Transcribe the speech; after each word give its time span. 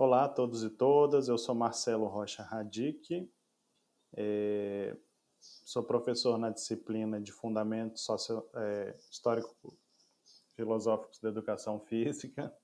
Olá 0.00 0.26
a 0.26 0.28
todos 0.28 0.62
e 0.62 0.70
todas, 0.70 1.26
eu 1.26 1.36
sou 1.36 1.56
Marcelo 1.56 2.06
Rocha 2.06 2.44
Radic, 2.44 3.28
é, 4.14 4.96
sou 5.40 5.82
professor 5.82 6.38
na 6.38 6.50
disciplina 6.50 7.20
de 7.20 7.32
Fundamentos 7.32 8.04
Socio, 8.04 8.48
é, 8.54 8.94
Histórico-Filosóficos 9.10 11.18
da 11.18 11.30
Educação 11.30 11.80
Física 11.90 12.54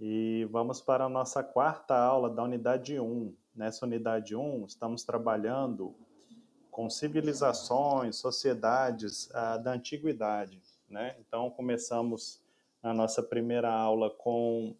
e 0.00 0.48
vamos 0.50 0.80
para 0.80 1.04
a 1.04 1.10
nossa 1.10 1.44
quarta 1.44 1.94
aula 1.94 2.30
da 2.30 2.42
unidade 2.42 2.98
1. 2.98 3.36
Nessa 3.54 3.84
unidade 3.84 4.34
1, 4.34 4.64
estamos 4.64 5.04
trabalhando 5.04 5.94
com 6.70 6.88
civilizações, 6.88 8.16
sociedades 8.16 9.28
ah, 9.34 9.58
da 9.58 9.74
antiguidade. 9.74 10.62
Né? 10.88 11.18
Então, 11.20 11.50
começamos 11.50 12.42
a 12.82 12.94
nossa 12.94 13.22
primeira 13.22 13.70
aula 13.70 14.08
com 14.08 14.74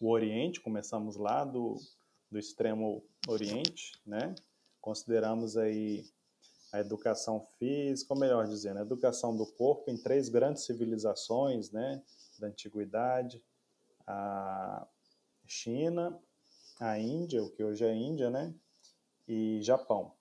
o 0.00 0.10
Oriente, 0.10 0.60
começamos 0.60 1.16
lá 1.16 1.44
do, 1.44 1.76
do 2.30 2.38
extremo 2.38 3.04
Oriente, 3.26 3.92
né? 4.06 4.34
Consideramos 4.80 5.56
aí 5.56 6.04
a 6.72 6.80
educação 6.80 7.46
física, 7.58 8.14
ou 8.14 8.20
melhor 8.20 8.46
dizendo, 8.46 8.78
a 8.78 8.82
educação 8.82 9.36
do 9.36 9.46
corpo 9.46 9.90
em 9.90 9.96
três 9.96 10.28
grandes 10.28 10.64
civilizações, 10.64 11.70
né? 11.70 12.02
Da 12.38 12.46
antiguidade, 12.46 13.42
a 14.06 14.86
China, 15.46 16.18
a 16.78 16.98
Índia, 16.98 17.42
o 17.42 17.50
que 17.50 17.64
hoje 17.64 17.84
é 17.84 17.94
Índia, 17.94 18.30
né? 18.30 18.54
E 19.26 19.60
Japão. 19.62 20.12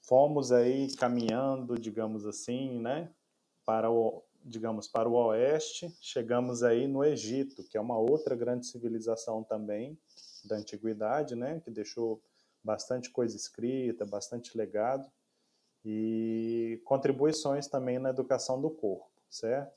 Fomos 0.00 0.50
aí 0.50 0.92
caminhando, 0.96 1.78
digamos 1.78 2.26
assim, 2.26 2.80
né? 2.80 3.10
Para 3.64 3.90
o 3.90 4.24
digamos, 4.44 4.88
para 4.88 5.08
o 5.08 5.14
oeste, 5.14 5.94
chegamos 6.00 6.62
aí 6.62 6.86
no 6.86 7.04
Egito, 7.04 7.64
que 7.64 7.76
é 7.76 7.80
uma 7.80 7.98
outra 7.98 8.34
grande 8.34 8.66
civilização 8.66 9.42
também 9.42 9.98
da 10.44 10.56
antiguidade, 10.56 11.34
né, 11.34 11.60
que 11.60 11.70
deixou 11.70 12.22
bastante 12.62 13.10
coisa 13.10 13.36
escrita, 13.36 14.04
bastante 14.04 14.56
legado 14.56 15.10
e 15.84 16.80
contribuições 16.84 17.66
também 17.66 17.98
na 17.98 18.10
educação 18.10 18.60
do 18.60 18.70
corpo, 18.70 19.10
certo? 19.28 19.72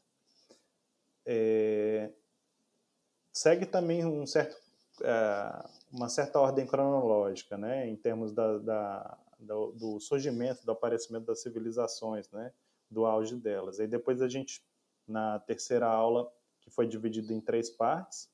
É, 1.25 2.11
segue 3.33 3.65
também 3.65 4.05
um 4.05 4.25
certo, 4.25 4.55
é, 5.01 5.65
uma 5.91 6.09
certa 6.09 6.39
ordem 6.39 6.65
cronológica, 6.65 7.57
né, 7.57 7.87
em 7.87 7.95
termos 7.95 8.31
da, 8.31 8.57
da 8.59 9.17
do, 9.39 9.71
do 9.71 9.99
surgimento, 9.99 10.65
do 10.65 10.71
aparecimento 10.71 11.25
das 11.25 11.41
civilizações, 11.41 12.29
né? 12.31 12.51
Do 12.89 13.05
auge 13.05 13.35
delas. 13.35 13.79
Aí 13.79 13.87
depois 13.87 14.21
a 14.21 14.27
gente, 14.27 14.63
na 15.07 15.39
terceira 15.39 15.87
aula, 15.87 16.31
que 16.61 16.69
foi 16.69 16.87
dividida 16.87 17.33
em 17.33 17.41
três 17.41 17.69
partes, 17.69 18.29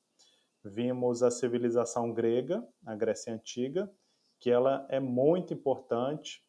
vimos 0.64 1.22
a 1.22 1.30
civilização 1.30 2.12
grega, 2.12 2.66
a 2.86 2.94
Grécia 2.94 3.32
Antiga, 3.32 3.90
que 4.38 4.50
ela 4.50 4.86
é 4.88 4.98
muito 4.98 5.52
importante, 5.54 6.44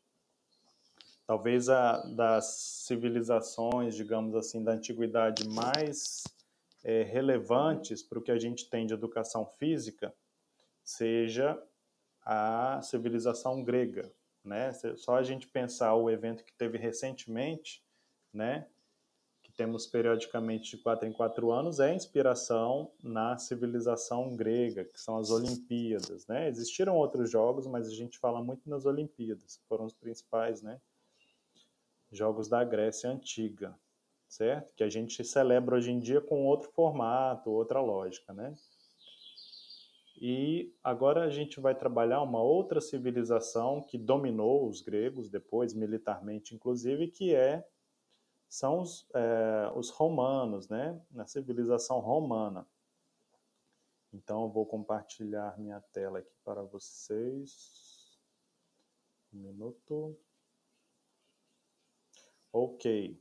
talvez 1.26 1.70
a 1.70 2.02
das 2.16 2.46
civilizações, 2.88 3.96
digamos 3.96 4.36
assim, 4.36 4.64
da 4.64 4.74
antiguidade 4.74 5.48
mais 5.50 6.24
é, 6.84 7.04
relevantes 7.04 8.02
para 8.02 8.20
o 8.20 8.22
que 8.22 8.32
a 8.32 8.40
gente 8.40 8.70
tem 8.70 8.86
de 8.86 8.94
educação 8.94 9.46
física, 9.46 10.14
seja 10.84 11.62
a 12.26 12.82
civilização 12.82 13.64
grega, 13.64 14.12
né? 14.44 14.72
Só 14.98 15.16
a 15.16 15.24
gente 15.24 15.48
pensar 15.48 15.94
o 15.96 16.10
evento 16.10 16.44
que 16.44 16.54
teve 16.54 16.78
recentemente, 16.78 17.83
né, 18.34 18.68
que 19.44 19.52
temos 19.52 19.86
periodicamente 19.86 20.76
de 20.76 20.84
quatro 20.84 21.08
em 21.08 21.14
quatro 21.14 21.52
anos, 21.52 21.80
é 21.80 21.94
inspiração 21.94 22.92
na 23.04 23.38
civilização 23.38 24.36
grega, 24.36 24.86
que 24.86 25.00
são 25.00 25.18
as 25.18 25.30
Olimpíadas. 25.30 26.26
Né? 26.28 26.48
Existiram 26.48 26.96
outros 26.96 27.30
jogos, 27.30 27.68
mas 27.68 27.88
a 27.88 27.94
gente 27.94 28.18
fala 28.18 28.42
muito 28.42 28.70
nas 28.70 28.86
Olimpíadas, 28.86 29.58
que 29.58 29.68
foram 29.68 29.86
os 29.86 29.94
principais 29.94 30.62
né, 30.62 30.80
jogos 32.12 32.48
da 32.48 32.64
Grécia 32.64 33.10
Antiga, 33.10 33.78
certo? 34.28 34.74
Que 34.76 34.84
a 34.84 34.90
gente 34.90 35.24
celebra 35.24 35.76
hoje 35.76 35.92
em 35.92 36.00
dia 36.00 36.22
com 36.22 36.46
outro 36.46 36.72
formato, 36.72 37.52
outra 37.52 37.82
lógica, 37.82 38.34
né? 38.34 38.56
E 40.16 40.74
agora 40.84 41.24
a 41.24 41.30
gente 41.30 41.60
vai 41.60 41.76
trabalhar 41.76 42.22
uma 42.22 42.42
outra 42.42 42.80
civilização 42.80 43.82
que 43.82 43.98
dominou 43.98 44.70
os 44.70 44.80
gregos 44.80 45.30
depois, 45.30 45.74
militarmente 45.74 46.56
inclusive, 46.56 47.08
que 47.10 47.36
é 47.36 47.68
são 48.54 48.82
os, 48.82 49.08
é, 49.16 49.72
os 49.76 49.90
romanos, 49.90 50.70
né? 50.70 51.02
Na 51.10 51.26
civilização 51.26 52.00
romana. 52.00 52.68
Então, 54.14 54.44
eu 54.44 54.50
vou 54.50 54.64
compartilhar 54.64 55.58
minha 55.58 55.82
tela 55.92 56.20
aqui 56.20 56.36
para 56.46 56.62
vocês. 56.62 58.16
Um 59.34 59.40
minuto. 59.40 60.16
Ok. 62.52 63.20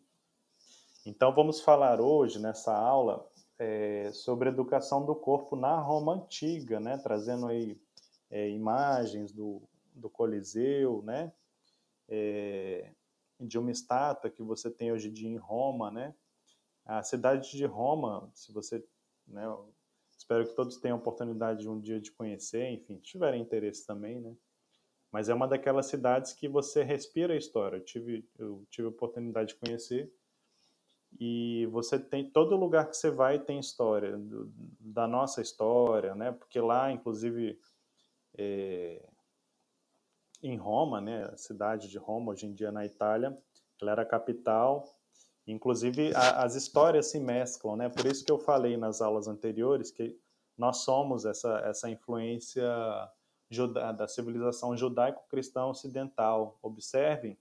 Então, 1.07 1.35
vamos 1.35 1.63
falar 1.63 1.99
hoje, 1.99 2.39
nessa 2.39 2.77
aula, 2.77 3.27
é, 3.59 4.13
sobre 4.13 4.51
educação 4.51 5.03
do 5.07 5.15
corpo 5.15 5.57
na 5.57 5.81
Roma 5.81 6.13
Antiga, 6.13 6.79
né? 6.79 6.99
Trazendo 6.99 7.47
aí 7.47 7.81
é, 8.31 8.51
imagens 8.51 9.33
do, 9.33 9.63
do 9.95 10.11
Coliseu, 10.11 11.01
né? 11.01 11.33
É, 12.07 12.93
de 13.47 13.59
uma 13.59 13.71
estátua 13.71 14.31
que 14.31 14.43
você 14.43 14.71
tem 14.71 14.93
hoje 14.93 15.09
em 15.09 15.13
dia 15.13 15.29
em 15.29 15.37
Roma, 15.37 15.91
né? 15.91 16.15
A 16.85 17.03
cidade 17.03 17.51
de 17.51 17.65
Roma, 17.65 18.31
se 18.35 18.53
você, 18.53 18.85
né, 19.27 19.45
espero 20.17 20.47
que 20.47 20.55
todos 20.55 20.79
tenham 20.79 20.97
a 20.97 21.01
oportunidade 21.01 21.61
de 21.61 21.69
um 21.69 21.81
dia 21.81 22.01
de 22.01 22.11
conhecer, 22.11 22.71
enfim, 22.71 22.99
tiverem 22.99 23.43
interesse 23.43 23.87
também, 23.87 24.21
né? 24.21 24.35
Mas 25.11 25.29
é 25.29 25.35
uma 25.35 25.47
daquelas 25.47 25.87
cidades 25.87 26.33
que 26.33 26.49
você 26.49 26.83
respira 26.83 27.35
a 27.35 27.37
história. 27.37 27.77
Eu 27.77 27.85
tive, 27.85 28.29
eu 28.39 28.67
tive 28.71 28.87
a 28.87 28.91
oportunidade 28.91 29.51
de 29.51 29.57
conhecer 29.57 30.11
e 31.21 31.67
você 31.67 31.99
tem 31.99 32.31
todo 32.31 32.57
lugar 32.57 32.89
que 32.89 32.97
você 32.97 33.11
vai 33.11 33.39
tem 33.39 33.59
história 33.59 34.17
do, 34.17 34.51
da 34.81 35.07
nossa 35.07 35.43
história, 35.43 36.15
né? 36.15 36.33
Porque 36.33 36.59
lá, 36.61 36.91
inclusive, 36.91 37.59
é, 38.39 39.07
em 40.43 40.57
Roma, 40.57 41.01
né, 41.01 41.25
a 41.33 41.37
cidade 41.37 41.89
de 41.89 41.99
Roma, 41.99 42.33
hoje 42.33 42.47
em 42.47 42.53
dia 42.53 42.73
na 42.73 42.85
Itália, 42.85 43.37
ela 43.81 43.93
era 43.93 44.05
capital. 44.05 44.85
Inclusive, 45.47 46.15
a, 46.15 46.43
as 46.43 46.55
histórias 46.55 47.07
se 47.07 47.19
mesclam, 47.19 47.77
né? 47.77 47.89
Por 47.89 48.07
isso 48.07 48.25
que 48.25 48.31
eu 48.31 48.39
falei 48.39 48.77
nas 48.77 49.01
aulas 49.01 49.27
anteriores 49.27 49.91
que 49.91 50.19
nós 50.57 50.79
somos 50.79 51.25
essa, 51.25 51.61
essa 51.65 51.91
influência 51.91 52.65
da 53.97 54.09
civilização 54.09 54.77
judaico-cristã 54.77 55.67
ocidental. 55.67 56.59
Observem 56.63 57.37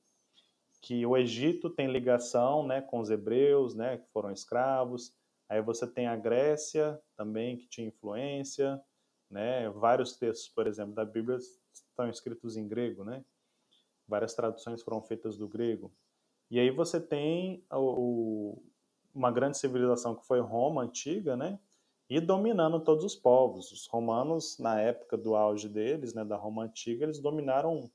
que 0.82 1.06
o 1.06 1.16
Egito 1.16 1.70
tem 1.70 1.88
ligação 1.88 2.66
né, 2.66 2.82
com 2.82 3.00
os 3.00 3.10
hebreus, 3.10 3.76
né, 3.76 3.98
que 3.98 4.08
foram 4.12 4.32
escravos. 4.32 5.14
Aí 5.48 5.62
você 5.62 5.86
tem 5.86 6.08
a 6.08 6.16
Grécia 6.16 7.00
também, 7.16 7.58
que 7.58 7.68
tinha 7.68 7.88
influência. 7.88 8.82
Né? 9.30 9.70
Vários 9.70 10.18
textos, 10.18 10.50
por 10.50 10.68
exemplo, 10.68 10.94
da 10.94 11.06
Bíblia 11.06 11.38
estão 12.02 12.10
escritos 12.10 12.58
em 12.58 12.68
grego, 12.68 13.04
né? 13.04 13.24
Várias 14.08 14.34
traduções 14.34 14.82
foram 14.82 15.02
feitas 15.02 15.38
do 15.38 15.48
grego. 15.48 15.92
E 16.50 16.60
aí 16.60 16.70
você 16.72 17.00
tem 17.00 17.64
o, 17.72 18.62
uma 19.14 19.32
grande 19.32 19.58
civilização 19.58 20.16
que 20.16 20.26
foi 20.26 20.40
Roma 20.40 20.82
antiga, 20.82 21.38
né? 21.38 21.60
E 22.10 22.20
dominando 22.20 22.80
todos 22.80 23.06
os 23.06 23.16
povos. 23.16 23.72
Os 23.72 23.88
romanos, 23.88 24.58
na 24.58 24.82
época 24.82 25.18
do 25.18 25.36
auge 25.36 25.70
deles, 25.70 26.14
né, 26.14 26.26
da 26.26 26.36
Roma 26.36 26.64
antiga, 26.64 27.06
eles 27.06 27.20
dominaram, 27.20 27.90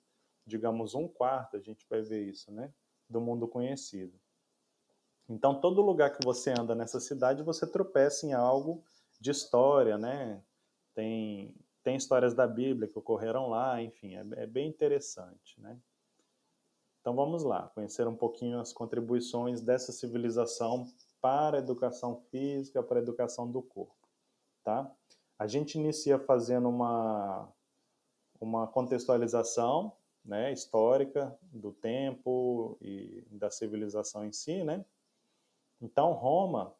digamos, 0.46 0.94
um 0.94 1.06
quarto, 1.06 1.56
a 1.56 1.60
gente 1.60 1.86
vai 1.88 2.00
ver 2.00 2.22
isso, 2.24 2.50
né? 2.50 2.72
Do 3.10 3.20
mundo 3.20 3.46
conhecido. 3.46 4.18
Então, 5.28 5.60
todo 5.60 5.82
lugar 5.82 6.16
que 6.16 6.24
você 6.24 6.54
anda 6.58 6.74
nessa 6.74 7.00
cidade, 7.00 7.42
você 7.42 7.66
tropeça 7.66 8.26
em 8.26 8.32
algo 8.32 8.82
de 9.20 9.30
história, 9.30 9.98
né? 9.98 10.42
Tem 10.94 11.54
tem 11.86 11.94
histórias 11.94 12.34
da 12.34 12.48
Bíblia 12.48 12.88
que 12.88 12.98
ocorreram 12.98 13.48
lá, 13.48 13.80
enfim, 13.80 14.16
é, 14.16 14.26
é 14.42 14.44
bem 14.44 14.68
interessante, 14.68 15.60
né? 15.60 15.78
Então 17.00 17.14
vamos 17.14 17.44
lá, 17.44 17.70
conhecer 17.76 18.08
um 18.08 18.16
pouquinho 18.16 18.58
as 18.58 18.72
contribuições 18.72 19.60
dessa 19.60 19.92
civilização 19.92 20.92
para 21.20 21.58
a 21.58 21.60
educação 21.60 22.16
física, 22.28 22.82
para 22.82 22.98
a 22.98 23.02
educação 23.02 23.48
do 23.48 23.62
corpo, 23.62 23.94
tá? 24.64 24.92
A 25.38 25.46
gente 25.46 25.78
inicia 25.78 26.18
fazendo 26.18 26.68
uma, 26.68 27.48
uma 28.40 28.66
contextualização 28.66 29.92
né, 30.24 30.52
histórica 30.52 31.38
do 31.40 31.70
tempo 31.70 32.76
e 32.80 33.24
da 33.30 33.48
civilização 33.48 34.24
em 34.24 34.32
si, 34.32 34.64
né? 34.64 34.84
Então 35.80 36.10
Roma, 36.14 36.74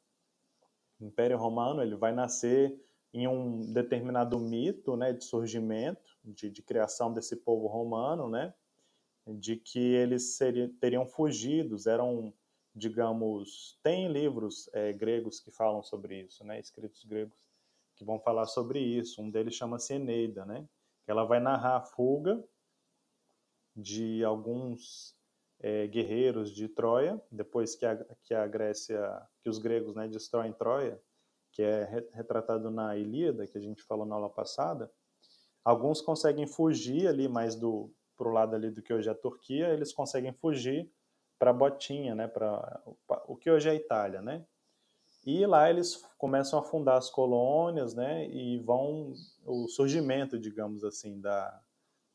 Império 1.00 1.38
Romano, 1.38 1.81
ele 1.81 1.94
vai 1.94 2.11
nascer 2.11 2.76
em 3.16 3.26
um 3.26 3.72
determinado 3.72 4.38
mito 4.38 4.94
né, 4.94 5.10
de 5.10 5.24
surgimento, 5.24 6.18
de, 6.22 6.50
de 6.50 6.62
criação 6.62 7.10
desse 7.10 7.34
povo 7.34 7.66
romano, 7.66 8.28
né, 8.28 8.52
de 9.26 9.56
que 9.56 9.78
eles 9.78 10.36
seriam, 10.36 10.68
teriam 10.78 11.06
fugidos, 11.06 11.86
eram, 11.86 12.30
digamos, 12.74 13.78
tem 13.82 14.12
livros 14.12 14.68
é, 14.74 14.92
gregos 14.92 15.40
que 15.40 15.50
falam 15.50 15.82
sobre 15.82 16.20
isso, 16.20 16.44
né, 16.44 16.60
escritos 16.60 17.04
gregos 17.04 17.34
que 17.96 18.04
vão 18.04 18.20
falar 18.20 18.44
sobre 18.44 18.80
isso. 18.80 19.22
Um 19.22 19.30
deles 19.30 19.54
chama-se 19.54 19.94
Eneida, 19.94 20.44
né? 20.44 20.69
Ela 21.06 21.24
vai 21.24 21.40
narrar 21.40 21.76
a 21.76 21.80
fuga 21.80 22.44
de 23.74 24.22
alguns 24.22 25.16
é, 25.60 25.86
guerreiros 25.86 26.54
de 26.54 26.69
Troia, 26.69 27.19
depois 27.30 27.74
que 27.74 27.86
a, 27.86 27.96
que 28.24 28.34
a 28.34 28.46
Grécia, 28.46 29.26
que 29.40 29.48
os 29.48 29.56
gregos 29.56 29.94
né, 29.94 30.06
destroem 30.06 30.52
Troia, 30.52 31.00
que 31.56 31.62
é 31.62 32.05
retratado 32.12 32.70
na 32.70 32.94
Ilíada, 32.94 33.47
que 33.47 33.56
a 33.56 33.61
gente 33.61 33.82
falou 33.82 34.05
na 34.05 34.14
aula 34.14 34.29
passada, 34.29 34.93
alguns 35.64 36.03
conseguem 36.03 36.47
fugir 36.47 37.08
ali 37.08 37.26
mais 37.29 37.56
do 37.56 37.91
pro 38.14 38.31
lado 38.31 38.55
ali 38.55 38.70
do 38.70 38.82
que 38.82 38.93
hoje 38.93 39.08
é 39.08 39.12
a 39.12 39.14
Turquia, 39.14 39.69
eles 39.69 39.93
conseguem 39.93 40.32
fugir 40.35 40.91
para 41.38 41.53
Botinha, 41.53 42.14
né, 42.14 42.29
para 42.29 42.82
o 43.26 43.37
que 43.37 43.50
hoje 43.50 43.69
é 43.69 43.73
a 43.73 43.75
Itália, 43.75 44.23
né? 44.23 44.47
E 45.25 45.44
lá 45.44 45.69
eles 45.69 45.97
começam 46.17 46.58
a 46.58 46.62
fundar 46.62 46.97
as 46.97 47.11
colônias, 47.11 47.94
né, 47.94 48.26
e 48.29 48.58
vão 48.58 49.14
o 49.44 49.67
surgimento, 49.69 50.38
digamos 50.38 50.85
assim, 50.85 51.20
da 51.20 51.62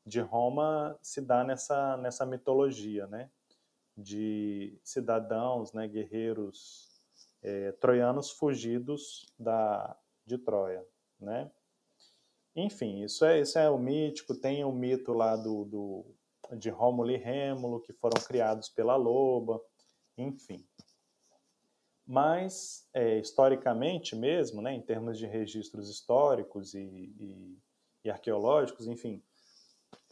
de 0.06 0.20
Roma 0.20 0.98
se 1.02 1.22
dá 1.22 1.44
nessa 1.44 1.98
nessa 1.98 2.26
mitologia, 2.28 3.08
né, 3.08 3.30
de 3.98 4.80
cidadãos, 4.84 5.74
né, 5.74 5.88
guerreiros 5.88 6.91
é, 7.42 7.72
troianos 7.74 8.32
fugidos 8.32 9.26
da 9.40 9.98
de 10.26 10.38
Troia, 10.38 10.86
né? 11.20 11.52
Enfim, 12.56 13.04
isso 13.04 13.26
é 13.26 13.42
isso 13.42 13.58
é 13.58 13.70
o 13.70 13.78
mítico. 13.78 14.36
Tem 14.36 14.64
o 14.64 14.72
mito 14.72 15.14
lá 15.14 15.36
do, 15.36 15.66
do 15.66 16.06
de 16.58 16.70
Rômulo 16.70 17.12
e 17.12 17.18
Rêmulo 17.18 17.82
que 17.82 17.94
foram 17.94 18.22
criados 18.24 18.70
pela 18.70 18.96
loba, 18.96 19.62
enfim. 20.18 20.66
Mas, 22.06 22.90
é, 22.94 23.20
historicamente 23.20 24.16
mesmo, 24.16 24.62
né, 24.62 24.74
em 24.74 24.82
termos 24.82 25.18
de 25.18 25.26
registros 25.26 25.90
históricos 25.90 26.74
e, 26.74 26.80
e, 26.80 27.58
e 28.04 28.10
arqueológicos, 28.10 28.88
enfim, 28.88 29.24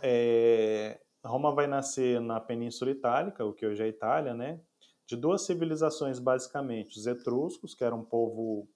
é, 0.01 1.01
Roma 1.25 1.51
vai 1.51 1.67
nascer 1.67 2.21
na 2.21 2.39
Península 2.39 2.91
Itálica, 2.91 3.43
o 3.43 3.53
que 3.53 3.65
hoje 3.65 3.83
é 3.83 3.87
Itália, 3.87 4.33
né, 4.33 4.61
de 5.09 5.15
duas 5.15 5.41
civilizações, 5.41 6.19
basicamente. 6.19 6.99
Os 6.99 7.07
etruscos, 7.07 7.73
que 7.73 7.83
era 7.83 7.95
um 7.95 8.05
povo 8.05 8.69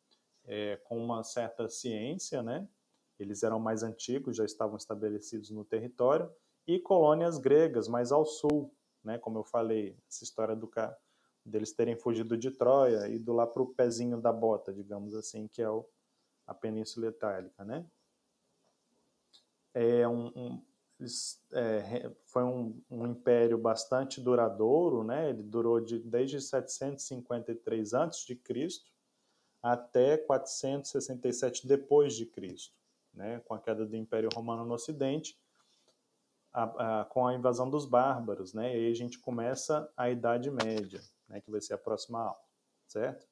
é, 0.45 0.77
com 0.77 0.97
uma 0.97 1.24
certa 1.24 1.69
ciência, 1.69 2.41
né, 2.41 2.68
eles 3.19 3.44
eram 3.44 3.59
mais 3.59 3.83
antigos, 3.83 4.35
já 4.35 4.44
estavam 4.44 4.75
estabelecidos 4.75 5.51
no 5.51 5.63
território, 5.63 6.27
e 6.65 6.80
colônias 6.80 7.38
gregas, 7.38 7.88
mais 7.88 8.12
ao 8.12 8.25
sul, 8.25 8.74
né, 9.03 9.19
como 9.19 9.38
eu 9.38 9.44
falei, 9.44 9.95
essa 10.09 10.24
história 10.24 10.56
do, 10.56 10.71
deles 11.45 11.71
terem 11.71 11.95
fugido 11.95 12.35
de 12.35 12.50
Troia 12.50 13.07
e 13.07 13.18
ido 13.18 13.31
lá 13.31 13.45
para 13.45 13.62
o 13.62 13.68
pezinho 13.68 14.19
da 14.19 14.33
bota, 14.33 14.74
digamos 14.74 15.13
assim, 15.13 15.47
que 15.47 15.62
é 15.62 15.69
o, 15.69 15.88
a 16.47 16.53
Península 16.56 17.09
Itálica, 17.09 17.63
né? 17.63 17.85
É 19.71 20.07
um, 20.07 20.27
um 20.35 20.65
é, 21.52 22.12
foi 22.26 22.44
um, 22.44 22.80
um, 22.90 23.08
império 23.08 23.58
bastante 23.58 24.22
duradouro, 24.22 25.04
né? 25.04 25.30
Ele 25.30 25.44
durou 25.44 25.80
de, 25.80 26.00
desde 26.00 26.42
753 26.42 27.94
a.C. 27.94 28.40
até 29.62 30.18
467 30.18 31.68
depois 31.68 32.16
de 32.16 32.26
Cristo, 32.26 32.76
né? 33.14 33.42
Com 33.46 33.54
a 33.54 33.60
queda 33.60 33.86
do 33.86 33.96
Império 33.96 34.30
Romano 34.34 34.66
no 34.66 34.74
Ocidente, 34.74 35.38
a, 36.54 37.02
a, 37.02 37.06
com 37.06 37.26
a 37.26 37.34
invasão 37.34 37.70
dos 37.70 37.86
bárbaros, 37.86 38.54
né? 38.54 38.76
E 38.76 38.86
aí 38.86 38.92
a 38.92 38.96
gente 38.96 39.20
começa 39.20 39.92
a 39.98 40.10
Idade 40.10 40.52
Média, 40.52 41.02
né, 41.28 41.42
que 41.42 41.50
vai 41.50 41.60
ser 41.60 41.74
a 41.74 41.78
próxima 41.78 42.20
aula, 42.20 42.44
certo? 42.88 43.28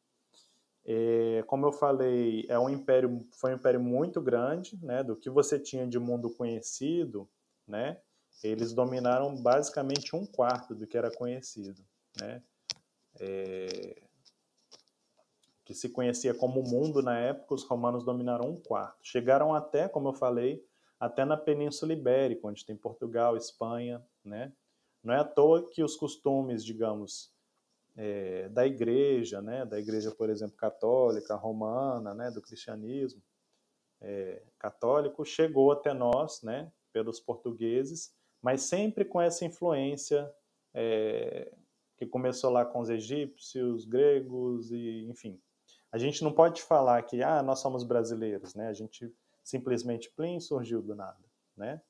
É, 0.83 1.43
como 1.45 1.67
eu 1.67 1.71
falei, 1.71 2.45
é 2.49 2.57
um 2.57 2.69
império, 2.69 3.23
foi 3.33 3.51
um 3.51 3.55
império 3.55 3.79
muito 3.79 4.19
grande, 4.19 4.83
né, 4.83 5.03
do 5.03 5.15
que 5.15 5.29
você 5.29 5.59
tinha 5.59 5.87
de 5.87 5.99
mundo 5.99 6.29
conhecido, 6.31 7.29
né, 7.67 7.99
eles 8.43 8.73
dominaram 8.73 9.35
basicamente 9.35 10.15
um 10.15 10.25
quarto 10.25 10.73
do 10.73 10.87
que 10.87 10.97
era 10.97 11.11
conhecido, 11.11 11.83
né, 12.19 12.41
é, 13.19 14.01
que 15.63 15.73
se 15.73 15.89
conhecia 15.89 16.33
como 16.33 16.63
mundo 16.63 17.01
na 17.01 17.17
época, 17.17 17.53
os 17.53 17.63
romanos 17.63 18.03
dominaram 18.03 18.49
um 18.49 18.57
quarto. 18.57 18.99
Chegaram 19.03 19.53
até, 19.53 19.87
como 19.87 20.09
eu 20.09 20.13
falei, 20.13 20.65
até 20.99 21.23
na 21.23 21.37
Península 21.37 21.93
Ibérica, 21.93 22.47
onde 22.47 22.65
tem 22.65 22.75
Portugal, 22.75 23.37
Espanha, 23.37 24.03
né, 24.23 24.51
não 25.03 25.13
é 25.13 25.19
à 25.19 25.23
toa 25.23 25.67
que 25.69 25.83
os 25.83 25.95
costumes, 25.95 26.63
digamos, 26.63 27.33
é, 27.95 28.47
da 28.49 28.65
igreja, 28.65 29.41
né, 29.41 29.65
da 29.65 29.79
igreja, 29.79 30.11
por 30.11 30.29
exemplo, 30.29 30.55
católica, 30.55 31.35
romana, 31.35 32.13
né, 32.13 32.31
do 32.31 32.41
cristianismo 32.41 33.21
é, 33.99 34.41
católico, 34.57 35.23
chegou 35.23 35.71
até 35.71 35.93
nós, 35.93 36.41
né, 36.41 36.71
pelos 36.91 37.19
portugueses, 37.19 38.13
mas 38.41 38.63
sempre 38.63 39.05
com 39.05 39.21
essa 39.21 39.45
influência 39.45 40.31
é, 40.73 41.51
que 41.97 42.05
começou 42.05 42.49
lá 42.49 42.65
com 42.65 42.79
os 42.79 42.89
egípcios, 42.89 43.85
gregos 43.85 44.71
e, 44.71 45.07
enfim. 45.09 45.39
A 45.91 45.97
gente 45.97 46.23
não 46.23 46.31
pode 46.31 46.61
falar 46.61 47.03
que, 47.03 47.21
ah, 47.21 47.43
nós 47.43 47.59
somos 47.59 47.83
brasileiros, 47.83 48.55
né, 48.55 48.67
a 48.67 48.73
gente 48.73 49.13
simplesmente, 49.43 50.09
plim, 50.11 50.39
surgiu 50.39 50.81
do 50.81 50.95
nada, 50.95 51.23
né. 51.55 51.81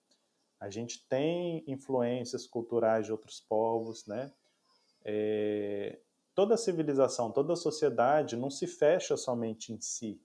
A 0.59 0.69
gente 0.69 1.07
tem 1.07 1.63
influências 1.65 2.45
culturais 2.45 3.05
de 3.05 3.11
outros 3.11 3.39
povos, 3.39 4.05
né, 4.05 4.31
é, 5.03 5.99
toda 6.35 6.57
civilização, 6.57 7.31
toda 7.31 7.55
sociedade 7.55 8.35
não 8.35 8.49
se 8.49 8.67
fecha 8.67 9.15
somente 9.15 9.71
em 9.73 9.79
si. 9.79 10.21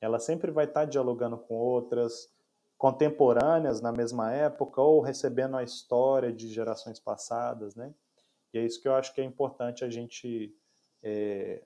Ela 0.00 0.18
sempre 0.18 0.50
vai 0.50 0.66
estar 0.66 0.84
dialogando 0.84 1.38
com 1.38 1.54
outras, 1.54 2.30
contemporâneas 2.76 3.80
na 3.80 3.92
mesma 3.92 4.32
época 4.32 4.80
ou 4.80 5.00
recebendo 5.00 5.56
a 5.56 5.62
história 5.62 6.32
de 6.32 6.48
gerações 6.48 7.00
passadas, 7.00 7.74
né? 7.74 7.94
E 8.52 8.58
é 8.58 8.64
isso 8.64 8.80
que 8.80 8.88
eu 8.88 8.94
acho 8.94 9.14
que 9.14 9.20
é 9.20 9.24
importante 9.24 9.84
a 9.84 9.90
gente 9.90 10.54
é, 11.02 11.62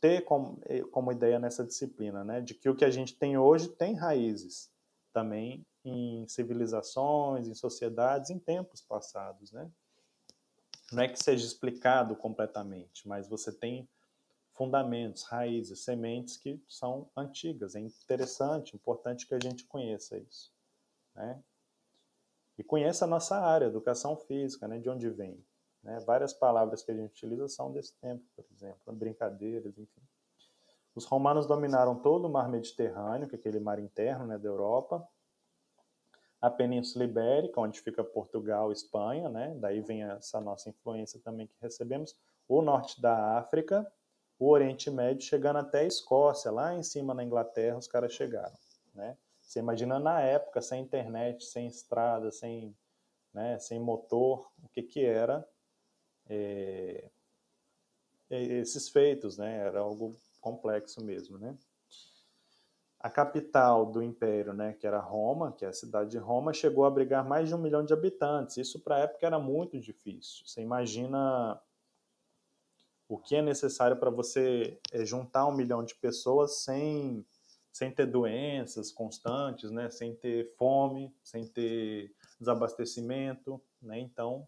ter 0.00 0.24
como, 0.24 0.60
é, 0.66 0.80
como 0.82 1.12
ideia 1.12 1.38
nessa 1.38 1.64
disciplina, 1.64 2.24
né? 2.24 2.40
De 2.40 2.54
que 2.54 2.68
o 2.68 2.76
que 2.76 2.84
a 2.84 2.90
gente 2.90 3.16
tem 3.16 3.36
hoje 3.36 3.68
tem 3.68 3.94
raízes 3.94 4.70
também 5.12 5.66
em 5.84 6.26
civilizações, 6.28 7.48
em 7.48 7.54
sociedades, 7.54 8.30
em 8.30 8.38
tempos 8.38 8.80
passados, 8.80 9.52
né? 9.52 9.70
não 10.92 11.02
é 11.02 11.08
que 11.08 11.22
seja 11.22 11.44
explicado 11.44 12.16
completamente, 12.16 13.06
mas 13.06 13.28
você 13.28 13.52
tem 13.52 13.88
fundamentos, 14.58 15.22
raízes, 15.22 15.84
sementes 15.84 16.36
que 16.36 16.60
são 16.66 17.08
antigas. 17.16 17.76
É 17.76 17.80
interessante, 17.80 18.74
importante 18.74 19.24
que 19.24 19.32
a 19.32 19.38
gente 19.40 19.64
conheça 19.64 20.18
isso. 20.18 20.52
Né? 21.14 21.40
E 22.58 22.64
conheça 22.64 23.04
a 23.04 23.08
nossa 23.08 23.38
área, 23.38 23.66
educação 23.66 24.16
física, 24.16 24.66
né? 24.66 24.80
de 24.80 24.90
onde 24.90 25.08
vem. 25.10 25.40
Né? 25.80 26.00
Várias 26.00 26.32
palavras 26.32 26.82
que 26.82 26.90
a 26.90 26.94
gente 26.94 27.12
utiliza 27.12 27.46
são 27.46 27.70
desse 27.72 27.94
tempo, 28.00 28.24
por 28.34 28.44
exemplo, 28.52 28.92
brincadeiras, 28.92 29.78
enfim. 29.78 30.02
Os 30.92 31.04
romanos 31.04 31.46
dominaram 31.46 31.94
todo 31.94 32.26
o 32.26 32.28
mar 32.28 32.48
Mediterrâneo, 32.48 33.28
que 33.28 33.36
é 33.36 33.38
aquele 33.38 33.60
mar 33.60 33.78
interno 33.78 34.26
né, 34.26 34.36
da 34.36 34.48
Europa, 34.48 35.08
a 36.40 36.50
Península 36.50 37.04
Ibérica, 37.04 37.60
onde 37.60 37.80
fica 37.80 38.02
Portugal, 38.02 38.72
Espanha, 38.72 39.28
né? 39.28 39.56
Daí 39.60 39.80
vem 39.80 40.02
essa 40.04 40.40
nossa 40.40 40.68
influência 40.68 41.20
também 41.20 41.46
que 41.46 41.54
recebemos, 41.60 42.16
o 42.48 42.62
norte 42.62 43.00
da 43.00 43.38
África, 43.38 43.86
o 44.38 44.50
Oriente 44.50 44.90
Médio, 44.90 45.22
chegando 45.22 45.58
até 45.58 45.80
a 45.80 45.84
Escócia, 45.84 46.50
lá 46.50 46.74
em 46.74 46.82
cima 46.82 47.14
na 47.14 47.24
Inglaterra, 47.24 47.76
os 47.76 47.88
caras 47.88 48.12
chegaram, 48.12 48.56
né? 48.94 49.16
Você 49.42 49.58
imagina 49.60 49.98
na 49.98 50.20
época, 50.20 50.60
sem 50.60 50.82
internet, 50.82 51.44
sem 51.44 51.66
estrada, 51.66 52.30
sem, 52.30 52.76
né, 53.32 53.58
sem 53.58 53.80
motor, 53.80 54.50
o 54.62 54.68
que 54.68 54.82
que 54.82 55.04
era 55.04 55.48
é, 56.28 57.08
esses 58.30 58.88
feitos, 58.88 59.38
né? 59.38 59.58
Era 59.58 59.80
algo 59.80 60.14
complexo 60.40 61.02
mesmo, 61.02 61.38
né? 61.38 61.56
a 63.00 63.08
capital 63.08 63.86
do 63.86 64.02
império, 64.02 64.52
né, 64.52 64.72
que 64.72 64.86
era 64.86 64.98
Roma, 64.98 65.52
que 65.52 65.64
é 65.64 65.68
a 65.68 65.72
cidade 65.72 66.10
de 66.10 66.18
Roma, 66.18 66.52
chegou 66.52 66.84
a 66.84 66.88
abrigar 66.88 67.24
mais 67.26 67.48
de 67.48 67.54
um 67.54 67.58
milhão 67.58 67.84
de 67.84 67.92
habitantes. 67.92 68.56
Isso 68.56 68.80
para 68.80 68.96
a 68.96 69.00
época 69.00 69.24
era 69.24 69.38
muito 69.38 69.78
difícil. 69.78 70.44
Você 70.44 70.60
imagina 70.60 71.60
o 73.08 73.16
que 73.16 73.34
é 73.34 73.42
necessário 73.42 73.96
para 73.96 74.10
você 74.10 74.78
eh, 74.92 75.04
juntar 75.04 75.46
um 75.46 75.56
milhão 75.56 75.82
de 75.82 75.94
pessoas 75.94 76.62
sem, 76.62 77.24
sem 77.72 77.90
ter 77.90 78.06
doenças 78.06 78.92
constantes, 78.92 79.70
né, 79.70 79.88
sem 79.90 80.14
ter 80.14 80.54
fome, 80.56 81.14
sem 81.22 81.46
ter 81.46 82.14
desabastecimento. 82.38 83.60
Né? 83.80 83.98
Então, 83.98 84.46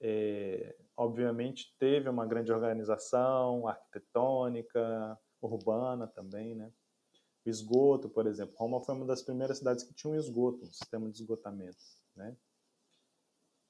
é, 0.00 0.76
obviamente, 0.96 1.74
teve 1.78 2.08
uma 2.08 2.26
grande 2.26 2.52
organização 2.52 3.66
arquitetônica, 3.66 5.18
urbana 5.40 6.06
também, 6.06 6.54
né? 6.54 6.70
O 7.44 7.50
esgoto, 7.50 8.08
por 8.08 8.26
exemplo. 8.26 8.54
Roma 8.56 8.80
foi 8.80 8.94
uma 8.94 9.04
das 9.04 9.22
primeiras 9.22 9.58
cidades 9.58 9.84
que 9.84 9.94
tinha 9.94 10.12
um 10.12 10.16
esgoto, 10.16 10.64
um 10.64 10.72
sistema 10.72 11.10
de 11.10 11.16
esgotamento, 11.16 11.76
né? 12.16 12.36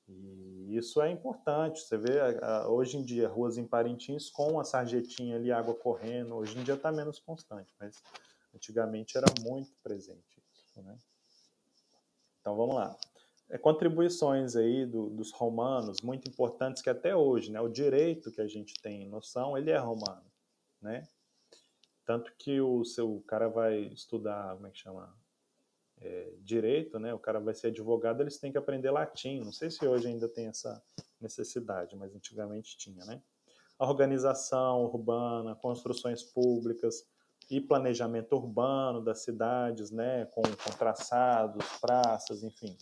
E 0.08 0.76
isso 0.76 1.00
é 1.00 1.10
importante. 1.10 1.80
Você 1.80 1.96
vê 1.96 2.20
hoje 2.68 2.96
em 2.96 3.04
dia 3.04 3.28
ruas 3.28 3.56
em 3.56 3.66
Parintins 3.66 4.30
com 4.30 4.60
a 4.60 4.64
sarjetinha 4.64 5.36
ali, 5.36 5.50
água 5.50 5.74
correndo. 5.74 6.34
Hoje 6.34 6.58
em 6.58 6.62
dia 6.62 6.74
está 6.74 6.92
menos 6.92 7.18
constante, 7.18 7.74
mas 7.80 8.02
Antigamente 8.54 9.18
era 9.18 9.26
muito 9.40 9.72
presente 9.82 10.42
isso, 10.52 10.80
né? 10.82 10.96
Então 12.40 12.56
vamos 12.56 12.76
lá. 12.76 12.96
É, 13.50 13.58
contribuições 13.58 14.54
aí 14.54 14.86
do, 14.86 15.10
dos 15.10 15.32
romanos 15.32 16.00
muito 16.00 16.28
importantes 16.28 16.80
que 16.80 16.88
até 16.88 17.16
hoje, 17.16 17.50
né? 17.50 17.60
O 17.60 17.68
direito 17.68 18.30
que 18.30 18.40
a 18.40 18.46
gente 18.46 18.74
tem 18.80 19.08
noção, 19.08 19.58
ele 19.58 19.70
é 19.70 19.78
romano, 19.78 20.24
né? 20.80 21.02
Tanto 22.06 22.32
que 22.38 22.60
o 22.60 22.84
seu 22.84 23.22
cara 23.26 23.48
vai 23.48 23.78
estudar, 23.86 24.54
como 24.54 24.66
é 24.66 24.70
que 24.70 24.78
chama? 24.78 25.12
É, 26.06 26.34
direito, 26.40 26.98
né? 26.98 27.14
O 27.14 27.18
cara 27.18 27.40
vai 27.40 27.54
ser 27.54 27.68
advogado, 27.68 28.20
eles 28.20 28.38
têm 28.38 28.52
que 28.52 28.58
aprender 28.58 28.90
latim. 28.90 29.40
Não 29.40 29.52
sei 29.52 29.70
se 29.70 29.86
hoje 29.88 30.06
ainda 30.06 30.28
tem 30.28 30.48
essa 30.48 30.82
necessidade, 31.18 31.96
mas 31.96 32.14
antigamente 32.14 32.76
tinha, 32.76 33.02
né? 33.06 33.22
Organização 33.78 34.84
urbana, 34.84 35.54
construções 35.54 36.22
públicas 36.22 37.08
e 37.50 37.58
planejamento 37.58 38.36
urbano 38.36 39.02
das 39.02 39.20
cidades, 39.20 39.90
né? 39.90 40.26
Com, 40.26 40.42
com 40.42 40.76
traçados, 40.76 41.66
praças, 41.80 42.42
enfim. 42.42 42.76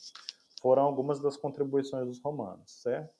Foram 0.60 0.82
algumas 0.82 1.20
das 1.20 1.36
contribuições 1.36 2.04
dos 2.04 2.20
romanos, 2.20 2.82
certo? 2.82 3.14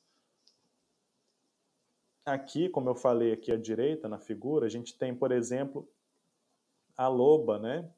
Aqui, 2.24 2.68
como 2.68 2.90
eu 2.90 2.96
falei 2.96 3.32
aqui 3.32 3.52
à 3.52 3.56
direita, 3.56 4.08
na 4.08 4.18
figura, 4.18 4.66
a 4.66 4.68
gente 4.68 4.98
tem, 4.98 5.14
por 5.14 5.30
exemplo, 5.30 5.88
a 6.96 7.06
loba, 7.06 7.60
né? 7.60 7.88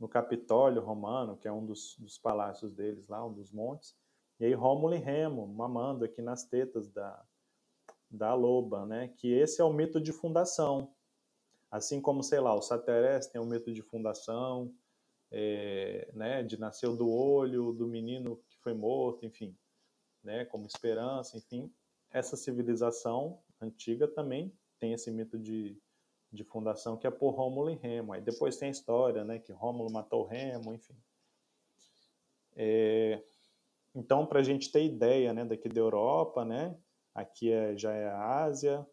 No 0.00 0.08
Capitólio 0.08 0.82
romano, 0.82 1.36
que 1.36 1.46
é 1.46 1.52
um 1.52 1.64
dos, 1.64 1.94
dos 1.98 2.18
palácios 2.18 2.72
deles 2.72 3.06
lá, 3.06 3.24
um 3.24 3.32
dos 3.32 3.52
montes. 3.52 3.94
E 4.40 4.46
aí 4.46 4.54
Rômulo 4.54 4.94
e 4.94 4.98
Remo 4.98 5.46
mamando 5.46 6.04
aqui 6.04 6.22
nas 6.22 6.44
tetas 6.44 6.88
da, 6.88 7.22
da 8.10 8.34
loba, 8.34 8.86
né? 8.86 9.08
Que 9.08 9.30
esse 9.30 9.60
é 9.60 9.64
o 9.64 9.72
mito 9.72 10.00
de 10.00 10.12
fundação. 10.12 10.94
Assim 11.70 12.00
como, 12.00 12.22
sei 12.22 12.40
lá, 12.40 12.54
o 12.54 12.62
Saterés 12.62 13.26
tem 13.26 13.40
o 13.40 13.46
mito 13.46 13.72
de 13.72 13.82
fundação, 13.82 14.74
é, 15.30 16.10
né? 16.14 16.42
De 16.42 16.58
nasceu 16.58 16.96
do 16.96 17.08
olho 17.08 17.72
do 17.72 17.86
menino 17.86 18.42
que 18.48 18.58
foi 18.58 18.72
morto, 18.72 19.26
enfim, 19.26 19.54
né? 20.24 20.46
Como 20.46 20.66
esperança, 20.66 21.36
enfim. 21.36 21.70
Essa 22.10 22.36
civilização 22.36 23.38
antiga 23.60 24.08
também 24.08 24.52
tem 24.78 24.94
esse 24.94 25.10
mito 25.10 25.38
de, 25.38 25.80
de 26.32 26.44
fundação 26.44 26.96
que 26.96 27.06
é 27.06 27.10
por 27.10 27.30
Rômulo 27.30 27.70
e 27.70 27.74
Remo. 27.74 28.12
Aí 28.12 28.20
depois 28.20 28.56
tem 28.56 28.68
a 28.68 28.72
história, 28.72 29.24
né, 29.24 29.38
que 29.38 29.52
Rômulo 29.52 29.90
matou 29.90 30.24
Remo, 30.24 30.72
enfim. 30.72 30.96
É, 32.54 33.22
então, 33.94 34.24
para 34.26 34.40
a 34.40 34.42
gente 34.42 34.70
ter 34.70 34.84
ideia, 34.84 35.32
né, 35.32 35.44
daqui 35.44 35.68
da 35.68 35.80
Europa, 35.80 36.44
né, 36.44 36.76
aqui 37.14 37.50
é, 37.50 37.76
já 37.76 37.92
é 37.92 38.08
a 38.08 38.44
Ásia, 38.44 38.86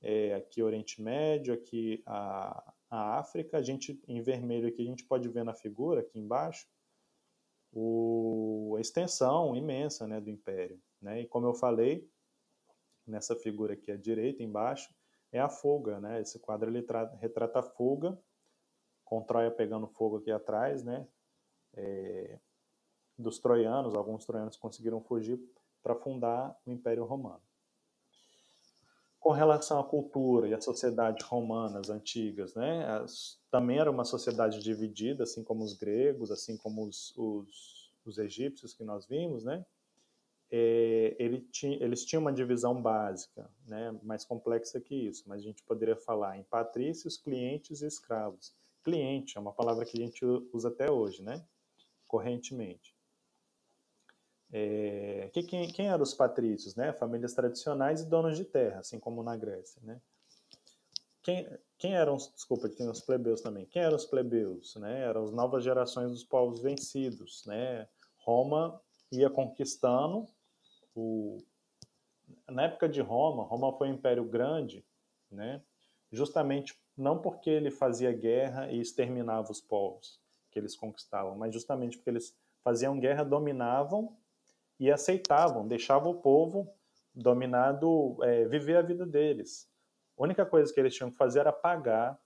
é, 0.00 0.34
aqui 0.34 0.60
é 0.60 0.64
Oriente 0.64 1.02
Médio, 1.02 1.52
aqui 1.52 2.02
a, 2.06 2.72
a 2.88 3.18
África, 3.18 3.58
a 3.58 3.62
gente, 3.62 4.02
em 4.08 4.22
vermelho 4.22 4.68
aqui, 4.68 4.82
a 4.82 4.86
gente 4.86 5.04
pode 5.04 5.28
ver 5.28 5.44
na 5.44 5.54
figura, 5.54 6.00
aqui 6.00 6.18
embaixo, 6.18 6.66
o, 7.72 8.74
a 8.78 8.80
extensão 8.80 9.54
imensa, 9.54 10.06
né, 10.06 10.20
do 10.20 10.30
Império, 10.30 10.80
né, 11.00 11.20
e 11.20 11.26
como 11.26 11.46
eu 11.46 11.54
falei, 11.54 12.08
nessa 13.06 13.36
figura 13.36 13.74
aqui 13.74 13.90
à 13.90 13.96
direita, 13.96 14.42
embaixo, 14.42 14.88
é 15.32 15.40
a 15.40 15.48
fuga, 15.48 16.00
né? 16.00 16.20
Esse 16.20 16.38
quadro 16.38 16.70
ele 16.70 16.84
retrata 17.18 17.60
a 17.60 17.62
fuga, 17.62 18.18
com 19.04 19.22
Troia 19.22 19.50
pegando 19.50 19.86
fogo 19.86 20.18
aqui 20.18 20.30
atrás, 20.30 20.82
né? 20.82 21.06
É, 21.74 22.38
dos 23.18 23.38
troianos, 23.38 23.94
alguns 23.94 24.24
troianos 24.24 24.56
conseguiram 24.56 25.00
fugir 25.00 25.40
para 25.82 25.94
fundar 25.94 26.56
o 26.66 26.70
Império 26.70 27.04
Romano. 27.04 27.42
Com 29.18 29.30
relação 29.32 29.78
à 29.78 29.84
cultura 29.84 30.48
e 30.48 30.54
à 30.54 30.60
sociedade 30.60 31.22
romanas 31.24 31.90
antigas, 31.90 32.54
né? 32.54 32.86
As, 32.86 33.38
também 33.50 33.78
era 33.78 33.90
uma 33.90 34.04
sociedade 34.04 34.60
dividida, 34.60 35.24
assim 35.24 35.44
como 35.44 35.62
os 35.62 35.74
gregos, 35.74 36.30
assim 36.30 36.56
como 36.56 36.84
os, 36.84 37.16
os, 37.16 37.92
os 38.04 38.18
egípcios 38.18 38.72
que 38.72 38.82
nós 38.82 39.06
vimos, 39.06 39.44
né? 39.44 39.64
É, 40.50 41.14
ele 41.18 41.40
tinha, 41.52 41.82
eles 41.82 42.04
tinham 42.04 42.20
uma 42.20 42.32
divisão 42.32 42.80
básica, 42.80 43.48
né, 43.66 43.96
mais 44.02 44.24
complexa 44.24 44.80
que 44.80 44.94
isso, 44.94 45.24
mas 45.28 45.40
a 45.40 45.44
gente 45.44 45.62
poderia 45.62 45.96
falar 45.96 46.36
em 46.36 46.42
patrícios, 46.42 47.16
clientes 47.16 47.82
e 47.82 47.86
escravos. 47.86 48.52
Cliente 48.82 49.38
é 49.38 49.40
uma 49.40 49.52
palavra 49.52 49.84
que 49.84 49.96
a 49.96 50.04
gente 50.04 50.24
usa 50.52 50.68
até 50.68 50.90
hoje, 50.90 51.22
né, 51.22 51.44
correntemente. 52.08 52.94
É, 54.52 55.30
que, 55.32 55.44
quem, 55.44 55.68
quem 55.68 55.88
eram 55.88 56.02
os 56.02 56.12
patrícios? 56.14 56.74
Né? 56.74 56.92
Famílias 56.92 57.32
tradicionais 57.32 58.00
e 58.00 58.06
donos 58.06 58.36
de 58.36 58.44
terra, 58.44 58.80
assim 58.80 58.98
como 58.98 59.22
na 59.22 59.36
Grécia. 59.36 59.80
Né? 59.84 60.00
Quem, 61.22 61.46
quem 61.78 61.94
eram, 61.94 62.16
desculpa, 62.16 62.68
tem 62.68 62.88
os 62.88 63.00
plebeus 63.00 63.40
também. 63.40 63.66
Quem 63.66 63.82
eram 63.82 63.94
os 63.94 64.06
plebeus? 64.06 64.74
Né? 64.74 65.02
Eram 65.02 65.22
as 65.22 65.30
novas 65.30 65.62
gerações 65.62 66.10
dos 66.10 66.24
povos 66.24 66.60
vencidos. 66.60 67.44
Né? 67.46 67.86
Roma 68.16 68.80
ia 69.12 69.30
conquistando 69.30 70.26
o, 70.94 71.38
na 72.48 72.64
época 72.64 72.88
de 72.88 73.00
Roma, 73.00 73.44
Roma 73.44 73.72
foi 73.76 73.88
um 73.88 73.94
império 73.94 74.24
grande, 74.24 74.84
né? 75.30 75.62
justamente 76.12 76.78
não 76.96 77.20
porque 77.20 77.48
ele 77.48 77.70
fazia 77.70 78.12
guerra 78.12 78.70
e 78.70 78.80
exterminava 78.80 79.50
os 79.50 79.60
povos 79.60 80.20
que 80.50 80.58
eles 80.58 80.76
conquistavam, 80.76 81.36
mas 81.36 81.54
justamente 81.54 81.96
porque 81.96 82.10
eles 82.10 82.36
faziam 82.62 82.98
guerra, 82.98 83.24
dominavam 83.24 84.16
e 84.78 84.90
aceitavam, 84.90 85.66
deixavam 85.66 86.12
o 86.12 86.20
povo 86.20 86.74
dominado 87.14 88.18
é, 88.22 88.44
viver 88.46 88.76
a 88.76 88.82
vida 88.82 89.06
deles. 89.06 89.70
A 90.18 90.22
única 90.22 90.44
coisa 90.44 90.72
que 90.72 90.80
eles 90.80 90.94
tinham 90.94 91.10
que 91.10 91.16
fazer 91.16 91.40
era 91.40 91.52
pagar 91.52 92.20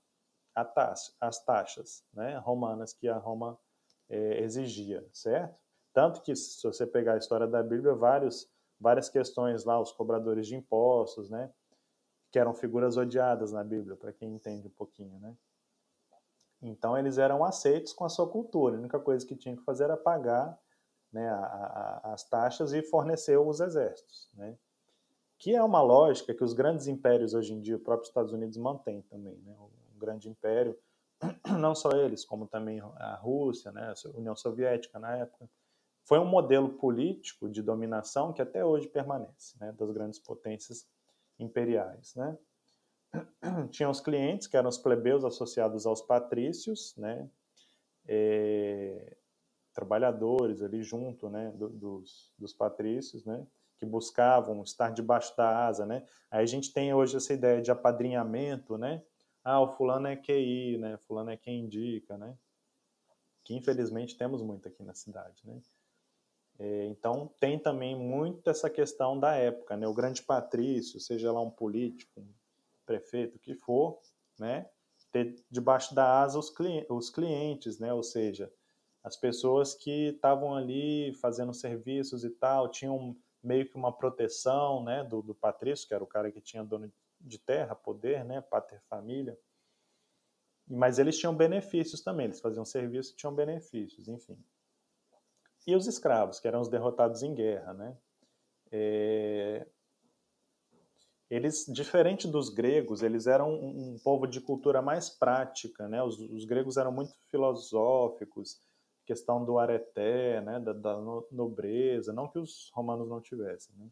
taxa, 0.63 1.13
as 1.21 1.45
taxas 1.45 2.05
né, 2.13 2.39
romanas 2.39 2.93
que 2.93 3.09
a 3.09 3.17
Roma 3.17 3.59
é, 4.09 4.41
exigia, 4.41 5.05
certo? 5.13 5.59
Tanto 5.93 6.23
que, 6.23 6.35
se 6.35 6.63
você 6.63 6.87
pegar 6.87 7.15
a 7.15 7.19
história 7.19 7.47
da 7.47 7.63
Bíblia, 7.63 7.95
vários 7.95 8.51
várias 8.85 9.09
questões 9.09 9.65
lá, 9.65 9.81
os 9.81 9.91
cobradores 9.91 10.47
de 10.47 10.55
impostos, 10.55 11.31
né? 11.31 11.51
Que 12.31 12.39
eram 12.39 12.53
figuras 12.53 12.99
odiadas 12.99 13.51
na 13.51 13.65
Bíblia, 13.65 13.97
para 13.97 14.13
quem 14.13 14.35
entende 14.35 14.69
um 14.69 14.71
pouquinho, 14.71 15.19
né? 15.19 15.35
Então 16.61 16.97
eles 16.97 17.17
eram 17.17 17.43
aceitos 17.43 17.95
com 17.95 18.05
a 18.05 18.11
sua 18.11 18.29
cultura. 18.29 18.77
A 18.77 18.79
única 18.79 19.01
coisa 19.01 19.27
que 19.27 19.35
tinha 19.35 19.57
que 19.57 19.65
fazer 19.65 19.85
era 19.85 19.97
pagar 19.97 20.59
né, 21.11 21.27
a, 21.31 21.39
a, 22.05 22.13
as 22.13 22.29
taxas 22.29 22.75
e 22.75 22.83
fornecer 22.83 23.39
os 23.39 23.61
exércitos, 23.61 24.29
né? 24.35 24.57
Que 25.39 25.57
é 25.57 25.63
uma 25.63 25.81
lógica 25.81 26.35
que 26.35 26.45
os 26.45 26.53
grandes 26.53 26.87
impérios 26.87 27.33
hoje 27.33 27.55
em 27.55 27.61
dia, 27.61 27.77
o 27.77 27.81
próprio 27.81 28.07
Estados 28.07 28.33
Unidos 28.33 28.59
mantém 28.59 29.01
também, 29.03 29.39
né? 29.39 29.57
Um 29.95 29.99
grande 29.99 30.29
império, 30.29 30.79
não 31.59 31.75
só 31.75 31.93
eles, 31.93 32.23
como 32.23 32.47
também 32.47 32.81
a 32.81 33.15
Rússia, 33.17 33.73
né? 33.73 33.95
A 33.95 34.19
União 34.19 34.37
Soviética 34.37 34.99
na 34.99 35.17
época 35.17 35.49
foi 36.05 36.19
um 36.19 36.27
modelo 36.27 36.71
político 36.75 37.49
de 37.49 37.63
dominação 37.63 38.33
que 38.33 38.43
até 38.43 38.65
hoje 38.65 38.89
permanece, 38.89 39.57
né, 39.59 39.73
das 39.73 39.91
grandes 39.91 40.19
potências 40.19 40.87
imperiais. 41.39 42.15
Né? 42.15 42.39
Tinha 43.71 43.89
os 43.89 44.01
clientes, 44.01 44.47
que 44.47 44.57
eram 44.57 44.69
os 44.69 44.79
plebeus 44.79 45.25
associados 45.25 45.87
aos 45.87 46.03
patrícios, 46.03 46.95
né, 46.97 47.29
é, 48.07 49.17
trabalhadores 49.73 50.63
ali 50.63 50.83
junto 50.83 51.29
né, 51.29 51.51
do, 51.53 51.69
dos, 51.69 52.33
dos 52.39 52.53
patrícios, 52.53 53.25
né, 53.25 53.47
que 53.79 53.87
buscavam 53.87 54.63
estar 54.63 54.91
debaixo 54.91 55.37
da 55.37 55.67
asa. 55.67 55.85
Né? 55.87 56.07
Aí 56.31 56.43
a 56.43 56.47
gente 56.47 56.73
tem 56.73 56.93
hoje 56.95 57.17
essa 57.17 57.33
ideia 57.33 57.61
de 57.61 57.71
apadrinhamento, 57.71 58.79
né? 58.79 59.03
Ah, 59.43 59.61
o 59.61 59.69
fulano 59.69 60.07
é 60.07 60.17
QI, 60.17 60.79
né? 60.79 60.97
Fulano 60.97 61.29
é 61.29 61.37
quem 61.37 61.61
indica, 61.61 62.17
né? 62.17 62.35
Que 63.45 63.55
infelizmente 63.55 64.17
temos 64.17 64.41
muito 64.41 64.67
aqui 64.67 64.83
na 64.83 64.95
cidade, 64.95 65.43
né? 65.45 65.61
É, 66.59 66.87
então 66.87 67.31
tem 67.41 67.59
também 67.59 67.97
muito 67.97 68.49
essa 68.49 68.71
questão 68.71 69.19
da 69.19 69.35
época, 69.35 69.77
né? 69.77 69.87
O 69.89 69.95
grande 69.95 70.23
patrício, 70.23 71.01
seja 71.01 71.33
lá 71.33 71.41
um 71.41 71.51
político, 71.51 72.21
um 72.21 72.33
prefeito, 72.87 73.37
o 73.37 73.41
que 73.41 73.55
for, 73.55 74.01
né? 74.39 74.69
Ter 75.11 75.37
debaixo 75.51 75.95
da 75.95 76.21
asa 76.21 76.39
os, 76.39 76.51
clientes, 76.51 76.91
os 76.91 77.11
clientes, 77.11 77.79
né? 77.79 77.93
Ou 77.93 78.03
seja, 78.03 78.53
as 79.03 79.17
pessoas 79.17 79.75
que 79.75 80.11
estavam 80.11 80.55
ali 80.55 81.13
fazendo 81.15 81.53
serviços 81.53 82.25
e 82.25 82.31
tal, 82.31 82.69
tinham 82.71 83.17
meio 83.43 83.69
que 83.69 83.77
uma 83.77 83.93
proteção, 83.93 84.85
né? 84.85 85.03
Do, 85.05 85.23
do 85.23 85.35
patrício, 85.35 85.89
que 85.89 85.95
era 85.95 86.05
o 86.05 86.07
cara 86.07 86.31
que 86.31 86.41
tinha 86.41 86.63
dono 86.63 86.93
de 87.21 87.39
terra, 87.39 87.75
poder, 87.75 88.25
né? 88.25 88.41
Pater 88.41 88.81
família. 88.89 89.37
Mas 90.69 90.99
eles 90.99 91.19
tinham 91.19 91.35
benefícios 91.37 92.01
também, 92.01 92.27
eles 92.27 92.41
faziam 92.41 92.65
serviço 92.65 93.13
e 93.13 93.17
tinham 93.17 93.35
benefícios, 93.35 94.09
enfim 94.09 94.39
e 95.67 95.75
os 95.75 95.87
escravos, 95.87 96.39
que 96.39 96.49
eram 96.49 96.61
os 96.61 96.69
derrotados 96.69 97.23
em 97.23 97.35
guerra, 97.35 97.73
né? 97.73 97.97
É... 98.71 99.67
Eles, 101.31 101.65
diferente 101.67 102.29
dos 102.29 102.49
gregos, 102.51 103.03
eles 103.03 103.27
eram 103.27 103.53
um, 103.55 103.99
povo 104.05 104.27
de 104.27 104.41
cultura 104.41 104.83
mais 104.83 105.09
prática, 105.09 105.89
né? 105.89 106.03
Os, 106.03 106.19
os, 106.19 106.45
gregos 106.45 106.77
eram 106.77 106.93
muito 106.93 107.15
filosóficos, 107.31 108.63
questão 109.07 109.45
do 109.45 109.59
areté, 109.59 110.41
né? 110.43 110.61
Da, 110.61 110.73
da 110.73 110.97
nobreza, 111.33 112.13
não 112.13 112.29
que 112.29 112.39
os 112.39 112.71
romanos 112.75 113.09
não 113.09 113.21
tivessem, 113.21 113.75
né? 113.77 113.89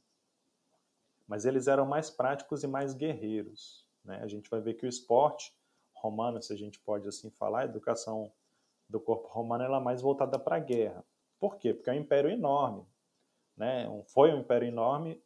Mas 1.26 1.46
eles 1.46 1.68
eram 1.68 1.86
mais 1.86 2.10
práticos 2.10 2.62
e 2.62 2.66
mais 2.66 2.94
guerreiros, 2.94 3.86
né? 4.04 4.20
A 4.22 4.28
gente 4.28 4.50
vai 4.50 4.60
ver 4.60 4.74
que 4.74 4.84
o 4.84 4.88
esporte 4.88 5.54
romana, 5.94 6.42
se 6.42 6.52
a 6.52 6.56
gente 6.56 6.78
pode 6.80 7.08
assim 7.08 7.30
falar, 7.30 7.60
a 7.60 7.64
educação 7.64 8.30
do 8.88 9.00
corpo 9.00 9.28
romano 9.28 9.64
ela 9.64 9.78
é 9.78 9.82
mais 9.82 10.02
voltada 10.02 10.38
para 10.38 10.56
a 10.56 10.60
guerra. 10.60 11.04
Por 11.42 11.56
quê? 11.56 11.74
Porque 11.74 11.90
é 11.90 11.92
um 11.92 11.96
império 11.96 12.30
enorme. 12.30 12.86
Né? 13.56 13.88
Foi 14.14 14.32
um 14.32 14.38
império 14.38 14.68
enorme 14.68 15.20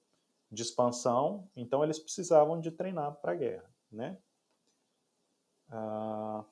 de 0.50 0.62
expansão, 0.62 1.46
então 1.54 1.84
eles 1.84 1.98
precisavam 1.98 2.58
de 2.58 2.70
treinar 2.70 3.16
para 3.16 3.32
a 3.32 3.34
guerra. 3.34 3.70
Né? 3.92 4.16
Ah, 5.68 6.42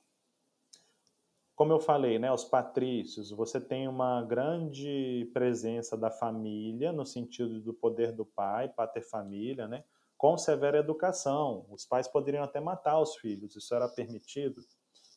como 1.57 1.73
eu 1.73 1.81
falei, 1.81 2.19
né, 2.19 2.31
os 2.31 2.45
patrícios, 2.45 3.31
você 3.31 3.59
tem 3.59 3.89
uma 3.89 4.23
grande 4.23 5.31
presença 5.33 5.97
da 5.97 6.11
família, 6.11 6.93
no 6.93 7.07
sentido 7.07 7.59
do 7.59 7.73
poder 7.73 8.13
do 8.13 8.27
pai, 8.27 8.69
pater 8.69 9.03
família, 9.03 9.67
né, 9.67 9.83
com 10.19 10.37
severa 10.37 10.77
educação. 10.77 11.65
Os 11.71 11.87
pais 11.87 12.07
poderiam 12.07 12.45
até 12.45 12.61
matar 12.61 13.01
os 13.01 13.17
filhos, 13.17 13.57
isso 13.57 13.75
era 13.75 13.89
permitido 13.89 14.61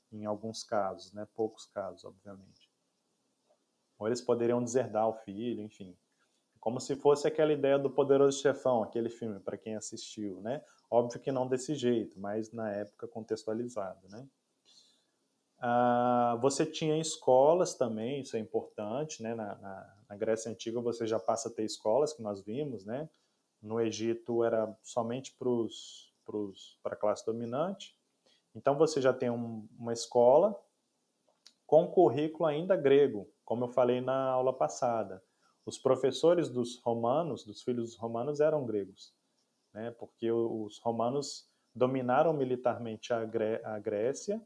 em 0.10 0.24
alguns 0.24 0.64
casos, 0.64 1.12
né, 1.12 1.28
poucos 1.36 1.66
casos, 1.66 2.06
obviamente. 2.06 2.67
Ou 4.00 4.08
eles 4.08 4.22
poderiam 4.22 4.64
deserdar 4.64 5.08
o 5.08 5.14
filho, 5.14 5.62
enfim. 5.62 5.98
Como 6.60 6.80
se 6.80 6.96
fosse 6.96 7.28
aquela 7.28 7.54
ideia 7.54 7.80
do 7.80 7.90
Poderoso 7.90 8.42
Chefão, 8.42 8.84
aquele 8.84 9.10
filme, 9.10 9.40
para 9.40 9.58
quem 9.58 9.76
assistiu, 9.76 10.42
né? 10.42 10.64
Óbvio 10.90 11.20
que 11.20 11.32
não 11.32 11.48
desse 11.48 11.76
jeito, 11.76 12.20
mas 12.20 12.52
na 12.52 12.72
época 12.72 13.08
contextualizado, 13.08 14.08
né? 14.10 14.28
Ah, 15.60 16.38
você 16.40 16.66
tinha 16.66 17.00
escolas 17.00 17.74
também, 17.74 18.22
isso 18.22 18.38
é 18.38 18.40
importante, 18.40 19.24
né? 19.24 19.34
Na, 19.34 19.56
na, 19.56 19.96
na, 20.08 20.16
Grécia 20.16 20.52
Antiga 20.52 20.80
você 20.80 21.08
já 21.08 21.20
passa 21.20 21.50
a 21.50 21.52
ter 21.52 21.64
escolas, 21.64 22.14
que 22.14 22.22
nós 22.22 22.42
vimos, 22.42 22.86
né? 22.86 23.10
No 23.62 23.82
Egito 23.82 24.44
era 24.44 24.78
somente 24.84 25.36
para 26.84 26.94
a 26.94 26.96
classe 26.96 27.26
dominante. 27.26 27.98
Então 28.54 28.78
você 28.78 29.02
já 29.02 29.14
tem 29.14 29.30
um, 29.30 29.68
uma 29.80 29.94
escola 29.94 30.56
com 31.66 31.88
currículo 31.88 32.46
ainda 32.46 32.76
grego, 32.76 33.28
como 33.48 33.64
eu 33.64 33.70
falei 33.70 34.02
na 34.02 34.30
aula 34.30 34.54
passada. 34.54 35.24
Os 35.66 35.80
professores 35.80 36.50
dos 36.50 36.78
romanos, 36.84 37.44
dos 37.44 37.64
filhos 37.64 37.92
dos 37.92 37.98
romanos, 37.98 38.40
eram 38.40 38.66
gregos, 38.66 39.16
né? 39.74 39.90
Porque 39.92 40.32
os 40.32 40.78
romanos 40.80 41.50
dominaram 41.74 42.34
militarmente 42.34 43.12
a, 43.12 43.26
Gré 43.26 43.62
a 43.64 43.80
Grécia 43.80 44.40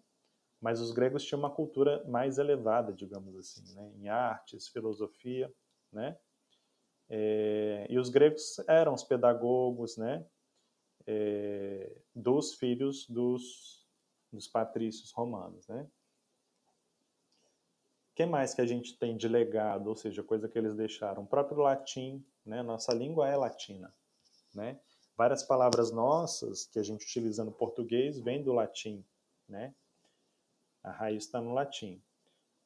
mas 0.62 0.80
os 0.80 0.92
gregos 0.92 1.26
tinham 1.26 1.40
uma 1.40 1.50
cultura 1.50 2.04
mais 2.08 2.38
elevada, 2.38 2.94
digamos 2.94 3.36
assim, 3.36 3.64
né? 3.74 3.92
em 3.96 4.10
artes, 4.10 4.68
filosofia, 4.68 5.52
né? 5.92 6.16
É, 7.10 7.88
e 7.90 7.98
os 7.98 8.10
gregos 8.10 8.60
eram 8.70 8.94
os 8.94 9.04
pedagogos, 9.04 9.98
né? 9.98 10.26
É, 11.08 11.92
dos 12.14 12.54
filhos 12.54 13.10
dos, 13.10 13.86
dos 14.32 14.48
patrícios 14.48 15.12
romanos, 15.12 15.68
né? 15.68 15.90
Que 18.22 18.26
mais 18.28 18.54
que 18.54 18.62
a 18.62 18.68
gente 18.68 18.96
tem 19.00 19.18
de 19.18 19.28
legado, 19.28 19.88
ou 19.88 19.96
seja, 19.96 20.22
coisa 20.22 20.48
que 20.48 20.56
eles 20.56 20.76
deixaram? 20.76 21.24
O 21.24 21.26
próprio 21.26 21.58
latim, 21.58 22.24
né? 22.46 22.62
Nossa 22.62 22.94
língua 22.94 23.28
é 23.28 23.36
latina, 23.36 23.92
né? 24.54 24.80
Várias 25.18 25.42
palavras 25.42 25.92
nossas 25.92 26.68
que 26.68 26.78
a 26.78 26.84
gente 26.84 27.04
utiliza 27.04 27.44
no 27.44 27.52
português 27.52 28.20
vêm 28.20 28.44
do 28.44 28.54
latim, 28.54 29.04
né? 29.50 29.74
A 30.84 30.92
raiz 30.92 31.24
está 31.24 31.42
no 31.42 31.52
latim. 31.52 32.00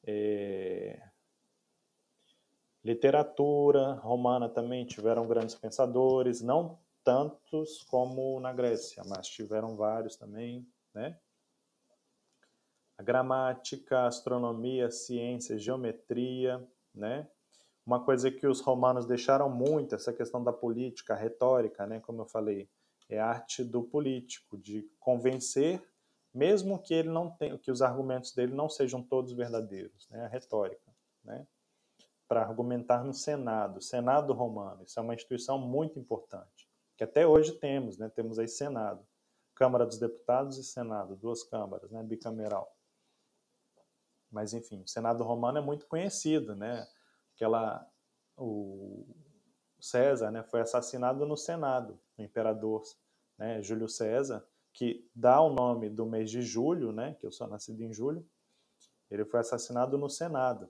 É... 0.04 1.00
Literatura 2.84 3.94
romana 3.94 4.50
também 4.50 4.84
tiveram 4.84 5.26
grandes 5.26 5.54
pensadores, 5.54 6.42
não 6.42 6.78
tantos 7.02 7.82
como 7.84 8.38
na 8.40 8.52
Grécia, 8.52 9.02
mas 9.06 9.26
tiveram 9.26 9.74
vários 9.74 10.16
também, 10.16 10.68
né? 10.92 11.18
A 12.98 13.02
gramática, 13.02 14.06
astronomia, 14.06 14.90
ciência, 14.90 15.58
geometria, 15.58 16.66
né? 16.94 17.28
Uma 17.84 18.04
coisa 18.04 18.30
que 18.30 18.46
os 18.46 18.60
romanos 18.60 19.06
deixaram 19.06 19.48
muito, 19.48 19.94
essa 19.94 20.12
questão 20.12 20.42
da 20.42 20.52
política, 20.52 21.14
a 21.14 21.16
retórica, 21.16 21.86
né? 21.86 22.00
Como 22.00 22.22
eu 22.22 22.26
falei, 22.26 22.68
é 23.08 23.20
a 23.20 23.26
arte 23.26 23.62
do 23.62 23.82
político, 23.82 24.58
de 24.58 24.82
convencer 24.98 25.82
mesmo 26.36 26.78
que 26.78 26.92
ele 26.92 27.08
não 27.08 27.30
tenha, 27.30 27.56
que 27.56 27.70
os 27.70 27.80
argumentos 27.80 28.32
dele 28.32 28.54
não 28.54 28.68
sejam 28.68 29.02
todos 29.02 29.32
verdadeiros, 29.32 30.06
né? 30.10 30.26
A 30.26 30.28
retórica, 30.28 30.94
né? 31.24 31.46
Para 32.28 32.42
argumentar 32.42 33.02
no 33.02 33.14
Senado, 33.14 33.80
Senado 33.80 34.34
romano, 34.34 34.84
isso 34.84 35.00
é 35.00 35.02
uma 35.02 35.14
instituição 35.14 35.58
muito 35.58 35.98
importante, 35.98 36.68
que 36.94 37.02
até 37.02 37.26
hoje 37.26 37.52
temos, 37.52 37.96
né? 37.96 38.10
Temos 38.10 38.38
aí 38.38 38.46
Senado, 38.46 39.02
Câmara 39.54 39.86
dos 39.86 39.98
Deputados 39.98 40.58
e 40.58 40.64
Senado, 40.64 41.16
duas 41.16 41.42
câmaras, 41.42 41.90
né? 41.90 42.02
Bicameral. 42.02 42.75
Mas 44.30 44.52
enfim, 44.52 44.82
o 44.82 44.88
Senado 44.88 45.22
romano 45.24 45.58
é 45.58 45.62
muito 45.62 45.86
conhecido, 45.86 46.54
né? 46.54 46.86
Aquela 47.34 47.86
o 48.36 49.06
César, 49.80 50.30
né? 50.30 50.42
Foi 50.42 50.60
assassinado 50.60 51.24
no 51.26 51.36
Senado, 51.36 51.98
o 52.18 52.22
imperador, 52.22 52.82
né? 53.38 53.62
Júlio 53.62 53.88
César 53.88 54.46
que 54.76 55.08
dá 55.14 55.40
o 55.40 55.48
nome 55.48 55.88
do 55.88 56.04
mês 56.04 56.30
de 56.30 56.42
julho, 56.42 56.92
né, 56.92 57.14
que 57.18 57.24
eu 57.26 57.32
sou 57.32 57.48
nascido 57.48 57.82
em 57.82 57.94
julho, 57.94 58.28
ele 59.10 59.24
foi 59.24 59.40
assassinado 59.40 59.96
no 59.96 60.10
Senado. 60.10 60.68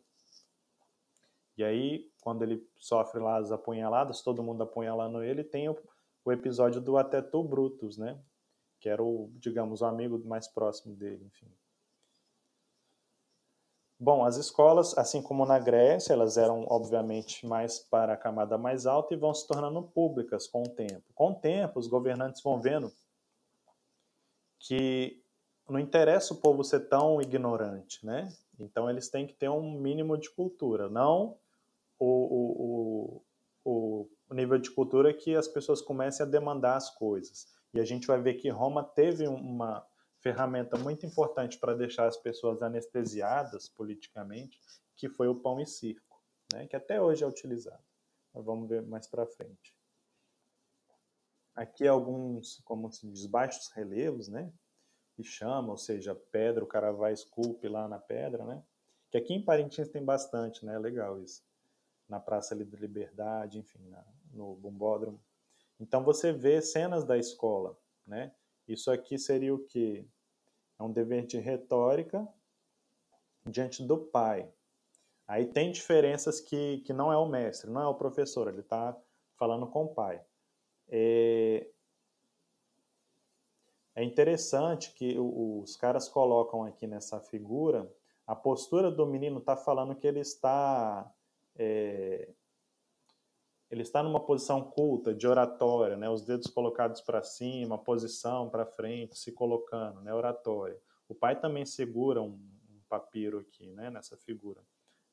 E 1.58 1.64
aí, 1.64 2.08
quando 2.20 2.42
ele 2.42 2.64
sofre 2.76 3.20
lá 3.20 3.38
as 3.38 3.50
apunhaladas, 3.50 4.22
todo 4.22 4.44
mundo 4.44 4.62
apunhalando 4.62 5.24
ele, 5.24 5.42
tem 5.42 5.68
o, 5.68 5.76
o 6.24 6.30
episódio 6.30 6.80
do 6.80 6.96
Atetu 6.96 7.42
Brutus, 7.42 7.98
né, 7.98 8.16
que 8.78 8.88
era 8.88 9.02
o, 9.02 9.28
digamos, 9.40 9.80
o 9.80 9.86
amigo 9.86 10.24
mais 10.24 10.46
próximo 10.46 10.94
dele, 10.94 11.24
enfim. 11.24 11.50
Bom, 13.98 14.24
as 14.24 14.36
escolas, 14.36 14.96
assim 14.98 15.22
como 15.22 15.46
na 15.46 15.58
Grécia, 15.58 16.12
elas 16.12 16.36
eram 16.36 16.66
obviamente 16.68 17.46
mais 17.46 17.78
para 17.78 18.12
a 18.12 18.16
camada 18.16 18.58
mais 18.58 18.86
alta 18.86 19.14
e 19.14 19.16
vão 19.16 19.32
se 19.32 19.46
tornando 19.46 19.82
públicas 19.82 20.46
com 20.46 20.62
o 20.62 20.68
tempo. 20.68 21.02
Com 21.14 21.30
o 21.30 21.34
tempo, 21.34 21.78
os 21.78 21.86
governantes 21.86 22.42
vão 22.42 22.60
vendo 22.60 22.92
que 24.58 25.22
não 25.68 25.80
interessa 25.80 26.34
o 26.34 26.36
povo 26.36 26.62
ser 26.62 26.88
tão 26.88 27.20
ignorante, 27.22 28.04
né? 28.04 28.30
Então 28.58 28.88
eles 28.88 29.08
têm 29.08 29.26
que 29.26 29.34
ter 29.34 29.48
um 29.48 29.72
mínimo 29.72 30.16
de 30.18 30.30
cultura, 30.30 30.88
não 30.88 31.36
o, 31.98 33.22
o, 33.64 34.08
o, 34.28 34.34
nível 34.34 34.58
de 34.58 34.70
cultura 34.70 35.12
que 35.12 35.34
as 35.34 35.48
pessoas 35.48 35.80
comecem 35.80 36.24
a 36.24 36.28
demandar 36.28 36.76
as 36.76 36.90
coisas. 36.90 37.48
E 37.72 37.80
a 37.80 37.84
gente 37.84 38.06
vai 38.06 38.20
ver 38.20 38.34
que 38.34 38.48
Roma 38.50 38.82
teve 38.82 39.26
uma 39.26 39.84
ferramenta 40.26 40.76
muito 40.76 41.06
importante 41.06 41.56
para 41.56 41.72
deixar 41.72 42.08
as 42.08 42.16
pessoas 42.16 42.60
anestesiadas 42.60 43.68
politicamente, 43.68 44.60
que 44.96 45.08
foi 45.08 45.28
o 45.28 45.36
pão 45.36 45.60
e 45.60 45.66
circo, 45.66 46.20
né? 46.52 46.66
que 46.66 46.74
até 46.74 47.00
hoje 47.00 47.22
é 47.22 47.26
utilizado. 47.28 47.84
Mas 48.34 48.44
vamos 48.44 48.68
ver 48.68 48.82
mais 48.82 49.06
para 49.06 49.24
frente. 49.24 49.72
Aqui 51.54 51.86
alguns, 51.86 52.60
como 52.64 52.90
se 52.90 53.06
diz, 53.06 53.24
baixos 53.24 53.68
relevos, 53.68 54.26
né? 54.26 54.52
Que 55.14 55.22
chama, 55.22 55.70
ou 55.70 55.78
seja, 55.78 56.12
pedra, 56.14 56.64
o 56.64 56.66
cara 56.66 56.90
vai 56.90 57.12
esculpe 57.12 57.68
lá 57.68 57.86
na 57.86 57.98
pedra, 57.98 58.44
né? 58.44 58.62
Que 59.10 59.18
aqui 59.18 59.32
em 59.32 59.44
Parintins 59.44 59.88
tem 59.88 60.04
bastante, 60.04 60.66
né? 60.66 60.74
É 60.74 60.78
legal 60.78 61.22
isso. 61.22 61.44
Na 62.08 62.18
Praça 62.18 62.54
da 62.56 62.64
Liberdade, 62.64 63.60
enfim, 63.60 63.88
na, 63.88 64.04
no 64.32 64.56
Bombódromo. 64.56 65.22
Então 65.78 66.02
você 66.02 66.32
vê 66.32 66.60
cenas 66.60 67.04
da 67.04 67.16
escola, 67.16 67.78
né? 68.04 68.34
Isso 68.66 68.90
aqui 68.90 69.16
seria 69.16 69.54
o 69.54 69.60
que? 69.60 70.06
É 70.78 70.82
um 70.82 70.92
dever 70.92 71.26
de 71.26 71.38
retórica 71.38 72.26
diante 73.44 73.82
do 73.82 73.98
pai. 73.98 74.48
Aí 75.26 75.46
tem 75.46 75.72
diferenças 75.72 76.40
que, 76.40 76.78
que 76.78 76.92
não 76.92 77.12
é 77.12 77.16
o 77.16 77.26
mestre, 77.26 77.70
não 77.70 77.80
é 77.80 77.86
o 77.86 77.94
professor, 77.94 78.48
ele 78.48 78.60
está 78.60 78.96
falando 79.36 79.66
com 79.66 79.84
o 79.84 79.94
pai. 79.94 80.20
É, 80.88 81.66
é 83.94 84.04
interessante 84.04 84.92
que 84.92 85.18
os 85.18 85.76
caras 85.76 86.08
colocam 86.08 86.64
aqui 86.64 86.86
nessa 86.86 87.18
figura 87.20 87.90
a 88.26 88.34
postura 88.34 88.90
do 88.90 89.06
menino 89.06 89.38
está 89.38 89.56
falando 89.56 89.94
que 89.94 90.06
ele 90.06 90.18
está 90.18 91.08
é, 91.54 92.28
ele 93.70 93.82
está 93.82 94.02
numa 94.02 94.20
posição 94.20 94.62
culta 94.62 95.14
de 95.14 95.26
oratória, 95.26 95.96
né? 95.96 96.08
Os 96.08 96.22
dedos 96.22 96.46
colocados 96.46 97.00
para 97.00 97.22
cima, 97.22 97.76
posição 97.76 98.48
para 98.48 98.64
frente, 98.64 99.18
se 99.18 99.32
colocando, 99.32 100.00
né? 100.00 100.14
Oratória. 100.14 100.80
O 101.08 101.14
pai 101.14 101.38
também 101.38 101.66
segura 101.66 102.22
um, 102.22 102.38
um 102.70 102.80
papiro 102.88 103.40
aqui, 103.40 103.72
né? 103.72 103.90
Nessa 103.90 104.16
figura 104.16 104.62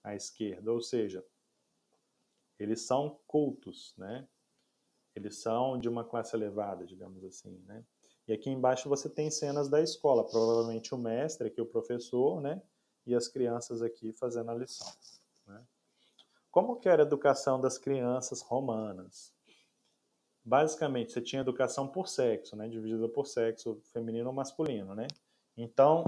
à 0.03 0.15
esquerda, 0.15 0.71
ou 0.71 0.81
seja, 0.81 1.25
eles 2.59 2.81
são 2.81 3.19
cultos, 3.25 3.93
né? 3.97 4.27
Eles 5.15 5.37
são 5.37 5.79
de 5.79 5.87
uma 5.87 6.03
classe 6.03 6.35
elevada, 6.35 6.85
digamos 6.85 7.23
assim, 7.23 7.59
né? 7.65 7.83
E 8.27 8.33
aqui 8.33 8.49
embaixo 8.49 8.87
você 8.87 9.09
tem 9.09 9.29
cenas 9.29 9.67
da 9.67 9.81
escola, 9.81 10.25
provavelmente 10.25 10.93
o 10.93 10.97
mestre, 10.97 11.47
aqui 11.47 11.59
o 11.59 11.65
professor, 11.65 12.39
né? 12.39 12.61
E 13.05 13.15
as 13.15 13.27
crianças 13.27 13.81
aqui 13.81 14.13
fazendo 14.13 14.51
a 14.51 14.55
lição. 14.55 14.87
Como 16.53 16.79
que 16.79 16.87
era 16.87 17.01
a 17.01 17.05
educação 17.05 17.59
das 17.59 17.79
crianças 17.79 18.43
romanas? 18.43 19.33
Basicamente, 20.45 21.11
você 21.11 21.19
tinha 21.19 21.41
educação 21.41 21.87
por 21.87 22.07
sexo, 22.07 22.55
né? 22.55 22.69
Dividida 22.69 23.09
por 23.09 23.25
sexo 23.25 23.81
feminino 23.91 24.27
ou 24.27 24.35
masculino, 24.35 24.93
né? 24.93 25.07
Então, 25.57 26.05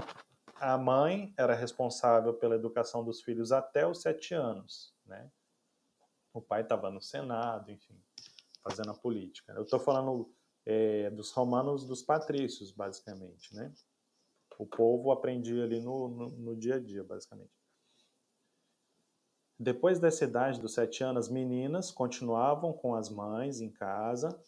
a 0.54 0.78
mãe 0.78 1.34
era 1.36 1.52
responsável 1.52 2.32
pela 2.32 2.54
educação 2.54 3.04
dos 3.04 3.22
filhos 3.22 3.50
até 3.50 3.84
os 3.88 4.00
sete 4.00 4.34
anos, 4.34 4.94
né? 5.04 5.28
O 6.32 6.40
pai 6.40 6.62
estava 6.62 6.92
no 6.92 7.02
Senado, 7.02 7.72
enfim, 7.72 8.00
fazendo 8.62 8.92
a 8.92 8.94
política. 8.94 9.52
Eu 9.52 9.64
estou 9.64 9.80
falando 9.80 10.32
é, 10.64 11.10
dos 11.10 11.32
romanos, 11.32 11.84
dos 11.84 12.04
patrícios, 12.04 12.70
basicamente, 12.70 13.52
né? 13.52 13.74
O 14.56 14.64
povo 14.64 15.10
aprendia 15.10 15.64
ali 15.64 15.80
no, 15.80 16.06
no, 16.06 16.30
no 16.30 16.56
dia 16.56 16.76
a 16.76 16.78
dia, 16.78 17.02
basicamente. 17.02 17.65
Depois 19.58 19.98
dessa 19.98 20.24
idade 20.24 20.60
dos 20.60 20.74
sete 20.74 21.02
anos, 21.02 21.26
as 21.26 21.32
meninas 21.32 21.90
continuavam 21.90 22.72
com 22.72 22.94
as 22.94 23.08
mães 23.08 23.60
em 23.60 23.70
casa, 23.70 24.38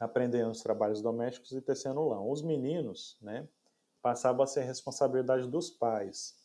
aprendendo 0.00 0.50
os 0.50 0.62
trabalhos 0.62 1.02
domésticos 1.02 1.52
e 1.52 1.60
tecendo 1.60 2.08
lã. 2.08 2.20
Os 2.20 2.40
meninos, 2.40 3.18
né, 3.20 3.46
passavam 4.00 4.42
a 4.42 4.46
ser 4.46 4.62
responsabilidade 4.62 5.46
dos 5.46 5.70
pais. 5.70 6.36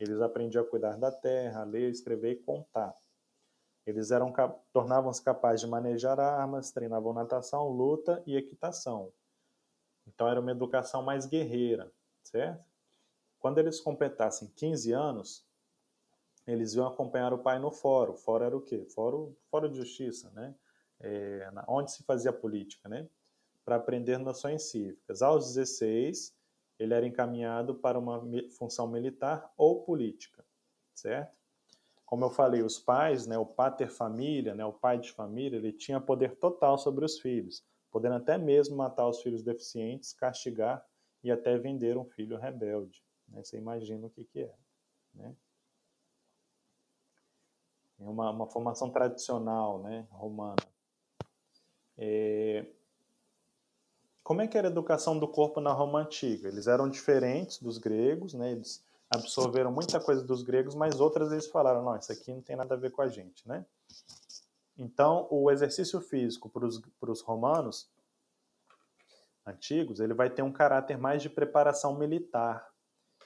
Eles 0.00 0.20
aprendiam 0.20 0.64
a 0.64 0.66
cuidar 0.66 0.96
da 0.96 1.12
terra, 1.12 1.60
a 1.60 1.64
ler, 1.64 1.90
escrever 1.90 2.32
e 2.32 2.42
contar. 2.42 2.92
Eles 3.86 4.10
eram 4.10 4.32
tornavam-se 4.72 5.22
capazes 5.22 5.60
de 5.60 5.66
manejar 5.68 6.18
armas, 6.18 6.72
treinavam 6.72 7.12
natação, 7.12 7.68
luta 7.68 8.20
e 8.26 8.36
equitação. 8.36 9.12
Então 10.06 10.26
era 10.26 10.40
uma 10.40 10.50
educação 10.50 11.02
mais 11.02 11.26
guerreira, 11.26 11.92
certo? 12.24 12.64
Quando 13.38 13.58
eles 13.58 13.80
completassem 13.80 14.48
15 14.56 14.92
anos, 14.92 15.44
eles 16.46 16.74
iam 16.74 16.86
acompanhar 16.86 17.32
o 17.32 17.38
pai 17.38 17.58
no 17.58 17.70
fórum. 17.70 18.16
Fórum 18.16 18.44
era 18.44 18.56
o 18.56 18.60
quê? 18.60 18.84
Fórum, 18.84 19.34
fórum 19.50 19.70
de 19.70 19.76
justiça, 19.76 20.30
né? 20.30 20.54
É, 21.00 21.50
onde 21.68 21.92
se 21.92 22.02
fazia 22.04 22.32
política, 22.32 22.88
né? 22.88 23.08
Para 23.64 23.76
aprender 23.76 24.18
noções 24.18 24.64
cívicas. 24.64 25.22
Aos 25.22 25.54
16, 25.54 26.34
ele 26.78 26.94
era 26.94 27.06
encaminhado 27.06 27.74
para 27.76 27.98
uma 27.98 28.20
função 28.56 28.88
militar 28.88 29.52
ou 29.56 29.82
política, 29.84 30.44
certo? 30.94 31.36
Como 32.04 32.24
eu 32.24 32.30
falei, 32.30 32.62
os 32.62 32.78
pais, 32.78 33.26
né, 33.26 33.38
o 33.38 33.46
pater 33.46 33.88
família, 33.88 34.54
né, 34.54 34.64
o 34.66 34.72
pai 34.72 34.98
de 34.98 35.10
família, 35.10 35.56
ele 35.56 35.72
tinha 35.72 35.98
poder 35.98 36.36
total 36.36 36.76
sobre 36.76 37.06
os 37.06 37.18
filhos, 37.18 37.64
podendo 37.90 38.16
até 38.16 38.36
mesmo 38.36 38.76
matar 38.76 39.08
os 39.08 39.22
filhos 39.22 39.42
deficientes, 39.42 40.12
castigar 40.12 40.84
e 41.24 41.30
até 41.30 41.56
vender 41.56 41.96
um 41.96 42.04
filho 42.04 42.36
rebelde. 42.36 43.02
Né? 43.28 43.42
Você 43.42 43.56
imagina 43.56 44.06
o 44.06 44.10
que, 44.10 44.24
que 44.24 44.40
é. 44.40 44.54
Né? 45.14 45.34
É 48.04 48.08
uma, 48.08 48.30
uma 48.30 48.46
formação 48.46 48.90
tradicional 48.90 49.80
né, 49.80 50.06
romana. 50.10 50.56
É... 51.96 52.66
Como 54.22 54.40
é 54.40 54.46
que 54.46 54.56
era 54.56 54.68
a 54.68 54.70
educação 54.70 55.18
do 55.18 55.28
corpo 55.28 55.60
na 55.60 55.72
Roma 55.72 56.00
Antiga? 56.00 56.48
Eles 56.48 56.66
eram 56.66 56.88
diferentes 56.88 57.58
dos 57.58 57.78
gregos, 57.78 58.34
né? 58.34 58.52
eles 58.52 58.84
absorveram 59.10 59.70
muita 59.70 60.00
coisa 60.00 60.22
dos 60.22 60.42
gregos, 60.42 60.74
mas 60.74 61.00
outras 61.00 61.30
eles 61.32 61.46
falaram, 61.48 61.84
não, 61.84 61.96
isso 61.96 62.12
aqui 62.12 62.32
não 62.32 62.40
tem 62.40 62.56
nada 62.56 62.74
a 62.74 62.78
ver 62.78 62.90
com 62.90 63.02
a 63.02 63.08
gente. 63.08 63.46
Né? 63.46 63.64
Então, 64.78 65.26
o 65.30 65.50
exercício 65.50 66.00
físico 66.00 66.48
para 66.48 67.10
os 67.10 67.20
romanos 67.20 67.90
antigos, 69.44 70.00
ele 70.00 70.14
vai 70.14 70.30
ter 70.30 70.42
um 70.42 70.52
caráter 70.52 70.96
mais 70.96 71.20
de 71.20 71.28
preparação 71.28 71.98
militar, 71.98 72.68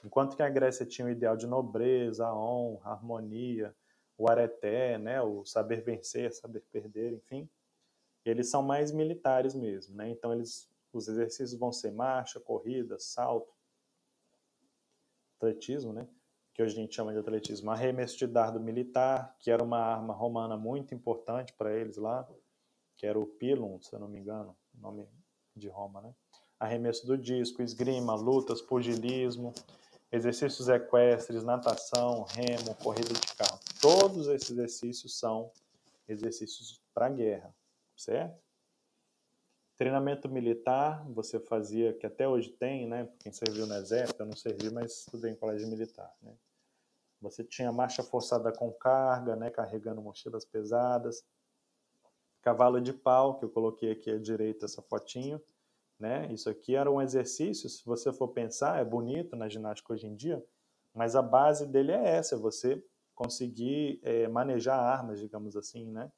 enquanto 0.03 0.35
que 0.35 0.43
a 0.43 0.49
Grécia 0.49 0.85
tinha 0.85 1.07
o 1.07 1.11
ideal 1.11 1.37
de 1.37 1.47
nobreza, 1.47 2.31
honra, 2.33 2.91
harmonia, 2.91 3.75
o 4.17 4.29
areté, 4.29 4.97
né, 4.97 5.21
o 5.21 5.45
saber 5.45 5.81
vencer, 5.81 6.33
saber 6.33 6.61
perder, 6.71 7.13
enfim, 7.13 7.47
eles 8.25 8.49
são 8.49 8.61
mais 8.61 8.91
militares 8.91 9.53
mesmo, 9.53 9.95
né? 9.95 10.09
Então 10.09 10.33
eles, 10.33 10.69
os 10.91 11.07
exercícios 11.07 11.57
vão 11.57 11.71
ser 11.71 11.91
marcha, 11.91 12.39
corrida, 12.39 12.99
salto, 12.99 13.53
atletismo, 15.37 15.93
né? 15.93 16.07
Que 16.53 16.63
hoje 16.63 16.73
a 16.77 16.81
gente 16.81 16.95
chama 16.95 17.13
de 17.13 17.19
atletismo, 17.19 17.71
arremesso 17.71 18.17
de 18.17 18.27
dardo 18.27 18.59
militar, 18.59 19.35
que 19.39 19.51
era 19.51 19.63
uma 19.63 19.79
arma 19.79 20.13
romana 20.13 20.57
muito 20.57 20.93
importante 20.93 21.53
para 21.53 21.73
eles 21.73 21.97
lá, 21.97 22.27
que 22.95 23.05
era 23.05 23.17
o 23.17 23.25
pilum, 23.25 23.79
se 23.81 23.93
eu 23.93 23.99
não 23.99 24.07
me 24.07 24.19
engano, 24.19 24.57
nome 24.73 25.07
de 25.55 25.67
Roma, 25.67 26.01
né? 26.01 26.13
Arremesso 26.59 27.05
do 27.05 27.17
disco, 27.17 27.61
esgrima, 27.61 28.15
lutas, 28.15 28.61
pugilismo, 28.61 29.53
exercícios 30.11 30.67
equestres, 30.67 31.43
natação, 31.43 32.23
remo, 32.23 32.73
corrida 32.75 33.13
de. 33.13 33.26
Todos 33.87 34.27
esses 34.27 34.51
exercícios 34.51 35.17
são 35.17 35.49
exercícios 36.09 36.81
para 36.93 37.07
guerra, 37.07 37.55
certo? 37.95 38.37
Treinamento 39.77 40.27
militar, 40.27 41.07
você 41.09 41.39
fazia, 41.39 41.93
que 41.93 42.05
até 42.05 42.27
hoje 42.27 42.49
tem, 42.49 42.85
né? 42.85 43.07
Quem 43.17 43.31
serviu 43.31 43.65
no 43.65 43.73
exército, 43.75 44.21
eu 44.21 44.25
não 44.25 44.35
servi, 44.35 44.69
mas 44.69 44.91
estudei 44.91 45.31
em 45.31 45.35
colégio 45.37 45.69
militar, 45.69 46.13
né? 46.21 46.35
Você 47.21 47.45
tinha 47.45 47.71
marcha 47.71 48.03
forçada 48.03 48.51
com 48.51 48.73
carga, 48.73 49.37
né? 49.37 49.49
Carregando 49.49 50.01
mochilas 50.01 50.43
pesadas. 50.43 51.23
Cavalo 52.41 52.81
de 52.81 52.91
pau, 52.91 53.39
que 53.39 53.45
eu 53.45 53.49
coloquei 53.49 53.93
aqui 53.93 54.11
à 54.11 54.19
direita 54.19 54.65
essa 54.65 54.81
fotinho, 54.81 55.41
né? 55.97 56.27
Isso 56.29 56.49
aqui 56.49 56.75
era 56.75 56.91
um 56.91 57.01
exercício, 57.01 57.69
se 57.69 57.85
você 57.85 58.11
for 58.11 58.27
pensar, 58.27 58.81
é 58.81 58.83
bonito 58.83 59.33
na 59.37 59.47
ginástica 59.47 59.93
hoje 59.93 60.07
em 60.07 60.13
dia, 60.13 60.45
mas 60.93 61.15
a 61.15 61.21
base 61.21 61.65
dele 61.65 61.93
é 61.93 62.17
essa, 62.17 62.35
é 62.35 62.37
você 62.37 62.83
conseguir 63.17 63.99
é, 64.03 64.27
manejar 64.27 64.79
armas, 64.79 65.19
digamos 65.19 65.57
assim, 65.57 65.91
né? 65.91 66.11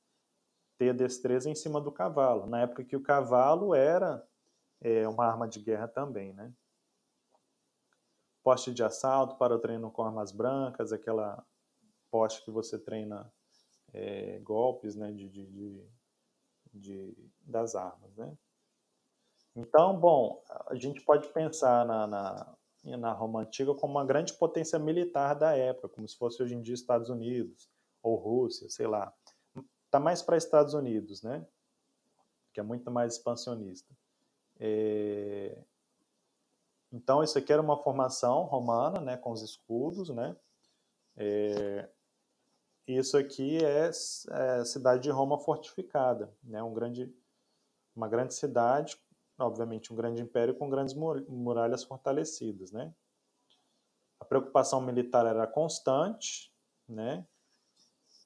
Ter 0.78 0.94
destreza 0.94 1.50
em 1.50 1.56
cima 1.56 1.80
do 1.80 1.92
cavalo. 1.94 2.46
Na 2.46 2.62
época 2.62 2.84
que 2.84 2.96
o 2.96 3.02
cavalo 3.02 3.74
era 3.74 4.22
é, 4.82 5.08
uma 5.08 5.26
arma 5.26 5.48
de 5.48 5.62
guerra 5.62 5.88
também, 5.88 6.34
né? 6.34 6.54
Poste 8.44 8.74
de 8.74 8.84
assalto 8.84 9.38
para 9.38 9.56
o 9.56 9.60
treino 9.60 9.90
com 9.90 10.04
armas 10.04 10.34
brancas, 10.34 10.92
aquela 10.92 11.44
poste 12.12 12.44
que 12.44 12.52
você 12.52 12.78
treina 12.78 13.32
é, 13.94 14.40
golpes, 14.40 14.96
né? 14.96 15.10
De, 15.14 15.30
de, 15.30 15.46
de, 15.48 15.90
de, 16.74 17.32
das 17.40 17.76
armas, 17.76 18.14
né? 18.18 18.38
Então, 19.56 19.98
bom, 19.98 20.44
a 20.68 20.76
gente 20.76 21.02
pode 21.02 21.30
pensar 21.30 21.86
na, 21.86 22.06
na, 22.06 22.58
na 22.84 23.12
Roma 23.12 23.42
Antiga 23.42 23.74
como 23.74 23.94
uma 23.94 24.06
grande 24.06 24.34
potência 24.34 24.80
militar 24.80 25.34
da 25.34 25.56
época, 25.56 25.90
como 25.90 26.08
se 26.08 26.18
fosse 26.18 26.42
hoje 26.42 26.56
em 26.56 26.62
dia 26.62 26.74
Estados 26.74 27.10
Unidos 27.10 27.70
ou 28.02 28.16
Rússia, 28.16 28.70
sei 28.70 28.88
lá. 28.88 29.14
Está 29.86 30.00
mais 30.00 30.22
para 30.22 30.38
Estados 30.38 30.74
Unidos, 30.74 31.22
né? 31.22 31.46
Que 32.54 32.60
é 32.60 32.64
muito 32.64 32.90
mais 32.90 33.14
expansionista. 33.14 33.94
É... 34.60 35.58
Então, 36.92 37.24
isso 37.24 37.38
aqui 37.38 37.54
era 37.54 37.62
uma 37.62 37.78
formação 37.78 38.44
romana, 38.44 39.00
né, 39.00 39.18
com 39.18 39.32
os 39.32 39.42
escudos, 39.42 40.10
né? 40.10 40.36
É... 41.18 41.90
Isso 42.88 43.18
aqui 43.18 43.64
é, 43.64 43.90
é 43.90 44.66
cidade 44.66 45.04
de 45.04 45.12
Roma 45.12 45.38
fortificada, 45.38 46.34
né? 46.44 46.64
Um 46.64 46.74
grande, 46.74 47.14
uma 47.96 48.08
grande 48.08 48.34
cidade 48.34 49.00
obviamente, 49.40 49.92
um 49.94 49.96
grande 49.96 50.22
império 50.22 50.56
com 50.56 50.70
grandes 50.70 50.94
muralhas 50.94 51.84
fortalecidas, 51.84 52.72
né? 52.72 52.94
A 54.20 54.26
preocupação 54.26 54.82
militar 54.82 55.26
era 55.26 55.48
constante, 55.48 56.54
né? 56.88 57.26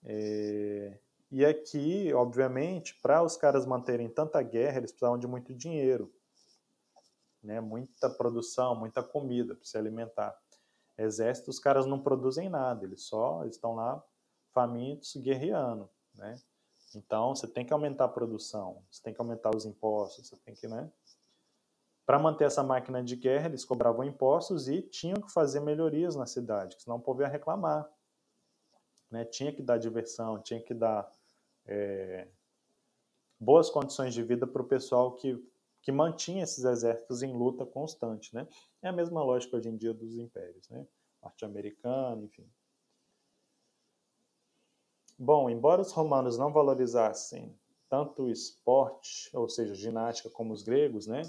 É... 0.04 1.00
E 1.32 1.44
aqui, 1.46 2.14
obviamente, 2.14 3.00
para 3.02 3.24
os 3.24 3.36
caras 3.36 3.66
manterem 3.66 4.08
tanta 4.08 4.42
guerra, 4.42 4.78
eles 4.78 4.92
precisavam 4.92 5.18
de 5.18 5.28
muito 5.28 5.54
dinheiro, 5.54 6.14
né? 7.42 7.60
Muita 7.62 8.10
produção, 8.10 8.76
muita 8.76 9.02
comida 9.02 9.56
para 9.56 9.66
se 9.66 9.78
alimentar. 9.78 10.38
Exército, 10.98 11.50
os 11.50 11.60
caras 11.60 11.86
não 11.86 12.00
produzem 12.00 12.50
nada, 12.50 12.86
eles 12.86 13.04
só 13.04 13.46
estão 13.46 13.76
lá 13.76 14.04
famintos, 14.52 15.16
guerreando, 15.16 15.90
né? 16.14 16.36
Então, 16.96 17.36
você 17.36 17.48
tem 17.48 17.66
que 17.66 17.74
aumentar 17.74 18.06
a 18.06 18.10
produção, 18.10 18.84
você 18.90 19.02
tem 19.02 19.14
que 19.14 19.22
aumentar 19.22 19.56
os 19.56 19.66
impostos, 19.66 20.30
você 20.30 20.38
tem 20.38 20.54
que, 20.54 20.68
né? 20.68 20.92
Para 22.06 22.20
manter 22.20 22.46
essa 22.46 22.62
máquina 22.62 23.02
de 23.02 23.16
guerra, 23.16 23.48
eles 23.48 23.64
cobravam 23.64 24.04
impostos 24.04 24.68
e 24.68 24.82
tinham 24.82 25.22
que 25.22 25.32
fazer 25.32 25.62
melhorias 25.62 26.16
na 26.16 26.26
cidade, 26.26 26.76
senão 26.82 26.98
o 26.98 27.02
povo 27.02 27.22
ia 27.22 27.28
reclamar. 27.28 27.90
Né? 29.10 29.24
Tinha 29.26 29.54
que 29.54 29.62
dar 29.62 29.78
diversão, 29.78 30.42
tinha 30.42 30.62
que 30.62 30.74
dar 30.74 31.10
é, 31.66 32.28
boas 33.40 33.70
condições 33.70 34.14
de 34.14 34.22
vida 34.22 34.46
para 34.46 34.62
o 34.62 34.68
pessoal 34.68 35.14
que, 35.14 35.42
que 35.82 35.92
mantinha 35.92 36.44
esses 36.44 36.66
exércitos 36.66 37.24
em 37.24 37.32
luta 37.32 37.66
constante. 37.66 38.36
Né? 38.36 38.48
É 38.82 38.90
a 38.90 38.94
mesma 38.94 39.24
lógica 39.24 39.56
hoje 39.56 39.70
em 39.70 39.78
dia 39.78 39.94
dos 39.94 40.18
impérios, 40.18 40.68
né? 40.70 40.86
norte-americano, 41.22 42.26
enfim. 42.26 42.50
Bom, 45.24 45.50
embora 45.50 45.82
os 45.82 45.94
romanos 45.94 46.38
não 46.38 46.52
valorizassem 46.52 47.58
tanto 47.90 48.24
o 48.24 48.30
esporte, 48.30 49.30
ou 49.34 49.48
seja, 49.48 49.74
ginástica, 49.74 50.30
como 50.30 50.52
os 50.52 50.64
gregos, 50.64 51.08
né? 51.08 51.22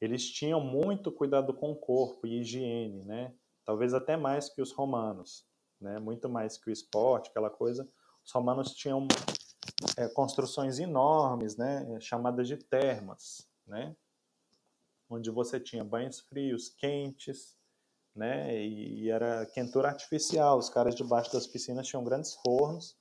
Eles 0.00 0.26
tinham 0.30 0.58
muito 0.58 1.12
cuidado 1.12 1.52
com 1.52 1.72
o 1.72 1.76
corpo 1.76 2.26
e 2.26 2.40
higiene, 2.40 3.04
né? 3.04 3.34
Talvez 3.62 3.92
até 3.92 4.16
mais 4.16 4.48
que 4.48 4.62
os 4.62 4.72
romanos, 4.72 5.46
né? 5.78 5.98
Muito 5.98 6.30
mais 6.30 6.56
que 6.56 6.70
o 6.70 6.72
esporte, 6.72 7.28
aquela 7.28 7.50
coisa. 7.50 7.86
Os 8.24 8.32
romanos 8.32 8.74
tinham 8.74 9.06
é, 9.98 10.08
construções 10.08 10.78
enormes, 10.78 11.58
né? 11.58 12.00
Chamadas 12.00 12.48
de 12.48 12.56
termas, 12.56 13.46
né? 13.66 13.94
onde 15.10 15.28
você 15.28 15.58
tinha 15.60 15.84
banhos 15.84 16.20
frios, 16.20 16.70
quentes, 16.70 17.58
né? 18.20 18.54
E, 18.54 19.04
e 19.04 19.10
era 19.10 19.46
quentura 19.46 19.88
artificial. 19.88 20.58
Os 20.58 20.68
caras 20.68 20.94
debaixo 20.94 21.32
das 21.32 21.46
piscinas 21.46 21.86
tinham 21.86 22.04
grandes 22.04 22.34
fornos. 22.34 22.94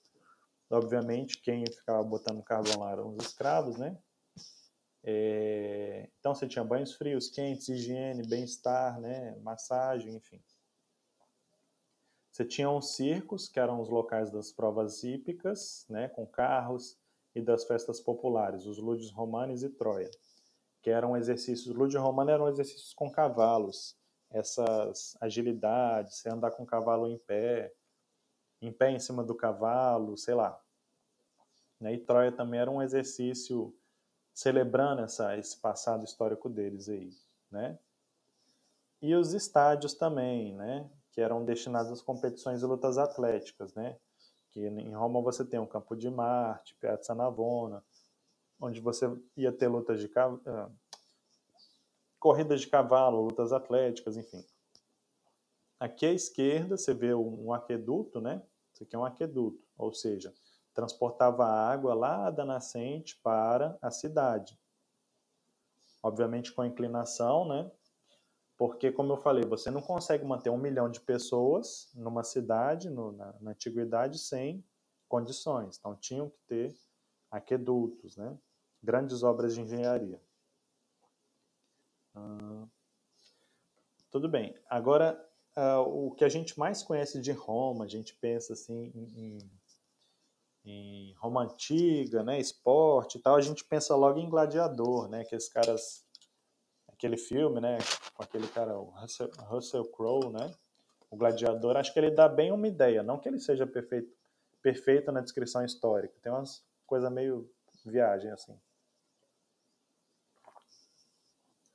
Obviamente, 0.69 1.41
quem 1.41 1.65
ficava 1.65 2.01
botando 2.03 2.41
carvão 2.41 2.79
lá 2.79 2.91
eram 2.93 3.09
os 3.09 3.25
escravos, 3.25 3.77
né? 3.77 3.97
É, 5.03 6.09
então 6.19 6.33
você 6.33 6.47
tinha 6.47 6.63
banhos 6.63 6.93
frios, 6.93 7.29
quentes, 7.29 7.67
higiene, 7.67 8.25
bem-estar, 8.25 8.99
né? 9.01 9.35
Massagem, 9.41 10.15
enfim. 10.15 10.41
Você 12.31 12.45
tinha 12.45 12.69
os 12.69 12.95
circos, 12.95 13.49
que 13.49 13.59
eram 13.59 13.81
os 13.81 13.89
locais 13.89 14.31
das 14.31 14.53
provas 14.53 15.03
hípicas, 15.03 15.85
né? 15.89 16.07
Com 16.07 16.25
carros 16.25 16.97
e 17.35 17.41
das 17.41 17.65
festas 17.65 17.99
populares, 17.99 18.65
os 18.65 18.77
ludes 18.77 19.11
romanes 19.11 19.63
e 19.63 19.69
Troia, 19.69 20.09
que 20.81 20.89
eram 20.89 21.17
exercícios. 21.17 21.75
Lude 21.75 21.97
romano 21.97 22.31
eram 22.31 22.47
exercícios 22.47 22.93
com 22.93 23.11
cavalos, 23.11 23.98
essas 24.31 25.17
agilidades, 25.19 26.17
você 26.17 26.29
andar 26.29 26.51
com 26.51 26.63
o 26.63 26.67
cavalo 26.67 27.07
em 27.07 27.17
pé, 27.17 27.73
em 28.61 28.71
pé 28.71 28.91
em 28.91 28.99
cima 28.99 29.23
do 29.23 29.35
cavalo, 29.35 30.17
sei 30.17 30.35
lá. 30.35 30.59
Né? 31.79 31.93
E 31.93 31.97
Troia 31.97 32.31
também 32.31 32.59
era 32.59 32.69
um 32.69 32.81
exercício 32.81 33.75
celebrando 34.33 35.01
essa, 35.01 35.37
esse 35.37 35.57
passado 35.57 36.03
histórico 36.03 36.49
deles 36.49 36.87
aí, 36.87 37.09
né? 37.51 37.77
E 39.01 39.15
os 39.15 39.33
estádios 39.33 39.93
também, 39.93 40.53
né? 40.55 40.89
Que 41.11 41.21
eram 41.21 41.43
destinados 41.43 41.91
às 41.91 42.01
competições 42.01 42.61
e 42.61 42.65
lutas 42.65 42.97
atléticas, 42.97 43.73
né? 43.73 43.97
Que 44.51 44.65
em 44.65 44.93
Roma 44.93 45.21
você 45.21 45.45
tem 45.45 45.59
o 45.59 45.67
Campo 45.67 45.95
de 45.95 46.09
Marte, 46.09 46.75
Piazza 46.75 47.15
Navona, 47.15 47.83
onde 48.59 48.79
você 48.81 49.09
ia 49.35 49.51
ter 49.51 49.67
lutas 49.67 49.99
de 49.99 50.07
uh, 50.07 50.71
corridas 52.19 52.61
de 52.61 52.67
cavalo, 52.67 53.21
lutas 53.21 53.53
atléticas, 53.53 54.17
enfim. 54.17 54.45
Aqui 55.79 56.05
à 56.05 56.11
esquerda 56.11 56.75
você 56.75 56.93
vê 56.93 57.13
um 57.13 57.53
aqueduto, 57.53 58.19
né? 58.19 58.43
Isso 58.73 58.83
aqui 58.83 58.95
é 58.95 58.99
um 58.99 59.05
aqueduto, 59.05 59.63
ou 59.77 59.93
seja, 59.93 60.33
transportava 60.73 61.45
água 61.45 61.93
lá 61.93 62.29
da 62.29 62.45
nascente 62.45 63.17
para 63.23 63.77
a 63.81 63.89
cidade. 63.89 64.59
Obviamente 66.03 66.51
com 66.51 66.63
inclinação, 66.63 67.47
né? 67.47 67.71
Porque, 68.57 68.91
como 68.91 69.13
eu 69.13 69.17
falei, 69.17 69.45
você 69.45 69.71
não 69.71 69.81
consegue 69.81 70.25
manter 70.25 70.49
um 70.49 70.57
milhão 70.57 70.89
de 70.89 70.99
pessoas 70.99 71.89
numa 71.95 72.25
cidade, 72.25 72.89
no, 72.89 73.13
na, 73.13 73.33
na 73.39 73.51
antiguidade, 73.51 74.19
sem 74.19 74.61
condições. 75.07 75.77
Então, 75.77 75.95
tinham 75.95 76.29
que 76.29 76.39
ter 76.45 76.77
aquedutos, 77.31 78.17
né? 78.17 78.37
Grandes 78.83 79.23
obras 79.23 79.55
de 79.55 79.61
engenharia. 79.61 80.21
Tudo 84.11 84.27
bem. 84.27 84.55
Agora, 84.67 85.23
uh, 85.55 86.07
o 86.07 86.11
que 86.11 86.23
a 86.23 86.29
gente 86.29 86.57
mais 86.57 86.81
conhece 86.81 87.21
de 87.21 87.31
Roma, 87.31 87.85
a 87.85 87.87
gente 87.87 88.15
pensa 88.15 88.53
assim 88.53 88.91
em, 88.95 89.37
em, 90.65 91.13
Roma 91.13 91.43
antiga, 91.43 92.23
né, 92.23 92.39
esporte 92.39 93.17
e 93.17 93.21
tal, 93.21 93.35
a 93.35 93.41
gente 93.41 93.63
pensa 93.63 93.95
logo 93.95 94.19
em 94.19 94.29
Gladiador, 94.29 95.09
né, 95.09 95.21
aqueles 95.21 95.49
caras, 95.49 96.05
aquele 96.87 97.17
filme, 97.17 97.59
né, 97.59 97.77
com 98.13 98.23
aquele 98.23 98.47
cara, 98.47 98.77
o 98.77 98.85
Russell, 98.85 99.29
Russell 99.39 99.85
Crowe, 99.91 100.31
né, 100.31 100.51
o 101.11 101.17
Gladiador, 101.17 101.75
acho 101.77 101.93
que 101.93 101.99
ele 101.99 102.11
dá 102.11 102.27
bem 102.27 102.51
uma 102.51 102.67
ideia, 102.67 103.03
não 103.03 103.19
que 103.19 103.27
ele 103.27 103.39
seja 103.39 103.67
perfeito, 103.67 104.11
perfeito 104.61 105.11
na 105.11 105.21
descrição 105.21 105.63
histórica, 105.63 106.15
tem 106.21 106.31
umas 106.31 106.63
coisas 106.85 107.11
meio 107.11 107.49
viagem 107.85 108.31
assim. 108.31 108.57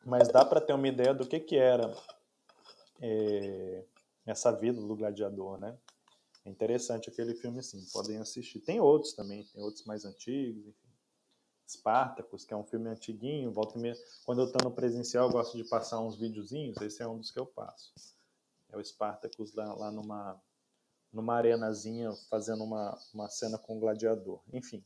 Mas 0.05 0.29
dá 0.29 0.45
para 0.45 0.61
ter 0.61 0.73
uma 0.73 0.89
ideia 0.89 1.15
do 1.15 1.27
que 1.27 1.41
que 1.41 1.57
era 1.57 1.95
é, 3.01 3.85
essa 4.27 4.53
vida 4.53 4.81
do 4.81 4.97
gladiador, 4.97 5.59
né? 5.59 5.77
É 6.45 6.51
interessante 6.51 7.09
aquele 7.09 7.35
filme, 7.35 7.63
sim, 7.63 7.83
podem 7.93 8.19
assistir. 8.19 8.61
Tem 8.61 8.81
outros 8.81 9.15
também, 9.15 9.45
tem 9.45 9.63
outros 9.63 9.85
mais 9.85 10.05
antigos, 10.05 10.67
enfim. 10.67 10.85
Spartacus, 11.67 12.45
que 12.45 12.53
é 12.53 12.57
um 12.57 12.65
filme 12.65 12.91
antiguinho, 12.91 13.51
volta 13.51 13.79
meia. 13.79 13.97
Quando 14.27 14.43
eu 14.43 14.47
estou 14.47 14.63
no 14.63 14.75
presencial, 14.75 15.27
eu 15.27 15.33
gosto 15.33 15.57
de 15.57 15.65
passar 15.65 15.99
uns 16.01 16.17
videozinhos, 16.17 16.79
esse 16.83 17.03
é 17.03 17.09
um 17.09 17.19
dos 17.19 17.31
que 17.31 17.39
eu 17.39 17.47
passo. 17.47 17.95
É 18.71 18.77
o 18.77 18.85
Spartacus 18.85 19.55
lá, 19.55 19.73
lá 19.73 19.91
numa, 19.91 20.39
numa 21.11 21.35
arenazinha, 21.35 22.13
fazendo 22.29 22.63
uma, 22.63 22.99
uma 23.15 23.29
cena 23.31 23.57
com 23.57 23.79
o 23.79 23.81
gladiador. 23.81 24.43
Enfim. 24.53 24.85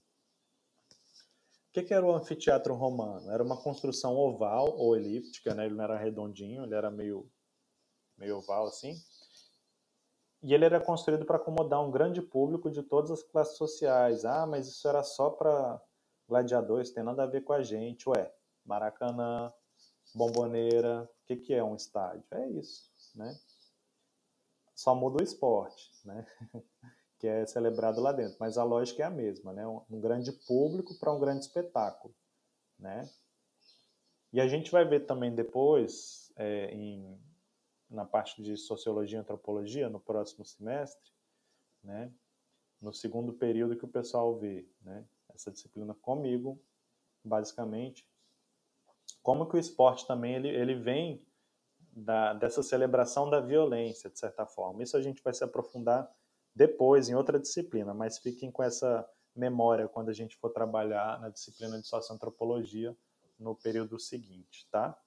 O 1.78 1.80
que, 1.80 1.86
que 1.86 1.94
era 1.94 2.04
o 2.04 2.12
anfiteatro 2.12 2.74
romano? 2.74 3.30
Era 3.30 3.40
uma 3.40 3.56
construção 3.56 4.16
oval 4.16 4.76
ou 4.76 4.96
elíptica, 4.96 5.54
né? 5.54 5.66
ele 5.66 5.76
não 5.76 5.84
era 5.84 5.96
redondinho, 5.96 6.64
ele 6.64 6.74
era 6.74 6.90
meio 6.90 7.30
meio 8.16 8.38
oval 8.38 8.66
assim. 8.66 8.96
E 10.42 10.52
ele 10.52 10.64
era 10.64 10.80
construído 10.80 11.24
para 11.24 11.36
acomodar 11.36 11.80
um 11.80 11.92
grande 11.92 12.20
público 12.20 12.68
de 12.68 12.82
todas 12.82 13.12
as 13.12 13.22
classes 13.22 13.56
sociais. 13.56 14.24
Ah, 14.24 14.44
mas 14.44 14.66
isso 14.66 14.88
era 14.88 15.04
só 15.04 15.30
para 15.30 15.80
gladiadores, 16.28 16.90
tem 16.90 17.04
nada 17.04 17.22
a 17.22 17.26
ver 17.28 17.42
com 17.42 17.52
a 17.52 17.62
gente. 17.62 18.08
Ué, 18.08 18.34
Maracanã, 18.64 19.52
Bomboneira, 20.12 21.04
o 21.04 21.26
que, 21.26 21.36
que 21.36 21.54
é 21.54 21.62
um 21.62 21.76
estádio? 21.76 22.24
É 22.32 22.48
isso, 22.48 22.90
né? 23.14 23.38
Só 24.74 24.96
muda 24.96 25.22
o 25.22 25.24
esporte, 25.24 25.92
né? 26.04 26.26
que 27.18 27.26
é 27.26 27.44
celebrado 27.46 28.00
lá 28.00 28.12
dentro. 28.12 28.36
Mas 28.38 28.56
a 28.56 28.64
lógica 28.64 29.02
é 29.02 29.06
a 29.06 29.10
mesma, 29.10 29.52
né? 29.52 29.66
Um 29.66 30.00
grande 30.00 30.32
público 30.46 30.98
para 30.98 31.12
um 31.12 31.18
grande 31.18 31.40
espetáculo, 31.40 32.14
né? 32.78 33.08
E 34.32 34.40
a 34.40 34.46
gente 34.46 34.70
vai 34.70 34.84
ver 34.84 35.06
também 35.06 35.34
depois, 35.34 36.32
é, 36.36 36.72
em 36.72 37.18
na 37.90 38.04
parte 38.04 38.42
de 38.42 38.54
sociologia 38.54 39.16
e 39.16 39.20
antropologia 39.20 39.88
no 39.88 39.98
próximo 39.98 40.44
semestre, 40.44 41.10
né? 41.82 42.12
No 42.80 42.92
segundo 42.92 43.32
período 43.32 43.76
que 43.76 43.84
o 43.84 43.88
pessoal 43.88 44.38
vê, 44.38 44.68
né? 44.82 45.06
Essa 45.30 45.50
disciplina 45.50 45.94
comigo, 45.94 46.60
basicamente, 47.24 48.06
como 49.22 49.48
que 49.48 49.56
o 49.56 49.58
esporte 49.58 50.06
também 50.06 50.34
ele, 50.34 50.48
ele 50.48 50.74
vem 50.74 51.26
da, 51.92 52.34
dessa 52.34 52.62
celebração 52.62 53.28
da 53.28 53.40
violência, 53.40 54.10
de 54.10 54.18
certa 54.18 54.46
forma. 54.46 54.82
Isso 54.82 54.96
a 54.96 55.02
gente 55.02 55.22
vai 55.22 55.32
se 55.32 55.42
aprofundar 55.42 56.10
depois 56.58 57.08
em 57.08 57.14
outra 57.14 57.38
disciplina, 57.38 57.94
mas 57.94 58.18
fiquem 58.18 58.50
com 58.50 58.64
essa 58.64 59.08
memória 59.34 59.86
quando 59.86 60.08
a 60.08 60.12
gente 60.12 60.36
for 60.36 60.50
trabalhar 60.50 61.20
na 61.20 61.28
disciplina 61.28 61.80
de 61.80 61.86
socioantropologia 61.86 62.96
no 63.38 63.54
período 63.54 63.96
seguinte, 63.96 64.66
tá? 64.68 64.98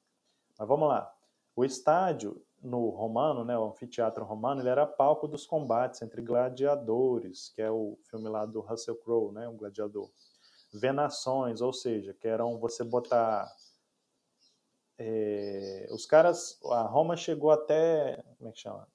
Mas 0.58 0.66
vamos 0.66 0.88
lá. 0.88 1.14
O 1.54 1.66
estádio 1.66 2.42
no 2.64 2.88
romano, 2.90 3.44
né, 3.44 3.58
o 3.58 3.66
anfiteatro 3.66 4.24
romano, 4.24 4.62
ele 4.62 4.70
era 4.70 4.88
palco 4.88 5.28
dos 5.28 5.46
combates 5.46 6.02
entre 6.02 6.22
gladiadores, 6.22 7.50
que 7.50 7.62
é 7.62 7.70
o 7.70 7.98
filme 8.10 8.30
lá 8.30 8.46
do 8.46 8.62
Russell 8.62 8.96
Crowe, 8.96 9.34
né, 9.34 9.50
um 9.50 9.58
gladiador. 9.58 10.10
Venações, 10.74 11.60
ou 11.60 11.74
seja, 11.74 12.14
que 12.14 12.30
eram 12.30 12.58
você 12.60 12.82
botar 12.82 13.54
é, 14.98 15.86
os 15.92 16.06
caras, 16.06 16.58
a 16.64 16.84
Roma 16.84 17.18
chegou 17.18 17.52
até, 17.52 18.24
como 18.38 18.50
é 18.50 18.54
que 18.54 18.60
chama? 18.60 18.88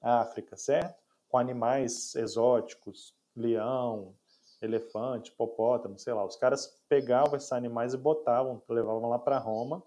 África, 0.00 0.56
certo? 0.56 1.01
Com 1.32 1.38
animais 1.38 2.14
exóticos, 2.14 3.12
leão, 3.34 4.14
elefante, 4.60 5.32
hipopótamo, 5.32 5.98
sei 5.98 6.12
lá. 6.12 6.24
Os 6.24 6.36
caras 6.36 6.80
pegavam 6.88 7.34
esses 7.34 7.50
animais 7.50 7.92
e 7.92 7.96
botavam, 7.96 8.62
levavam 8.68 9.08
lá 9.08 9.18
para 9.18 9.38
Roma 9.38 9.82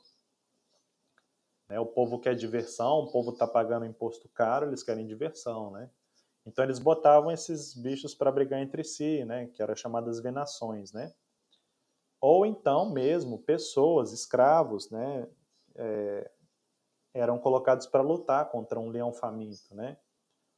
né? 1.68 1.80
O 1.80 1.86
povo 1.86 2.20
quer 2.20 2.36
diversão, 2.36 3.00
o 3.00 3.12
povo 3.12 3.32
está 3.32 3.48
pagando 3.48 3.86
imposto 3.86 4.30
caro, 4.30 4.68
eles 4.68 4.84
querem 4.84 5.06
diversão, 5.06 5.72
né? 5.72 5.90
Então 6.46 6.64
eles 6.64 6.80
botavam 6.80 7.32
esses 7.32 7.74
bichos 7.74 8.14
para 8.14 8.32
brigar 8.32 8.62
entre 8.62 8.84
si, 8.84 9.26
né? 9.26 9.48
Que 9.48 9.62
eram 9.62 9.76
chamadas 9.76 10.20
venações, 10.20 10.92
né? 10.92 11.14
Ou 12.22 12.46
então 12.46 12.90
mesmo 12.92 13.40
pessoas, 13.40 14.12
escravos, 14.12 14.90
né? 14.90 15.28
É, 15.76 16.32
eram 17.14 17.40
colocados 17.40 17.88
para 17.88 18.02
lutar 18.02 18.50
contra 18.50 18.80
um 18.80 18.90
leão 18.90 19.12
faminto, 19.12 19.74
né? 19.74 19.98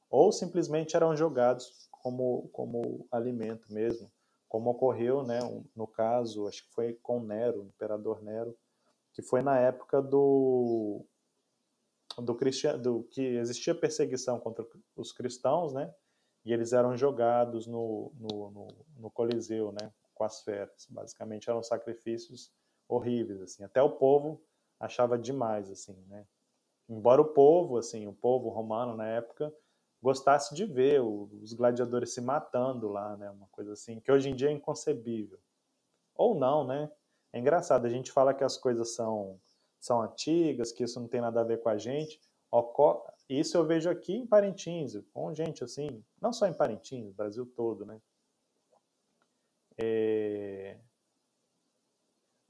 Ou 0.09 0.31
simplesmente 0.31 0.95
eram 0.95 1.15
jogados 1.15 1.87
como, 1.91 2.49
como 2.53 3.05
alimento 3.11 3.71
mesmo, 3.71 4.09
como 4.47 4.69
ocorreu, 4.69 5.23
né? 5.23 5.39
No 5.75 5.85
caso, 5.85 6.47
acho 6.47 6.63
que 6.65 6.73
foi 6.73 6.93
com 6.93 7.19
Nero, 7.21 7.61
o 7.61 7.65
imperador 7.65 8.21
Nero, 8.21 8.57
que 9.13 9.21
foi 9.21 9.41
na 9.41 9.59
época 9.59 10.01
do, 10.01 11.05
do, 12.17 12.35
cristian, 12.35 12.79
do 12.79 13.03
que 13.03 13.21
existia 13.21 13.75
perseguição 13.75 14.39
contra 14.39 14.65
os 14.95 15.11
cristãos, 15.11 15.73
né? 15.73 15.93
E 16.45 16.53
eles 16.53 16.71
eram 16.71 16.95
jogados 16.95 17.67
no, 17.67 18.13
no, 18.15 18.51
no, 18.51 18.67
no 18.97 19.11
Coliseu, 19.11 19.73
né? 19.73 19.91
Com 20.13 20.23
as 20.23 20.41
feras. 20.41 20.87
Basicamente 20.89 21.49
eram 21.49 21.61
sacrifícios 21.61 22.53
horríveis, 22.87 23.41
assim. 23.41 23.63
Até 23.63 23.81
o 23.81 23.97
povo 23.97 24.41
achava 24.79 25.17
demais, 25.17 25.69
assim, 25.69 25.99
né? 26.07 26.25
Embora 26.87 27.21
o 27.21 27.33
povo, 27.33 27.77
assim, 27.77 28.07
o 28.07 28.13
povo 28.13 28.47
romano 28.47 28.95
na 28.95 29.05
época 29.07 29.53
gostasse 30.01 30.53
de 30.55 30.65
ver 30.65 31.01
os 31.01 31.53
gladiadores 31.53 32.13
se 32.13 32.21
matando 32.21 32.87
lá, 32.87 33.17
né? 33.17 33.29
Uma 33.31 33.47
coisa 33.47 33.73
assim 33.73 33.99
que 33.99 34.11
hoje 34.11 34.29
em 34.29 34.35
dia 34.35 34.49
é 34.49 34.51
inconcebível. 34.51 35.39
Ou 36.15 36.35
não, 36.35 36.65
né? 36.65 36.91
É 37.33 37.39
engraçado, 37.39 37.85
a 37.85 37.89
gente 37.89 38.11
fala 38.11 38.33
que 38.33 38.43
as 38.43 38.57
coisas 38.57 38.95
são 38.95 39.39
são 39.79 40.01
antigas, 40.01 40.71
que 40.71 40.83
isso 40.83 40.99
não 40.99 41.07
tem 41.07 41.21
nada 41.21 41.41
a 41.41 41.43
ver 41.43 41.61
com 41.61 41.69
a 41.69 41.77
gente. 41.77 42.19
Isso 43.29 43.57
eu 43.57 43.65
vejo 43.65 43.89
aqui 43.89 44.13
em 44.15 44.25
Parintins, 44.25 44.97
com 45.13 45.33
gente 45.33 45.63
assim, 45.63 46.03
não 46.21 46.33
só 46.33 46.47
em 46.47 46.53
Parintins, 46.53 47.11
Brasil 47.11 47.45
todo, 47.45 47.85
né? 47.85 48.01
É... 49.77 50.77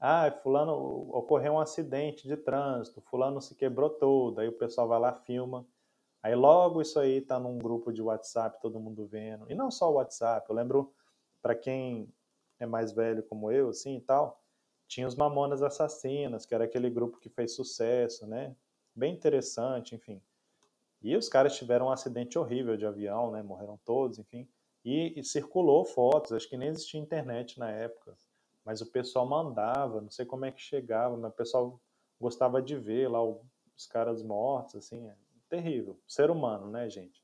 Ah, 0.00 0.30
fulano 0.30 0.72
ocorreu 1.12 1.54
um 1.54 1.60
acidente 1.60 2.26
de 2.26 2.36
trânsito, 2.36 3.00
fulano 3.00 3.40
se 3.40 3.54
quebrou 3.54 3.90
todo, 3.90 4.38
aí 4.38 4.48
o 4.48 4.56
pessoal 4.56 4.86
vai 4.86 5.00
lá 5.00 5.12
filma. 5.12 5.66
Aí 6.22 6.34
logo 6.34 6.82
isso 6.82 6.98
aí 6.98 7.20
tá 7.20 7.38
num 7.38 7.58
grupo 7.58 7.92
de 7.92 8.02
WhatsApp, 8.02 8.60
todo 8.60 8.80
mundo 8.80 9.06
vendo. 9.06 9.50
E 9.50 9.54
não 9.54 9.70
só 9.70 9.90
o 9.90 9.94
WhatsApp, 9.94 10.48
eu 10.48 10.56
lembro 10.56 10.92
para 11.40 11.54
quem 11.54 12.12
é 12.58 12.66
mais 12.66 12.92
velho 12.92 13.22
como 13.22 13.52
eu, 13.52 13.68
assim 13.68 13.96
e 13.96 14.00
tal, 14.00 14.42
tinha 14.86 15.06
os 15.06 15.14
Mamonas 15.14 15.62
Assassinas, 15.62 16.44
que 16.44 16.54
era 16.54 16.64
aquele 16.64 16.90
grupo 16.90 17.18
que 17.18 17.28
fez 17.28 17.54
sucesso, 17.54 18.26
né? 18.26 18.56
Bem 18.94 19.14
interessante, 19.14 19.94
enfim. 19.94 20.20
E 21.00 21.16
os 21.16 21.28
caras 21.28 21.56
tiveram 21.56 21.86
um 21.86 21.90
acidente 21.92 22.38
horrível 22.38 22.76
de 22.76 22.84
avião, 22.84 23.30
né? 23.30 23.42
Morreram 23.42 23.78
todos, 23.84 24.18
enfim. 24.18 24.48
E, 24.84 25.18
e 25.18 25.22
circulou 25.22 25.84
fotos, 25.84 26.32
acho 26.32 26.48
que 26.48 26.56
nem 26.56 26.68
existia 26.68 27.00
internet 27.00 27.58
na 27.58 27.70
época. 27.70 28.16
Mas 28.64 28.80
o 28.80 28.86
pessoal 28.86 29.26
mandava, 29.26 30.00
não 30.00 30.10
sei 30.10 30.26
como 30.26 30.44
é 30.44 30.50
que 30.50 30.60
chegava, 30.60 31.16
mas 31.16 31.32
o 31.32 31.36
pessoal 31.36 31.80
gostava 32.20 32.60
de 32.60 32.76
ver 32.76 33.08
lá 33.08 33.22
os 33.22 33.86
caras 33.86 34.22
mortos, 34.22 34.74
assim, 34.74 35.06
é 35.06 35.14
terrível. 35.48 36.00
Ser 36.06 36.30
humano, 36.30 36.70
né, 36.70 36.88
gente? 36.88 37.22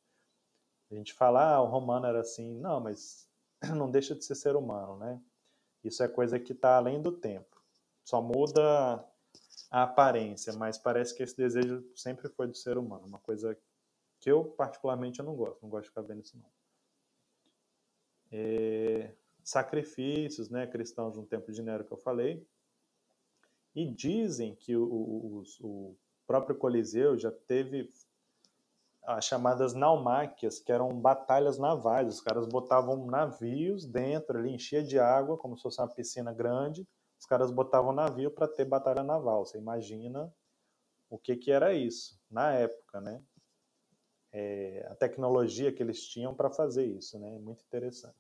A 0.90 0.94
gente 0.94 1.12
fala, 1.12 1.54
ah, 1.54 1.62
o 1.62 1.66
romano 1.66 2.06
era 2.06 2.20
assim. 2.20 2.58
Não, 2.58 2.80
mas 2.80 3.28
não 3.76 3.90
deixa 3.90 4.14
de 4.14 4.24
ser 4.24 4.34
ser 4.34 4.56
humano, 4.56 4.96
né? 4.96 5.20
Isso 5.82 6.02
é 6.02 6.08
coisa 6.08 6.38
que 6.38 6.52
está 6.52 6.76
além 6.76 7.00
do 7.00 7.12
tempo. 7.12 7.62
Só 8.04 8.20
muda 8.20 9.04
a 9.70 9.82
aparência, 9.82 10.52
mas 10.52 10.78
parece 10.78 11.14
que 11.14 11.22
esse 11.22 11.37
desejo 11.37 11.84
sempre 11.94 12.28
foi 12.28 12.46
do 12.46 12.56
ser 12.56 12.78
humano. 12.78 13.06
Uma 13.06 13.18
coisa 13.18 13.58
que 14.20 14.30
eu, 14.30 14.44
particularmente, 14.44 15.18
eu 15.18 15.24
não 15.24 15.34
gosto. 15.34 15.60
Não 15.62 15.68
gosto 15.68 15.84
de 15.84 15.88
ficar 15.90 16.02
vendo 16.02 16.22
isso, 16.22 16.38
não. 16.38 16.50
É, 18.32 19.14
sacrifícios 19.42 20.48
né, 20.48 20.66
cristãos 20.66 21.16
no 21.16 21.26
tempo 21.26 21.52
de 21.52 21.62
Nero 21.62 21.84
que 21.84 21.92
eu 21.92 21.98
falei. 21.98 22.46
E 23.74 23.87
dizem 23.87 24.54
que 24.54 24.76
o, 24.76 24.84
o, 24.84 25.42
o 25.60 25.96
próprio 26.26 26.56
Coliseu 26.56 27.18
já 27.18 27.30
teve 27.30 27.90
as 29.06 29.24
chamadas 29.24 29.74
naumáquias, 29.74 30.58
que 30.58 30.72
eram 30.72 30.88
batalhas 30.98 31.58
navais. 31.58 32.08
Os 32.08 32.20
caras 32.20 32.46
botavam 32.46 33.06
navios 33.06 33.84
dentro, 33.84 34.38
ali 34.38 34.54
enchia 34.54 34.82
de 34.82 34.98
água, 34.98 35.36
como 35.36 35.56
se 35.56 35.62
fosse 35.62 35.80
uma 35.80 35.88
piscina 35.88 36.32
grande. 36.32 36.86
Os 37.18 37.26
caras 37.26 37.50
botavam 37.50 37.92
navio 37.92 38.30
para 38.30 38.48
ter 38.48 38.64
batalha 38.64 39.02
naval. 39.02 39.44
Você 39.44 39.58
imagina 39.58 40.32
o 41.10 41.18
que, 41.18 41.36
que 41.36 41.50
era 41.50 41.72
isso 41.72 42.20
na 42.30 42.52
época, 42.52 43.00
né? 43.00 43.22
É, 44.32 44.86
a 44.90 44.94
tecnologia 44.96 45.72
que 45.72 45.82
eles 45.82 46.02
tinham 46.06 46.34
para 46.34 46.50
fazer 46.50 46.84
isso, 46.84 47.18
né? 47.18 47.38
Muito 47.38 47.62
interessante. 47.64 48.16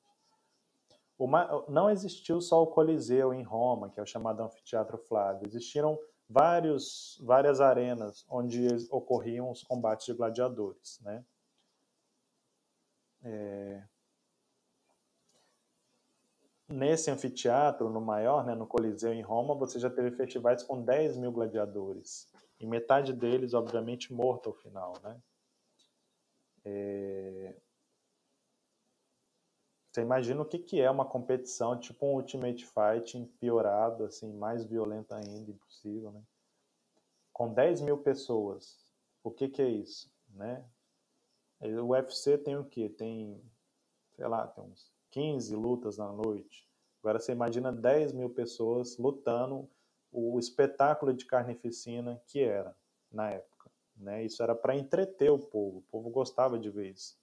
Uma, 1.18 1.64
não 1.68 1.90
existiu 1.90 2.40
só 2.40 2.62
o 2.62 2.66
Coliseu 2.66 3.32
em 3.32 3.42
Roma, 3.42 3.90
que 3.90 3.98
é 3.98 4.02
o 4.02 4.06
chamado 4.06 4.42
Anfiteatro 4.42 4.98
Flávio. 4.98 5.46
Existiram 5.46 5.98
vários, 6.28 7.20
várias 7.22 7.60
arenas 7.60 8.24
onde 8.28 8.66
ocorriam 8.90 9.50
os 9.50 9.62
combates 9.62 10.06
de 10.06 10.14
gladiadores. 10.14 11.00
Né? 11.02 11.24
É... 13.22 13.84
Nesse 16.68 17.10
anfiteatro, 17.10 17.90
no 17.90 18.00
maior, 18.00 18.44
né, 18.44 18.54
no 18.54 18.66
Coliseu 18.66 19.12
em 19.12 19.22
Roma, 19.22 19.54
você 19.54 19.78
já 19.78 19.90
teve 19.90 20.10
festivais 20.16 20.62
com 20.62 20.82
10 20.82 21.16
mil 21.18 21.30
gladiadores. 21.30 22.28
E 22.58 22.66
metade 22.66 23.12
deles, 23.12 23.52
obviamente, 23.52 24.12
morto 24.12 24.48
ao 24.48 24.54
final. 24.54 24.94
Né? 25.02 25.20
É... 26.64 27.56
Você 29.94 30.02
imagina 30.02 30.42
o 30.42 30.44
que, 30.44 30.58
que 30.58 30.80
é 30.80 30.90
uma 30.90 31.04
competição, 31.04 31.78
tipo 31.78 32.04
um 32.04 32.14
Ultimate 32.14 32.66
Fight 32.66 33.16
piorado, 33.38 34.02
assim, 34.02 34.32
mais 34.32 34.64
violenta 34.64 35.14
ainda, 35.14 35.52
impossível, 35.52 36.10
né? 36.10 36.20
Com 37.32 37.54
10 37.54 37.80
mil 37.80 37.98
pessoas, 37.98 38.84
o 39.22 39.30
que, 39.30 39.48
que 39.48 39.62
é 39.62 39.68
isso, 39.68 40.12
né? 40.30 40.64
O 41.60 41.90
UFC 41.90 42.36
tem 42.36 42.56
o 42.56 42.64
quê? 42.64 42.88
Tem, 42.88 43.40
sei 44.16 44.26
lá, 44.26 44.48
tem 44.48 44.64
uns 44.64 44.90
15 45.12 45.54
lutas 45.54 45.96
na 45.96 46.10
noite. 46.10 46.68
Agora 47.00 47.20
você 47.20 47.30
imagina 47.30 47.70
10 47.70 48.14
mil 48.14 48.30
pessoas 48.30 48.98
lutando 48.98 49.70
o 50.10 50.40
espetáculo 50.40 51.14
de 51.14 51.24
carnificina 51.24 52.20
que 52.26 52.40
era 52.40 52.76
na 53.12 53.30
época. 53.30 53.70
Né? 53.96 54.24
Isso 54.24 54.42
era 54.42 54.56
para 54.56 54.74
entreter 54.74 55.30
o 55.30 55.38
povo. 55.38 55.78
O 55.78 55.82
povo 55.82 56.10
gostava 56.10 56.58
de 56.58 56.68
ver 56.68 56.90
isso. 56.90 57.16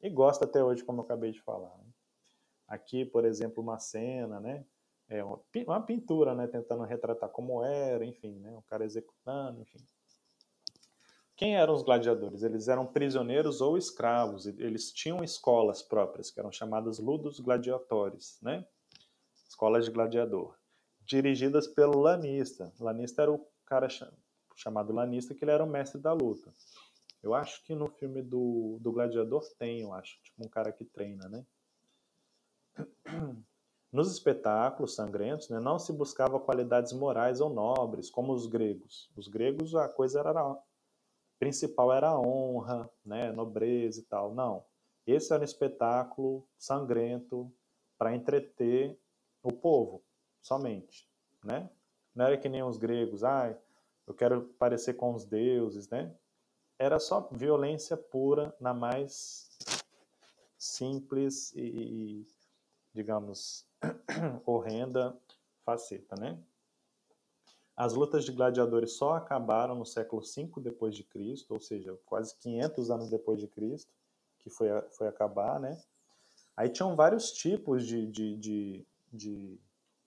E 0.00 0.08
gosta 0.08 0.44
até 0.44 0.62
hoje, 0.62 0.84
como 0.84 1.00
eu 1.00 1.04
acabei 1.04 1.32
de 1.32 1.42
falar. 1.42 1.76
Né? 1.78 1.93
Aqui, 2.74 3.04
por 3.04 3.24
exemplo, 3.24 3.62
uma 3.62 3.78
cena, 3.78 4.40
né? 4.40 4.64
É 5.08 5.22
uma 5.22 5.80
pintura, 5.80 6.34
né? 6.34 6.48
Tentando 6.48 6.82
retratar 6.82 7.28
como 7.28 7.62
era, 7.62 8.04
enfim, 8.04 8.40
né? 8.40 8.52
O 8.56 8.62
cara 8.62 8.84
executando, 8.84 9.60
enfim. 9.60 9.78
Quem 11.36 11.56
eram 11.56 11.72
os 11.72 11.84
gladiadores? 11.84 12.42
Eles 12.42 12.66
eram 12.66 12.84
prisioneiros 12.84 13.60
ou 13.60 13.78
escravos. 13.78 14.46
Eles 14.46 14.92
tinham 14.92 15.22
escolas 15.22 15.82
próprias, 15.82 16.32
que 16.32 16.40
eram 16.40 16.50
chamadas 16.50 16.98
ludos 16.98 17.38
gladiatórios, 17.38 18.38
né? 18.42 18.66
Escolas 19.48 19.84
de 19.84 19.92
gladiador. 19.92 20.56
Dirigidas 21.00 21.68
pelo 21.68 22.00
lanista. 22.00 22.72
Lanista 22.80 23.22
era 23.22 23.32
o 23.32 23.46
cara 23.66 23.86
chamado 24.56 24.92
lanista, 24.92 25.32
que 25.32 25.44
ele 25.44 25.52
era 25.52 25.62
o 25.62 25.70
mestre 25.70 26.00
da 26.00 26.12
luta. 26.12 26.52
Eu 27.22 27.34
acho 27.34 27.62
que 27.64 27.74
no 27.74 27.88
filme 27.88 28.20
do, 28.20 28.78
do 28.80 28.92
Gladiador 28.92 29.42
tem, 29.58 29.80
eu 29.80 29.92
acho, 29.92 30.20
tipo 30.22 30.44
um 30.44 30.48
cara 30.48 30.72
que 30.72 30.84
treina, 30.84 31.28
né? 31.28 31.46
Nos 33.92 34.10
espetáculos 34.10 34.94
sangrentos, 34.94 35.48
né, 35.48 35.60
não 35.60 35.78
se 35.78 35.92
buscava 35.92 36.40
qualidades 36.40 36.92
morais 36.92 37.40
ou 37.40 37.48
nobres, 37.48 38.10
como 38.10 38.32
os 38.32 38.46
gregos. 38.46 39.08
Os 39.16 39.28
gregos, 39.28 39.74
a 39.76 39.88
coisa 39.88 40.18
era 40.18 40.30
a 40.30 40.58
principal 41.38 41.92
era 41.92 42.08
a 42.08 42.18
honra, 42.18 42.90
né, 43.04 43.30
nobreza 43.30 44.00
e 44.00 44.02
tal. 44.02 44.34
Não. 44.34 44.64
Esse 45.06 45.32
era 45.32 45.42
um 45.42 45.44
espetáculo 45.44 46.44
sangrento 46.58 47.52
para 47.98 48.14
entreter 48.16 48.98
o 49.42 49.52
povo, 49.52 50.02
somente, 50.40 51.08
né? 51.44 51.70
Não 52.14 52.24
era 52.24 52.38
que 52.38 52.48
nem 52.48 52.62
os 52.62 52.78
gregos, 52.78 53.22
ah, 53.22 53.54
eu 54.06 54.14
quero 54.14 54.44
parecer 54.58 54.94
com 54.94 55.14
os 55.14 55.24
deuses, 55.24 55.88
né? 55.88 56.14
Era 56.78 56.98
só 56.98 57.28
violência 57.30 57.96
pura 57.96 58.54
na 58.58 58.72
mais 58.74 59.50
simples 60.56 61.52
e, 61.54 62.26
digamos, 62.94 63.66
horrenda 64.46 65.16
faceta, 65.64 66.14
né? 66.16 66.38
As 67.76 67.92
lutas 67.92 68.24
de 68.24 68.30
gladiadores 68.30 68.92
só 68.92 69.14
acabaram 69.14 69.74
no 69.74 69.84
século 69.84 70.22
V 70.22 70.60
depois 70.60 70.94
de 70.94 71.02
Cristo, 71.02 71.54
ou 71.54 71.60
seja, 71.60 71.98
quase 72.06 72.36
500 72.36 72.90
anos 72.90 73.10
depois 73.10 73.40
de 73.40 73.48
Cristo, 73.48 73.90
que 74.38 74.48
foi, 74.48 74.68
foi 74.92 75.08
acabar, 75.08 75.58
né? 75.58 75.82
Aí 76.56 76.68
tinham 76.68 76.94
vários 76.94 77.32
tipos 77.32 77.84
de, 77.84 78.06
de, 78.06 78.36
de, 78.36 78.86
de 79.12 79.60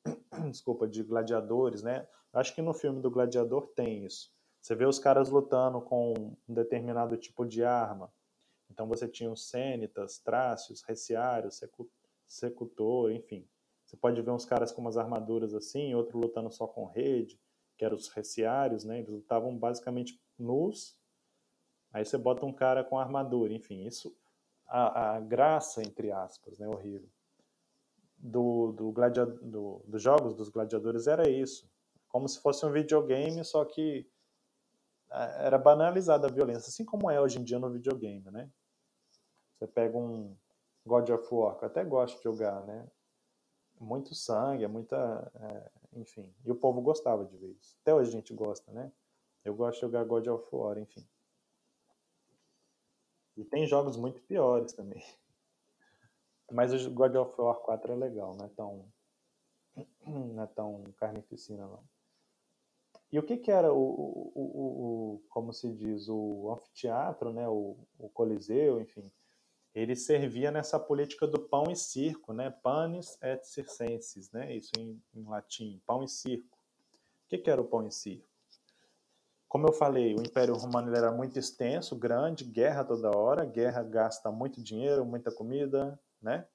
desculpa, 0.49 0.87
de 0.87 1.03
gladiadores, 1.03 1.83
né? 1.83 2.07
Acho 2.31 2.55
que 2.55 2.61
no 2.61 2.73
filme 2.73 3.01
do 3.01 3.11
Gladiador 3.11 3.67
tem 3.75 4.05
isso. 4.05 4.31
Você 4.61 4.75
vê 4.75 4.85
os 4.85 4.99
caras 4.99 5.29
lutando 5.29 5.81
com 5.81 6.13
um 6.47 6.53
determinado 6.53 7.17
tipo 7.17 7.45
de 7.45 7.63
arma. 7.63 8.11
Então 8.69 8.87
você 8.87 9.07
tinha 9.07 9.31
os 9.31 9.49
cênitas, 9.49 10.19
trácios, 10.19 10.81
reciários, 10.83 11.57
secutor, 12.27 13.11
enfim. 13.11 13.47
Você 13.85 13.95
pode 13.95 14.21
ver 14.21 14.31
uns 14.31 14.45
caras 14.45 14.71
com 14.71 14.81
umas 14.81 14.97
armaduras 14.97 15.53
assim, 15.53 15.95
outro 15.95 16.19
lutando 16.19 16.51
só 16.51 16.67
com 16.67 16.85
rede, 16.85 17.39
que 17.77 17.85
eram 17.85 17.95
os 17.95 18.09
reciários, 18.09 18.83
né? 18.83 18.99
Eles 18.99 19.09
lutavam 19.09 19.57
basicamente 19.57 20.21
nus. 20.37 20.99
Aí 21.93 22.03
você 22.03 22.17
bota 22.17 22.45
um 22.45 22.53
cara 22.53 22.83
com 22.83 22.99
armadura, 22.99 23.53
enfim, 23.53 23.85
isso 23.85 24.15
a, 24.67 25.15
a 25.15 25.19
graça 25.19 25.81
entre 25.81 26.11
aspas, 26.11 26.59
né, 26.59 26.67
horrível. 26.67 27.09
Do, 28.17 28.71
do, 28.73 28.91
gladia, 28.91 29.25
do, 29.25 29.83
dos 29.87 30.01
jogos 30.01 30.35
dos 30.35 30.49
gladiadores 30.49 31.07
era 31.07 31.29
isso, 31.29 31.69
como 32.09 32.27
se 32.27 32.41
fosse 32.41 32.65
um 32.65 32.71
videogame, 32.71 33.43
só 33.45 33.63
que 33.63 34.09
é, 35.11 35.45
era 35.45 35.57
banalizada 35.57 36.27
a 36.27 36.31
violência, 36.31 36.69
assim 36.69 36.83
como 36.83 37.09
é 37.09 37.21
hoje 37.21 37.39
em 37.39 37.43
dia 37.43 37.59
no 37.59 37.71
videogame, 37.71 38.29
né? 38.31 38.49
Você 39.53 39.67
pega 39.67 39.97
um, 39.97 40.35
God 40.87 41.09
of 41.09 41.27
War, 41.33 41.57
que 41.57 41.65
eu 41.65 41.67
até 41.67 41.83
gosto 41.83 42.17
de 42.17 42.23
jogar, 42.23 42.65
né? 42.65 42.87
Muito 43.79 44.15
sangue, 44.15 44.63
é 44.63 44.67
muita. 44.67 45.31
É, 45.35 45.99
enfim. 45.99 46.33
E 46.43 46.51
o 46.51 46.55
povo 46.55 46.81
gostava 46.81 47.25
de 47.25 47.37
ver 47.37 47.51
isso. 47.51 47.77
Até 47.81 47.93
hoje 47.93 48.09
a 48.09 48.13
gente 48.13 48.33
gosta, 48.33 48.71
né? 48.71 48.91
Eu 49.43 49.53
gosto 49.53 49.75
de 49.75 49.81
jogar 49.81 50.03
God 50.05 50.27
of 50.27 50.47
War, 50.51 50.77
enfim. 50.77 51.07
E 53.35 53.43
tem 53.45 53.67
jogos 53.67 53.97
muito 53.97 54.21
piores 54.21 54.73
também. 54.73 55.03
Mas 56.51 56.73
o 56.73 56.91
God 56.91 57.15
of 57.15 57.39
War 57.39 57.55
4 57.57 57.91
é 57.91 57.95
legal, 57.95 58.35
não 58.35 58.45
é 58.45 58.49
tão. 58.49 58.85
Não 60.07 60.41
é 60.41 60.47
tão 60.47 60.83
carnificina, 60.97 61.67
não. 61.67 61.83
E 63.11 63.19
o 63.19 63.23
que, 63.23 63.37
que 63.37 63.51
era 63.51 63.71
o, 63.71 63.77
o, 63.77 64.31
o, 64.35 65.15
o, 65.15 65.23
como 65.29 65.53
se 65.53 65.71
diz, 65.71 66.09
o 66.09 66.51
anfiteatro, 66.51 67.31
né, 67.31 67.47
o, 67.47 67.77
o 67.99 68.09
coliseu, 68.09 68.81
enfim, 68.81 69.11
ele 69.77 69.95
servia 69.95 70.49
nessa 70.49 70.79
política 70.79 71.27
do 71.27 71.39
pão 71.39 71.65
e 71.69 71.75
circo, 71.75 72.33
né, 72.33 72.49
panis 72.49 73.15
et 73.21 73.45
circenses, 73.45 74.31
né, 74.31 74.55
isso 74.55 74.71
em, 74.75 74.99
em 75.13 75.23
latim, 75.23 75.79
pão 75.85 76.03
e 76.03 76.07
circo. 76.07 76.57
O 77.25 77.29
que, 77.29 77.37
que 77.37 77.51
era 77.51 77.61
o 77.61 77.65
pão 77.65 77.85
e 77.85 77.91
circo? 77.91 78.27
Como 79.47 79.67
eu 79.67 79.71
falei, 79.71 80.15
o 80.15 80.19
Império 80.19 80.55
Romano 80.55 80.95
era 80.95 81.11
muito 81.11 81.37
extenso, 81.37 81.95
grande, 81.95 82.43
guerra 82.43 82.83
toda 82.83 83.15
hora, 83.15 83.45
guerra 83.45 83.83
gasta 83.83 84.31
muito 84.31 84.63
dinheiro, 84.63 85.05
muita 85.05 85.31
comida, 85.31 85.97
né? 86.19 86.47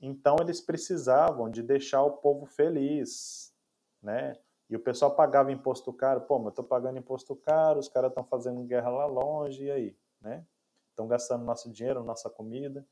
Então 0.00 0.36
eles 0.40 0.60
precisavam 0.60 1.50
de 1.50 1.60
deixar 1.60 2.02
o 2.02 2.12
povo 2.18 2.46
feliz, 2.46 3.52
né? 4.00 4.38
E 4.70 4.76
o 4.76 4.80
pessoal 4.80 5.14
pagava 5.14 5.52
imposto 5.52 5.92
caro. 5.92 6.22
Pô, 6.22 6.38
mas 6.38 6.46
eu 6.46 6.52
tô 6.52 6.64
pagando 6.64 6.98
imposto 6.98 7.34
caro, 7.36 7.80
os 7.80 7.88
caras 7.88 8.10
estão 8.10 8.24
fazendo 8.24 8.62
guerra 8.62 8.88
lá 8.90 9.06
longe, 9.06 9.64
e 9.64 9.70
aí? 9.70 9.96
Né? 10.20 10.46
Estão 10.94 11.08
gastando 11.08 11.44
nosso 11.44 11.72
dinheiro, 11.72 12.04
nossa 12.04 12.30
comida. 12.30 12.86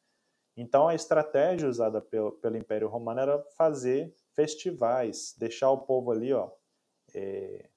Então 0.56 0.88
a 0.88 0.94
estratégia 0.94 1.68
usada 1.68 2.00
pelo, 2.00 2.32
pelo 2.32 2.56
Império 2.56 2.88
Romano 2.88 3.20
era 3.20 3.42
fazer 3.56 4.12
festivais, 4.34 5.34
deixar 5.38 5.70
o 5.70 5.78
povo 5.78 6.10
ali, 6.10 6.32
ó, 6.32 6.50
é, 7.14 7.70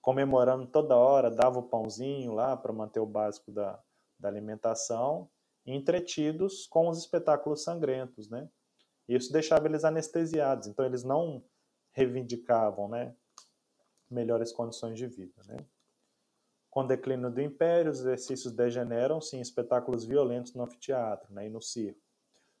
comemorando 0.00 0.66
toda 0.68 0.96
hora, 0.96 1.28
dava 1.28 1.58
o 1.58 1.64
pãozinho 1.64 2.32
lá 2.32 2.56
para 2.56 2.72
manter 2.72 3.00
o 3.00 3.06
básico 3.06 3.50
da, 3.50 3.82
da 4.18 4.28
alimentação, 4.28 5.28
entretidos 5.66 6.66
com 6.68 6.88
os 6.88 6.98
espetáculos 6.98 7.64
sangrentos, 7.64 8.30
né? 8.30 8.48
Isso 9.08 9.32
deixava 9.32 9.66
eles 9.66 9.84
anestesiados, 9.84 10.68
então 10.68 10.84
eles 10.84 11.02
não 11.02 11.42
reivindicavam 11.92 12.88
né, 12.88 13.16
melhores 14.08 14.52
condições 14.52 14.96
de 14.96 15.06
vida. 15.06 15.42
Né? 15.46 15.56
Com 16.70 16.80
o 16.80 16.86
declínio 16.86 17.30
do 17.30 17.40
império, 17.40 17.90
os 17.90 18.00
exercícios 18.00 18.52
degeneram-se 18.52 19.36
em 19.36 19.40
espetáculos 19.40 20.04
violentos 20.04 20.54
no 20.54 20.62
anfiteatro 20.62 21.32
né, 21.32 21.46
e 21.46 21.50
no 21.50 21.62
circo. 21.62 22.00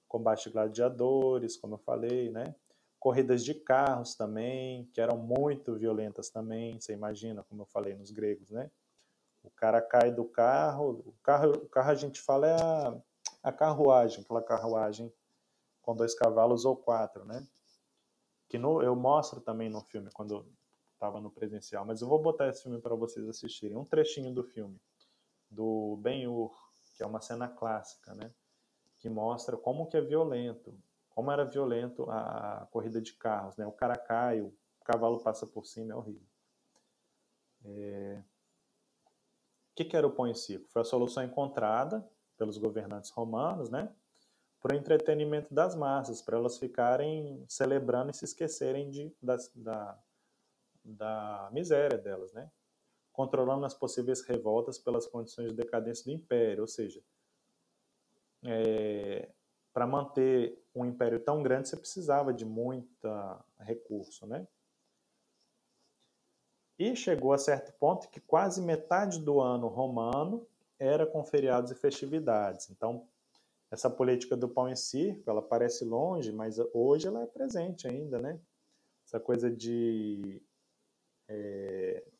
Combate 0.08 0.44
de 0.44 0.50
gladiadores, 0.50 1.56
como 1.56 1.74
eu 1.74 1.78
falei, 1.78 2.30
né? 2.30 2.54
corridas 2.98 3.44
de 3.44 3.54
carros 3.54 4.14
também, 4.16 4.86
que 4.92 5.00
eram 5.00 5.16
muito 5.16 5.76
violentas 5.76 6.30
também, 6.30 6.80
você 6.80 6.92
imagina, 6.92 7.44
como 7.44 7.62
eu 7.62 7.66
falei 7.66 7.94
nos 7.94 8.10
gregos, 8.10 8.50
né? 8.50 8.70
O 9.44 9.50
cara 9.50 9.80
cai 9.80 10.10
do 10.10 10.24
carro, 10.24 11.04
o 11.06 11.14
carro, 11.22 11.52
o 11.52 11.68
carro 11.68 11.90
a 11.90 11.94
gente 11.94 12.20
fala 12.20 12.48
é 12.48 12.60
a, 12.60 12.96
a 13.44 13.52
carruagem, 13.52 14.22
aquela 14.22 14.42
carruagem 14.42 15.12
com 15.80 15.94
dois 15.94 16.12
cavalos 16.12 16.64
ou 16.64 16.76
quatro, 16.76 17.24
né? 17.24 17.46
que 18.48 18.58
no, 18.58 18.82
eu 18.82 18.96
mostro 18.96 19.40
também 19.40 19.68
no 19.68 19.82
filme 19.82 20.10
quando 20.10 20.46
estava 20.98 21.20
no 21.20 21.30
presencial, 21.30 21.86
mas 21.86 22.02
eu 22.02 22.08
vou 22.08 22.20
botar 22.20 22.48
esse 22.48 22.64
filme 22.64 22.80
para 22.80 22.94
vocês 22.94 23.26
assistirem. 23.28 23.76
Um 23.76 23.84
trechinho 23.84 24.34
do 24.34 24.42
filme 24.42 24.78
do 25.48 25.96
Ben-Hur, 26.02 26.52
que 26.96 27.02
é 27.02 27.06
uma 27.06 27.20
cena 27.20 27.48
clássica, 27.48 28.14
né? 28.14 28.32
Que 28.98 29.08
mostra 29.08 29.56
como 29.56 29.86
que 29.86 29.96
é 29.96 30.00
violento, 30.00 30.76
como 31.10 31.30
era 31.30 31.44
violento 31.44 32.10
a, 32.10 32.62
a 32.62 32.66
corrida 32.66 33.00
de 33.00 33.12
carros, 33.14 33.56
né? 33.56 33.64
O 33.66 33.72
cara 33.72 33.96
cai, 33.96 34.40
o 34.40 34.52
cavalo 34.84 35.20
passa 35.20 35.46
por 35.46 35.64
cima, 35.64 35.92
é 35.92 35.96
horrível. 35.96 36.26
É... 37.64 38.22
O 39.70 39.74
que, 39.76 39.84
que 39.84 39.96
era 39.96 40.06
o 40.06 40.10
pão 40.10 40.34
circo? 40.34 40.68
Foi 40.68 40.82
a 40.82 40.84
solução 40.84 41.22
encontrada 41.22 42.06
pelos 42.36 42.58
governantes 42.58 43.10
romanos, 43.10 43.70
né? 43.70 43.94
para 44.60 44.74
o 44.74 44.78
entretenimento 44.78 45.54
das 45.54 45.74
massas, 45.74 46.20
para 46.20 46.36
elas 46.36 46.58
ficarem 46.58 47.44
celebrando 47.48 48.10
e 48.10 48.14
se 48.14 48.24
esquecerem 48.24 48.90
de, 48.90 49.14
da, 49.22 49.36
da, 49.54 49.98
da 50.94 51.48
miséria 51.52 51.98
delas, 51.98 52.32
né? 52.32 52.50
controlando 53.18 53.66
as 53.66 53.74
possíveis 53.74 54.20
revoltas 54.20 54.78
pelas 54.78 55.04
condições 55.04 55.48
de 55.48 55.56
decadência 55.56 56.04
do 56.04 56.12
império, 56.12 56.60
ou 56.60 56.68
seja, 56.68 57.02
é, 58.44 59.28
para 59.72 59.88
manter 59.88 60.64
um 60.72 60.84
império 60.84 61.18
tão 61.18 61.42
grande 61.42 61.68
você 61.68 61.76
precisava 61.76 62.32
de 62.32 62.44
muita 62.44 63.44
recurso, 63.58 64.24
né? 64.24 64.46
E 66.78 66.94
chegou 66.94 67.32
a 67.32 67.38
certo 67.38 67.72
ponto 67.72 68.08
que 68.08 68.20
quase 68.20 68.62
metade 68.62 69.18
do 69.18 69.40
ano 69.40 69.66
romano 69.66 70.46
era 70.78 71.04
com 71.04 71.24
feriados 71.24 71.72
e 71.72 71.74
festividades. 71.74 72.70
Então, 72.70 73.04
essa 73.68 73.90
política 73.90 74.36
do 74.36 74.48
pão 74.48 74.68
e 74.68 74.76
circo, 74.76 75.28
ela 75.28 75.42
parece 75.42 75.84
longe, 75.84 76.30
mas 76.30 76.56
hoje 76.72 77.08
ela 77.08 77.24
é 77.24 77.26
presente 77.26 77.88
ainda, 77.88 78.20
né? 78.20 78.38
Essa 79.04 79.18
coisa 79.18 79.50
de 79.50 80.40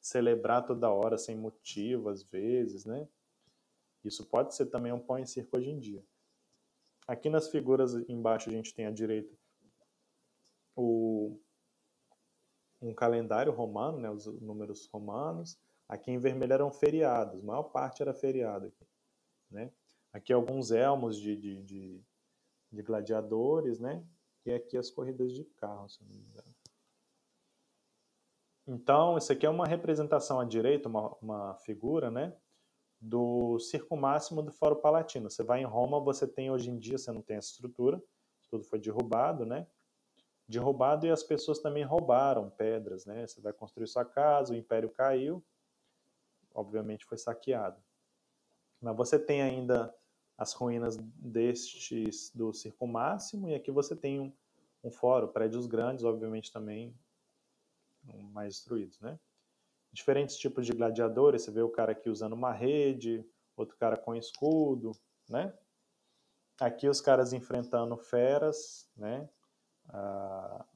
celebrar 0.08 0.64
toda 0.64 0.90
hora, 0.90 1.18
sem 1.18 1.36
motivo, 1.36 2.08
às 2.08 2.22
vezes, 2.22 2.84
né? 2.84 3.06
Isso 4.04 4.24
pode 4.24 4.54
ser 4.54 4.66
também 4.66 4.92
um 4.92 5.00
pão 5.00 5.18
e 5.18 5.26
circo 5.26 5.56
hoje 5.56 5.68
em 5.68 5.78
dia. 5.78 6.04
Aqui 7.06 7.28
nas 7.28 7.48
figuras 7.48 7.94
embaixo 8.08 8.48
a 8.48 8.52
gente 8.52 8.74
tem 8.74 8.86
à 8.86 8.90
direita 8.90 9.34
o, 10.74 11.38
um 12.80 12.94
calendário 12.94 13.52
romano, 13.52 13.98
né, 13.98 14.10
os 14.10 14.26
números 14.26 14.86
romanos. 14.86 15.58
Aqui 15.88 16.10
em 16.10 16.18
vermelho 16.18 16.52
eram 16.52 16.70
feriados, 16.70 17.40
a 17.40 17.46
maior 17.46 17.64
parte 17.64 18.02
era 18.02 18.14
feriado 18.14 18.66
aqui, 18.66 18.86
né? 19.50 19.72
Aqui 20.12 20.32
alguns 20.32 20.70
elmos 20.70 21.18
de, 21.18 21.36
de, 21.36 21.62
de, 21.62 22.00
de 22.70 22.82
gladiadores, 22.82 23.78
né? 23.78 24.04
E 24.44 24.52
aqui 24.52 24.76
as 24.76 24.90
corridas 24.90 25.32
de 25.32 25.44
carro, 25.44 25.88
se 25.88 26.02
não 26.02 26.10
me 26.10 26.18
engano. 26.18 26.57
Então, 28.70 29.16
isso 29.16 29.32
aqui 29.32 29.46
é 29.46 29.48
uma 29.48 29.66
representação 29.66 30.38
à 30.38 30.44
direita, 30.44 30.90
uma, 30.90 31.16
uma 31.22 31.54
figura, 31.54 32.10
né? 32.10 32.36
Do 33.00 33.58
circo 33.58 33.96
máximo 33.96 34.42
do 34.42 34.52
Fórum 34.52 34.76
Palatino. 34.76 35.30
Você 35.30 35.42
vai 35.42 35.62
em 35.62 35.64
Roma, 35.64 35.98
você 35.98 36.28
tem 36.28 36.50
hoje 36.50 36.68
em 36.68 36.78
dia, 36.78 36.98
você 36.98 37.10
não 37.10 37.22
tem 37.22 37.38
essa 37.38 37.48
estrutura, 37.48 38.02
tudo 38.50 38.62
foi 38.64 38.78
derrubado, 38.78 39.46
né? 39.46 39.66
Derrubado 40.46 41.06
e 41.06 41.10
as 41.10 41.22
pessoas 41.22 41.60
também 41.60 41.82
roubaram 41.82 42.50
pedras, 42.50 43.06
né? 43.06 43.26
Você 43.26 43.40
vai 43.40 43.54
construir 43.54 43.86
sua 43.86 44.04
casa, 44.04 44.52
o 44.52 44.56
império 44.56 44.90
caiu, 44.90 45.42
obviamente 46.54 47.06
foi 47.06 47.16
saqueado. 47.16 47.82
Mas 48.82 48.94
você 48.94 49.18
tem 49.18 49.40
ainda 49.40 49.94
as 50.36 50.52
ruínas 50.52 50.98
destes 50.98 52.30
do 52.34 52.52
Circo 52.52 52.86
Máximo, 52.86 53.48
e 53.48 53.54
aqui 53.54 53.70
você 53.70 53.96
tem 53.96 54.20
um, 54.20 54.30
um 54.84 54.90
fórum, 54.90 55.28
prédios 55.28 55.66
grandes, 55.66 56.04
obviamente 56.04 56.52
também 56.52 56.94
mais 58.32 58.54
destruídos, 58.54 59.00
né? 59.00 59.18
Diferentes 59.92 60.36
tipos 60.36 60.66
de 60.66 60.72
gladiadores, 60.72 61.42
você 61.42 61.50
vê 61.50 61.62
o 61.62 61.70
cara 61.70 61.92
aqui 61.92 62.10
usando 62.10 62.34
uma 62.34 62.52
rede, 62.52 63.24
outro 63.56 63.76
cara 63.76 63.96
com 63.96 64.14
escudo, 64.14 64.92
né? 65.28 65.56
Aqui 66.60 66.88
os 66.88 67.00
caras 67.00 67.32
enfrentando 67.32 67.96
feras, 67.96 68.90
né? 68.96 69.28
Ah, 69.88 70.66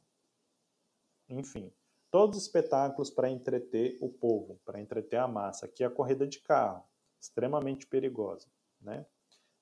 enfim, 1.29 1.73
todos 2.11 2.39
os 2.39 2.45
espetáculos 2.45 3.11
para 3.11 3.31
entreter 3.31 3.99
o 4.01 4.09
povo, 4.09 4.61
para 4.65 4.81
entreter 4.81 5.19
a 5.19 5.29
massa. 5.29 5.67
Aqui 5.67 5.83
é 5.83 5.87
a 5.87 5.91
corrida 5.91 6.27
de 6.27 6.41
carro, 6.41 6.85
extremamente 7.21 7.87
perigosa, 7.87 8.49
né? 8.81 9.07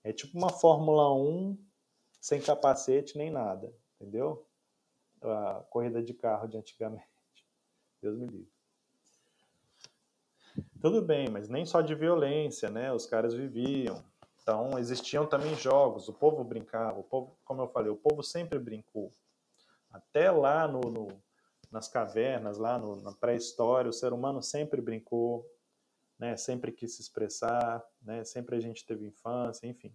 É 0.02 0.12
tipo 0.12 0.36
uma 0.36 0.50
Fórmula 0.50 1.14
1 1.14 1.58
sem 2.20 2.40
capacete 2.40 3.16
nem 3.16 3.30
nada, 3.30 3.74
entendeu? 3.94 4.46
A 5.22 5.64
corrida 5.70 6.02
de 6.02 6.14
carro 6.14 6.48
de 6.48 6.56
antigamente. 6.56 7.19
Deus 8.00 8.16
me 8.18 8.26
livre. 8.26 8.52
Tudo 10.80 11.02
bem, 11.02 11.28
mas 11.28 11.48
nem 11.48 11.66
só 11.66 11.80
de 11.80 11.94
violência, 11.94 12.70
né? 12.70 12.92
Os 12.92 13.06
caras 13.06 13.34
viviam. 13.34 14.02
Então 14.42 14.78
existiam 14.78 15.26
também 15.26 15.54
jogos, 15.54 16.08
o 16.08 16.12
povo 16.12 16.42
brincava, 16.42 16.98
o 16.98 17.04
povo, 17.04 17.38
como 17.44 17.62
eu 17.62 17.68
falei, 17.68 17.90
o 17.90 17.96
povo 17.96 18.22
sempre 18.22 18.58
brincou. 18.58 19.12
Até 19.90 20.30
lá 20.30 20.66
no, 20.66 20.80
no 20.80 21.22
nas 21.70 21.88
cavernas, 21.88 22.58
lá 22.58 22.78
no, 22.78 22.96
na 23.00 23.12
pré-história, 23.12 23.88
o 23.88 23.92
ser 23.92 24.12
humano 24.12 24.42
sempre 24.42 24.80
brincou, 24.80 25.46
né? 26.18 26.36
Sempre 26.36 26.72
quis 26.72 26.96
se 26.96 27.02
expressar, 27.02 27.82
né? 28.02 28.24
Sempre 28.24 28.56
a 28.56 28.60
gente 28.60 28.84
teve 28.84 29.06
infância, 29.06 29.66
enfim. 29.66 29.94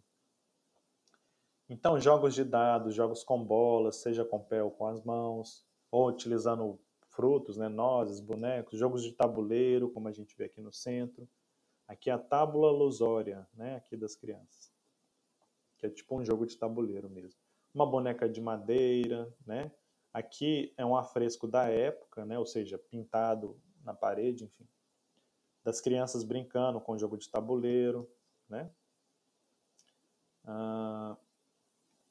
Então, 1.67 1.99
jogos 1.99 2.33
de 2.33 2.43
dados, 2.43 2.95
jogos 2.95 3.23
com 3.23 3.43
bolas, 3.43 3.97
seja 3.97 4.23
com 4.23 4.39
pé 4.39 4.63
ou 4.63 4.71
com 4.71 4.87
as 4.87 5.03
mãos, 5.03 5.65
ou 5.91 6.07
utilizando 6.07 6.79
frutos, 7.15 7.57
né, 7.57 7.67
nozes, 7.67 8.19
bonecos, 8.19 8.79
jogos 8.79 9.03
de 9.03 9.11
tabuleiro, 9.11 9.89
como 9.89 10.07
a 10.07 10.11
gente 10.11 10.35
vê 10.37 10.45
aqui 10.45 10.61
no 10.61 10.71
centro. 10.71 11.27
Aqui 11.87 12.09
a 12.09 12.17
tábula 12.17 12.71
lusória, 12.71 13.47
né, 13.53 13.75
aqui 13.75 13.95
das 13.95 14.15
crianças, 14.15 14.71
que 15.77 15.85
é 15.85 15.89
tipo 15.89 16.17
um 16.19 16.25
jogo 16.25 16.45
de 16.45 16.57
tabuleiro 16.57 17.09
mesmo. 17.09 17.39
Uma 17.73 17.85
boneca 17.85 18.27
de 18.27 18.41
madeira, 18.41 19.31
né? 19.45 19.71
Aqui 20.13 20.73
é 20.77 20.85
um 20.85 20.95
afresco 20.95 21.47
da 21.47 21.69
época, 21.69 22.25
né, 22.25 22.39
ou 22.39 22.45
seja, 22.45 22.77
pintado 22.77 23.59
na 23.83 23.93
parede, 23.93 24.45
enfim 24.45 24.65
das 25.65 25.81
crianças 25.81 26.23
brincando 26.23 26.79
com 26.79 26.95
jogo 26.95 27.17
de 27.17 27.27
tabuleiro, 27.27 28.07
né? 28.47 28.69
Ah, 30.43 31.17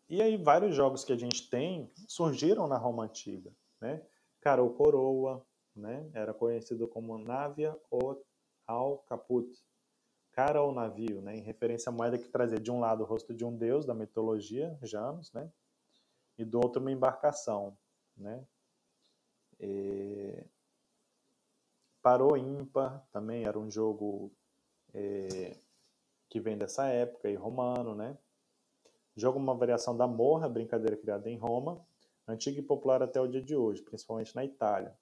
e 0.09 0.21
aí 0.21 0.37
vários 0.37 0.75
jogos 0.75 1.05
que 1.05 1.13
a 1.13 1.17
gente 1.17 1.49
tem 1.49 1.89
surgiram 2.09 2.67
na 2.67 2.77
Roma 2.77 3.05
antiga, 3.05 3.55
né? 3.81 4.05
Carol 4.45 4.69
Coroa, 4.75 5.43
né? 5.75 6.07
Era 6.13 6.35
conhecido 6.35 6.87
como 6.87 7.17
Navia 7.17 7.75
ou 7.91 8.23
al 8.67 8.99
Caput, 9.09 9.49
cara 10.33 10.63
ou 10.63 10.71
navio, 10.71 11.23
né? 11.23 11.35
Em 11.35 11.41
referência 11.41 11.89
à 11.89 11.93
moeda 11.93 12.19
que 12.19 12.29
trazia 12.29 12.61
de 12.61 12.71
um 12.71 12.79
lado 12.79 13.03
o 13.03 13.07
rosto 13.07 13.33
de 13.33 13.43
um 13.43 13.57
deus 13.57 13.87
da 13.87 13.95
mitologia, 13.95 14.79
Janus, 14.83 15.33
né? 15.33 15.51
E 16.37 16.45
do 16.45 16.59
outro 16.59 16.83
uma 16.83 16.93
embarcação, 16.93 17.75
né? 18.15 18.47
E... 19.59 20.45
Parou 22.03 22.37
ímpar 22.37 23.03
também 23.11 23.45
era 23.45 23.59
um 23.59 23.71
jogo 23.71 24.31
é, 24.93 25.57
que 26.29 26.39
vem 26.39 26.59
dessa 26.59 26.87
época, 26.89 27.31
e 27.31 27.35
romano, 27.35 27.95
né? 27.95 28.19
Jogo 29.17 29.39
uma 29.39 29.55
variação 29.55 29.97
da 29.97 30.07
morra, 30.07 30.51
brincadeira 30.51 30.99
criada 30.99 31.31
em 31.31 31.39
Roma, 31.39 31.83
antiga 32.27 32.59
e 32.59 32.63
popular 32.63 33.03
até 33.03 33.21
o 33.21 33.27
dia 33.27 33.43
de 33.43 33.57
hoje, 33.57 33.83
principalmente 33.83 34.35
na 34.35 34.45
Itália. 34.45 34.97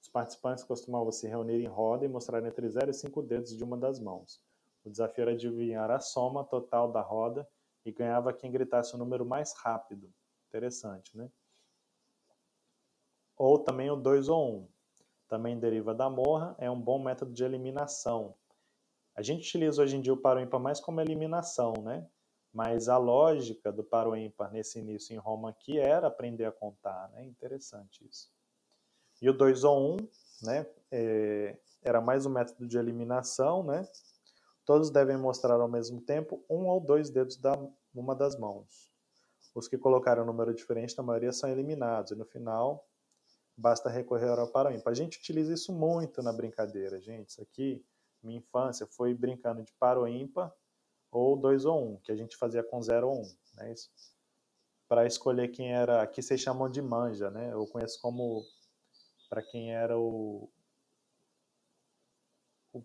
Os 0.00 0.08
participantes 0.08 0.64
costumavam 0.64 1.12
se 1.12 1.26
reunir 1.26 1.62
em 1.62 1.66
roda 1.66 2.04
e 2.04 2.08
mostrar 2.08 2.44
entre 2.44 2.68
0 2.68 2.90
e 2.90 2.94
5 2.94 3.22
dedos 3.22 3.56
de 3.56 3.62
uma 3.64 3.76
das 3.76 3.98
mãos. 3.98 4.40
O 4.84 4.90
desafio 4.90 5.22
era 5.22 5.32
adivinhar 5.32 5.90
a 5.90 6.00
soma 6.00 6.44
total 6.44 6.90
da 6.90 7.00
roda 7.00 7.48
e 7.84 7.92
ganhava 7.92 8.32
quem 8.32 8.50
gritasse 8.50 8.94
o 8.94 8.98
número 8.98 9.24
mais 9.24 9.52
rápido. 9.54 10.12
Interessante, 10.48 11.16
né? 11.16 11.30
Ou 13.36 13.58
também 13.58 13.90
o 13.90 13.96
2 13.96 14.28
ou 14.28 14.44
1. 14.44 14.56
Um. 14.56 14.68
Também 15.28 15.58
deriva 15.58 15.94
da 15.94 16.08
morra, 16.08 16.56
é 16.58 16.70
um 16.70 16.80
bom 16.80 16.98
método 16.98 17.32
de 17.32 17.44
eliminação. 17.44 18.34
A 19.14 19.20
gente 19.20 19.46
utiliza 19.46 19.82
hoje 19.82 19.96
em 19.96 20.00
dia 20.00 20.12
o 20.12 20.16
paro 20.16 20.40
ímpar 20.40 20.58
mais 20.58 20.80
como 20.80 21.00
eliminação, 21.00 21.74
né? 21.82 22.08
Mas 22.52 22.88
a 22.88 22.96
lógica 22.96 23.70
do 23.70 23.84
paro 23.84 24.16
ímpar 24.16 24.50
nesse 24.50 24.78
início 24.78 25.14
em 25.14 25.18
Roma 25.18 25.50
aqui 25.50 25.78
era 25.78 26.06
aprender 26.06 26.46
a 26.46 26.52
contar, 26.52 27.10
né? 27.10 27.24
Interessante 27.24 28.06
isso. 28.08 28.30
E 29.20 29.28
o 29.28 29.32
2 29.32 29.64
ou 29.64 29.78
1, 29.78 29.94
um, 29.94 29.96
né? 30.42 30.66
É, 30.90 31.56
era 31.82 32.00
mais 32.00 32.26
um 32.26 32.30
método 32.30 32.66
de 32.66 32.78
eliminação, 32.78 33.62
né? 33.62 33.86
Todos 34.64 34.90
devem 34.90 35.16
mostrar 35.16 35.60
ao 35.60 35.68
mesmo 35.68 36.00
tempo 36.00 36.44
um 36.48 36.66
ou 36.66 36.80
dois 36.80 37.10
dedos 37.10 37.36
da 37.36 37.58
uma 37.94 38.14
das 38.14 38.38
mãos. 38.38 38.92
Os 39.54 39.66
que 39.66 39.76
colocaram 39.76 40.22
um 40.22 40.26
número 40.26 40.54
diferente, 40.54 40.96
na 40.96 41.02
maioria, 41.02 41.32
são 41.32 41.50
eliminados. 41.50 42.12
E 42.12 42.14
no 42.14 42.24
final, 42.24 42.86
basta 43.56 43.88
recorrer 43.88 44.38
ao 44.38 44.46
paro 44.46 44.72
ímpar. 44.72 44.92
A 44.92 44.94
gente 44.94 45.18
utiliza 45.18 45.52
isso 45.52 45.72
muito 45.72 46.22
na 46.22 46.32
brincadeira, 46.32 47.00
gente. 47.00 47.30
Isso 47.30 47.42
aqui, 47.42 47.84
minha 48.22 48.38
infância, 48.38 48.86
foi 48.86 49.14
brincando 49.14 49.62
de 49.62 49.72
paro 49.72 50.06
ímpar 50.06 50.54
ou 51.10 51.36
2 51.36 51.64
ou 51.64 51.82
1, 51.82 51.92
um, 51.92 51.96
que 51.98 52.12
a 52.12 52.16
gente 52.16 52.36
fazia 52.36 52.62
com 52.62 52.80
0 52.82 53.08
ou 53.08 53.16
1, 53.16 53.20
um, 53.20 53.36
né? 53.54 53.74
Para 54.88 55.06
escolher 55.06 55.48
quem 55.48 55.72
era, 55.72 56.02
aqui 56.02 56.22
vocês 56.22 56.40
chamam 56.40 56.70
de 56.70 56.80
manja, 56.80 57.30
né? 57.30 57.52
Eu 57.52 57.66
conheço 57.66 58.00
como 58.00 58.42
para 59.28 59.42
quem 59.42 59.74
era 59.74 59.98
o, 59.98 60.50
o 62.72 62.82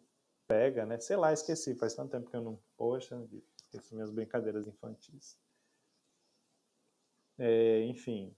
pega, 0.48 0.86
né? 0.86 1.00
Sei 1.00 1.16
lá, 1.16 1.32
esqueci, 1.32 1.76
faz 1.76 1.94
tanto 1.94 2.12
tempo 2.12 2.30
que 2.30 2.36
eu 2.36 2.42
não, 2.42 2.60
poxa, 2.76 3.16
esqueci 3.56 3.94
minhas 3.94 4.12
brincadeiras 4.12 4.68
infantis. 4.68 5.38
É, 7.38 7.84
enfim, 7.86 8.36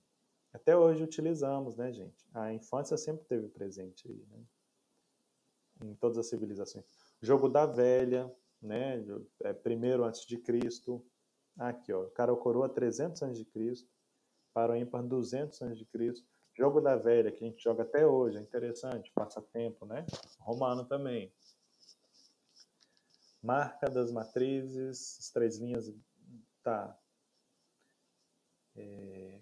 até 0.53 0.75
hoje 0.77 1.03
utilizamos, 1.03 1.75
né, 1.75 1.91
gente? 1.91 2.25
A 2.33 2.53
infância 2.53 2.95
sempre 2.97 3.25
teve 3.25 3.49
presente 3.49 4.07
aí, 4.07 4.25
né? 4.29 4.45
Em 5.83 5.95
todas 5.95 6.17
as 6.17 6.27
civilizações. 6.27 6.85
Jogo 7.21 7.49
da 7.49 7.65
velha, 7.65 8.33
né? 8.65 9.03
É, 9.43 9.53
primeiro 9.53 10.03
antes 10.03 10.25
de 10.25 10.37
Cristo. 10.37 11.05
Aqui, 11.57 11.93
ó, 11.93 12.05
cara 12.09 12.33
ou 12.33 12.37
coroa 12.37 12.67
300 12.67 13.21
antes 13.23 13.37
de 13.37 13.45
Cristo, 13.45 13.89
para 14.53 14.73
o 14.73 14.75
ímpar 14.75 15.03
200 15.03 15.61
antes 15.61 15.77
de 15.77 15.85
Cristo. 15.85 16.27
Jogo 16.53 16.81
da 16.81 16.95
velha 16.95 17.31
que 17.31 17.43
a 17.43 17.47
gente 17.47 17.61
joga 17.61 17.83
até 17.83 18.05
hoje, 18.05 18.37
é 18.37 18.41
interessante, 18.41 19.11
passa 19.13 19.41
tempo, 19.41 19.85
né? 19.85 20.05
Romano 20.39 20.85
também. 20.85 21.33
Marca 23.41 23.89
das 23.89 24.11
matrizes, 24.11 25.17
as 25.19 25.29
três 25.29 25.57
linhas, 25.57 25.93
tá. 26.63 26.97
É... 28.75 29.41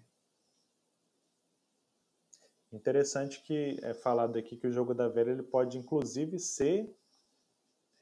Interessante 2.72 3.40
que 3.42 3.78
é 3.82 3.94
falado 3.94 4.36
aqui 4.36 4.56
que 4.56 4.66
o 4.66 4.72
jogo 4.72 4.94
da 4.94 5.08
velha 5.08 5.30
ele 5.30 5.42
pode 5.44 5.78
inclusive 5.78 6.38
ser 6.40 6.92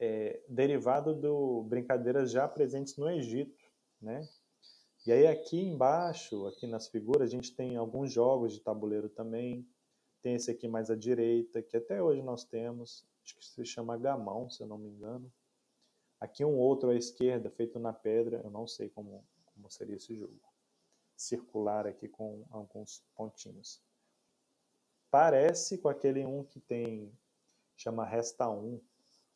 é, 0.03 0.43
derivado 0.49 1.15
do 1.15 1.63
brincadeiras 1.63 2.29
já 2.29 2.45
presentes 2.45 2.97
no 2.97 3.09
Egito, 3.09 3.63
né? 4.01 4.27
E 5.05 5.13
aí 5.13 5.25
aqui 5.27 5.61
embaixo, 5.61 6.45
aqui 6.45 6.67
nas 6.67 6.89
figuras, 6.89 7.29
a 7.29 7.31
gente 7.31 7.55
tem 7.55 7.77
alguns 7.77 8.11
jogos 8.11 8.51
de 8.51 8.59
tabuleiro 8.59 9.07
também. 9.07 9.65
Tem 10.21 10.35
esse 10.35 10.51
aqui 10.51 10.67
mais 10.67 10.89
à 10.89 10.95
direita, 10.95 11.61
que 11.61 11.77
até 11.77 12.01
hoje 12.03 12.21
nós 12.21 12.43
temos, 12.43 13.05
acho 13.23 13.35
que 13.35 13.45
se 13.45 13.65
chama 13.65 13.97
gamão, 13.97 14.49
se 14.49 14.61
eu 14.61 14.67
não 14.67 14.77
me 14.77 14.89
engano. 14.89 15.31
Aqui 16.19 16.43
um 16.43 16.57
outro 16.57 16.89
à 16.89 16.95
esquerda, 16.95 17.49
feito 17.49 17.79
na 17.79 17.93
pedra, 17.93 18.41
eu 18.43 18.49
não 18.49 18.67
sei 18.67 18.89
como, 18.89 19.25
como 19.45 19.69
seria 19.69 19.95
esse 19.95 20.15
jogo. 20.15 20.39
Circular 21.15 21.87
aqui 21.87 22.09
com 22.09 22.45
alguns 22.49 23.03
pontinhos. 23.15 23.81
Parece 25.09 25.77
com 25.77 25.87
aquele 25.87 26.25
um 26.25 26.43
que 26.43 26.59
tem, 26.59 27.11
chama 27.75 28.05
Resta 28.05 28.49
1, 28.49 28.71
não 28.71 28.92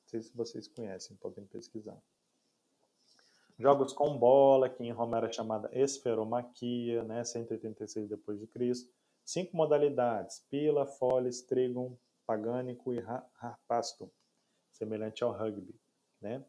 sei 0.08 0.22
se 0.22 0.36
vocês 0.36 0.68
conhecem, 0.68 1.18
podem 1.18 1.46
pesquisar. 1.46 2.02
Jogos 3.60 3.92
com 3.92 4.18
bola, 4.18 4.70
que 4.70 4.84
em 4.84 4.92
Roma 4.92 5.18
era 5.18 5.32
chamada 5.32 5.70
esferomaquia, 5.74 7.04
né, 7.04 7.24
186 7.24 8.08
depois 8.08 8.40
de 8.40 8.48
Cristo. 8.48 8.94
Cinco 9.26 9.58
modalidades: 9.58 10.46
pila, 10.50 10.86
foles, 10.86 11.42
trigon, 11.42 11.98
pagânico 12.26 12.94
e 12.94 13.00
harpasto, 13.40 14.12
semelhante 14.72 15.24
ao 15.24 15.32
rugby, 15.32 15.76
né? 16.22 16.46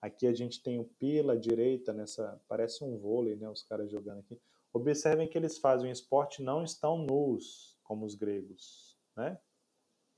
Aqui 0.00 0.26
a 0.26 0.34
gente 0.34 0.62
tem 0.62 0.78
o 0.78 0.84
pila 0.84 1.36
direita, 1.36 1.92
nessa, 1.92 2.40
parece 2.46 2.84
um 2.84 2.98
vôlei, 2.98 3.36
né, 3.36 3.48
os 3.48 3.62
caras 3.62 3.90
jogando 3.90 4.20
aqui. 4.20 4.40
Observem 4.72 5.26
que 5.26 5.36
eles 5.36 5.58
fazem 5.58 5.90
esporte 5.90 6.42
não 6.42 6.62
estão 6.62 6.98
nus, 6.98 7.78
como 7.82 8.04
os 8.04 8.14
gregos, 8.14 8.96
né? 9.16 9.38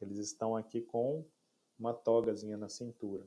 Eles 0.00 0.18
estão 0.18 0.54
aqui 0.54 0.82
com 0.82 1.24
uma 1.78 1.92
togazinha 1.92 2.56
na 2.56 2.68
cintura. 2.68 3.26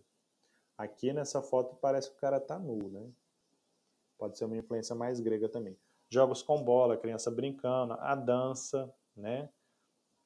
Aqui 0.78 1.12
nessa 1.12 1.41
foto 1.41 1.76
parece 1.76 2.10
que 2.10 2.18
o 2.18 2.20
cara 2.20 2.39
tá 2.39 2.58
nu, 2.58 2.89
né? 2.89 3.12
Pode 4.18 4.38
ser 4.38 4.45
uma 4.45 4.58
influência 4.58 4.95
mais 4.95 5.20
grega 5.20 5.47
também. 5.50 5.78
Jogos 6.10 6.41
com 6.41 6.64
bola, 6.64 6.97
criança 6.97 7.30
brincando, 7.30 7.93
a 7.93 8.16
dança, 8.16 8.93
né? 9.16 9.50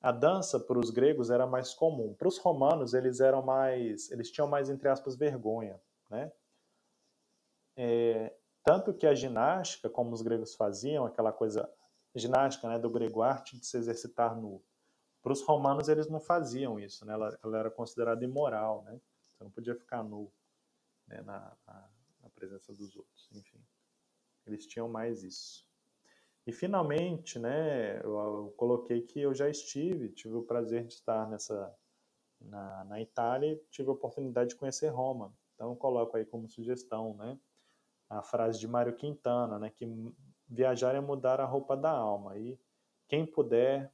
A 0.01 0.11
dança 0.11 0.59
para 0.59 0.77
os 0.77 0.89
gregos 0.89 1.29
era 1.29 1.47
mais 1.47 1.73
comum. 1.73 2.13
Para 2.13 2.27
os 2.27 2.37
romanos 2.37 2.93
eles 2.93 3.19
eram 3.19 3.41
mais, 3.41 4.11
eles 4.11 4.31
tinham 4.31 4.47
mais 4.47 4.69
entre 4.69 4.87
aspas 4.89 5.15
vergonha, 5.15 5.81
né? 6.09 6.31
É, 7.75 8.35
tanto 8.63 8.93
que 8.93 9.05
a 9.05 9.15
ginástica, 9.15 9.89
como 9.89 10.13
os 10.13 10.21
gregos 10.21 10.55
faziam, 10.55 11.05
aquela 11.05 11.33
coisa 11.33 11.69
ginástica, 12.15 12.67
né, 12.69 12.79
do 12.79 12.89
grego 12.89 13.21
arte 13.21 13.57
de 13.57 13.65
se 13.65 13.77
exercitar 13.77 14.35
nu. 14.35 14.63
Para 15.23 15.31
os 15.31 15.41
romanos, 15.41 15.87
eles 15.87 16.09
não 16.09 16.19
faziam 16.19 16.77
isso, 16.77 17.05
né? 17.05 17.13
ela, 17.13 17.39
ela 17.41 17.57
era 17.57 17.71
considerada 17.71 18.25
imoral, 18.25 18.83
né? 18.83 18.99
Você 19.31 19.43
não 19.43 19.49
podia 19.49 19.73
ficar 19.73 20.03
nu 20.03 20.29
né? 21.07 21.21
na, 21.21 21.55
na, 21.65 21.89
na 22.21 22.29
presença 22.29 22.73
dos 22.73 22.93
outros, 22.95 23.29
enfim. 23.31 23.57
Eles 24.45 24.67
tinham 24.67 24.89
mais 24.89 25.23
isso. 25.23 25.65
E 26.45 26.51
finalmente, 26.51 27.39
né, 27.39 28.01
eu, 28.03 28.19
eu, 28.19 28.53
coloquei 28.57 29.01
que 29.01 29.21
eu 29.21 29.33
já 29.33 29.49
estive, 29.49 30.09
tive 30.09 30.35
o 30.35 30.43
prazer 30.43 30.85
de 30.85 30.93
estar 30.93 31.29
nessa 31.29 31.73
na, 32.41 32.83
na 32.83 33.01
Itália 33.01 33.53
e 33.53 33.57
tive 33.71 33.89
a 33.89 33.93
oportunidade 33.93 34.49
de 34.49 34.55
conhecer 34.57 34.89
Roma. 34.89 35.33
Então 35.55 35.73
coloco 35.73 36.17
aí 36.17 36.25
como 36.25 36.49
sugestão, 36.49 37.13
né, 37.13 37.39
a 38.09 38.21
frase 38.21 38.59
de 38.59 38.67
Mário 38.67 38.93
Quintana, 38.93 39.57
né, 39.57 39.69
que 39.69 39.87
viajar 40.49 40.93
é 40.95 40.99
mudar 40.99 41.39
a 41.39 41.45
roupa 41.45 41.77
da 41.77 41.91
alma. 41.91 42.37
E 42.37 42.59
quem 43.07 43.25
puder 43.25 43.89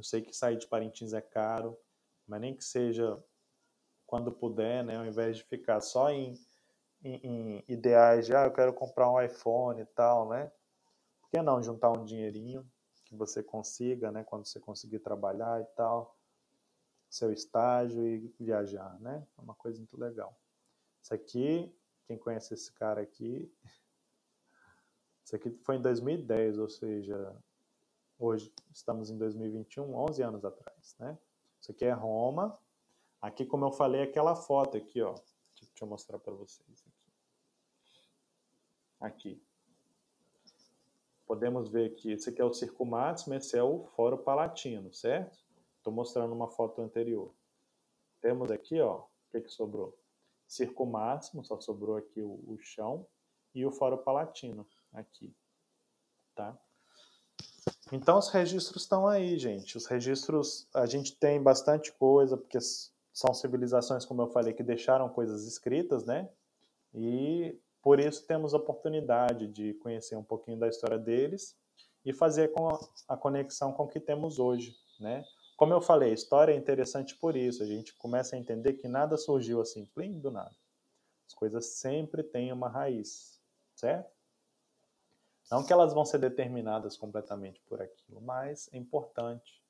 eu 0.00 0.04
sei 0.04 0.22
que 0.22 0.34
sair 0.34 0.56
de 0.56 0.66
Parintins 0.66 1.12
é 1.12 1.20
caro, 1.20 1.78
mas 2.26 2.40
nem 2.40 2.56
que 2.56 2.64
seja 2.64 3.22
quando 4.06 4.32
puder, 4.32 4.82
né, 4.82 4.96
ao 4.96 5.04
invés 5.04 5.36
de 5.36 5.44
ficar 5.44 5.78
só 5.82 6.10
em, 6.10 6.34
em, 7.04 7.16
em 7.22 7.64
ideais 7.68 8.24
de, 8.24 8.34
ah, 8.34 8.46
eu 8.46 8.52
quero 8.52 8.72
comprar 8.72 9.10
um 9.10 9.20
iPhone 9.20 9.78
e 9.78 9.84
tal, 9.84 10.30
né? 10.30 10.50
Por 11.20 11.28
que 11.28 11.42
não 11.42 11.62
juntar 11.62 11.90
um 11.90 12.02
dinheirinho 12.02 12.66
que 13.04 13.14
você 13.14 13.42
consiga, 13.42 14.10
né, 14.10 14.24
quando 14.24 14.46
você 14.46 14.58
conseguir 14.58 15.00
trabalhar 15.00 15.60
e 15.60 15.66
tal, 15.76 16.18
seu 17.10 17.30
estágio 17.30 18.02
e 18.02 18.34
viajar, 18.40 18.98
né? 19.00 19.26
É 19.36 19.40
uma 19.42 19.54
coisa 19.54 19.76
muito 19.78 19.98
legal. 20.00 20.34
Isso 21.02 21.12
aqui, 21.12 21.76
quem 22.06 22.16
conhece 22.16 22.54
esse 22.54 22.72
cara 22.72 23.02
aqui, 23.02 23.52
isso 25.22 25.36
aqui 25.36 25.50
foi 25.62 25.76
em 25.76 25.82
2010, 25.82 26.56
ou 26.58 26.70
seja, 26.70 27.36
Hoje 28.22 28.52
estamos 28.70 29.08
em 29.08 29.16
2021, 29.16 29.94
11 29.94 30.22
anos 30.22 30.44
atrás, 30.44 30.94
né? 30.98 31.18
Isso 31.58 31.72
aqui 31.72 31.86
é 31.86 31.92
Roma. 31.92 32.58
Aqui, 33.18 33.46
como 33.46 33.64
eu 33.64 33.72
falei, 33.72 34.02
aquela 34.02 34.36
foto 34.36 34.76
aqui, 34.76 35.00
ó. 35.00 35.14
Deixa 35.58 35.72
eu 35.80 35.88
mostrar 35.88 36.18
para 36.18 36.34
vocês 36.34 36.84
aqui. 36.86 37.12
Aqui. 39.00 39.42
Podemos 41.26 41.70
ver 41.70 41.94
que 41.94 42.12
esse 42.12 42.28
aqui 42.28 42.42
é 42.42 42.44
o 42.44 42.52
Circo 42.52 42.84
Máximo, 42.84 43.32
esse 43.36 43.56
é 43.56 43.62
o 43.62 43.84
Foro 43.96 44.18
Palatino, 44.18 44.92
certo? 44.92 45.38
Estou 45.78 45.90
mostrando 45.90 46.34
uma 46.34 46.50
foto 46.50 46.82
anterior. 46.82 47.32
Temos 48.20 48.50
aqui, 48.50 48.78
ó, 48.82 48.98
o 48.98 49.08
que, 49.30 49.40
que 49.40 49.50
sobrou? 49.50 49.98
Circo 50.46 50.84
máximo, 50.84 51.42
só 51.42 51.58
sobrou 51.58 51.96
aqui 51.96 52.20
o, 52.20 52.44
o 52.46 52.58
chão, 52.58 53.06
e 53.54 53.64
o 53.64 53.72
foro 53.72 53.96
palatino 53.96 54.66
aqui, 54.92 55.34
tá? 56.34 56.58
Então 57.92 58.18
os 58.18 58.28
registros 58.28 58.82
estão 58.82 59.06
aí, 59.06 59.36
gente. 59.38 59.76
Os 59.76 59.86
registros, 59.86 60.68
a 60.72 60.86
gente 60.86 61.16
tem 61.16 61.42
bastante 61.42 61.92
coisa, 61.92 62.36
porque 62.36 62.58
são 63.12 63.34
civilizações, 63.34 64.04
como 64.04 64.22
eu 64.22 64.28
falei, 64.28 64.52
que 64.52 64.62
deixaram 64.62 65.08
coisas 65.08 65.46
escritas, 65.46 66.04
né? 66.04 66.28
E 66.94 67.58
por 67.82 67.98
isso 67.98 68.26
temos 68.26 68.54
a 68.54 68.58
oportunidade 68.58 69.48
de 69.48 69.74
conhecer 69.74 70.16
um 70.16 70.22
pouquinho 70.22 70.58
da 70.58 70.68
história 70.68 70.98
deles 70.98 71.56
e 72.04 72.12
fazer 72.12 72.52
com 72.52 72.68
a 73.08 73.16
conexão 73.16 73.72
com 73.72 73.84
o 73.84 73.88
que 73.88 74.00
temos 74.00 74.38
hoje, 74.38 74.76
né? 74.98 75.24
Como 75.56 75.74
eu 75.74 75.80
falei, 75.80 76.10
a 76.10 76.14
história 76.14 76.52
é 76.52 76.56
interessante 76.56 77.14
por 77.16 77.36
isso. 77.36 77.62
A 77.62 77.66
gente 77.66 77.94
começa 77.96 78.34
a 78.34 78.38
entender 78.38 78.74
que 78.74 78.88
nada 78.88 79.16
surgiu 79.16 79.60
assim, 79.60 79.84
plim, 79.84 80.18
do 80.18 80.30
nada. 80.30 80.54
As 81.26 81.34
coisas 81.34 81.78
sempre 81.78 82.22
têm 82.22 82.52
uma 82.52 82.68
raiz, 82.68 83.38
certo? 83.74 84.10
Não 85.50 85.64
que 85.64 85.72
elas 85.72 85.92
vão 85.92 86.04
ser 86.04 86.18
determinadas 86.18 86.96
completamente 86.96 87.60
por 87.62 87.82
aquilo, 87.82 88.20
mas 88.20 88.72
é 88.72 88.76
importante 88.76 89.60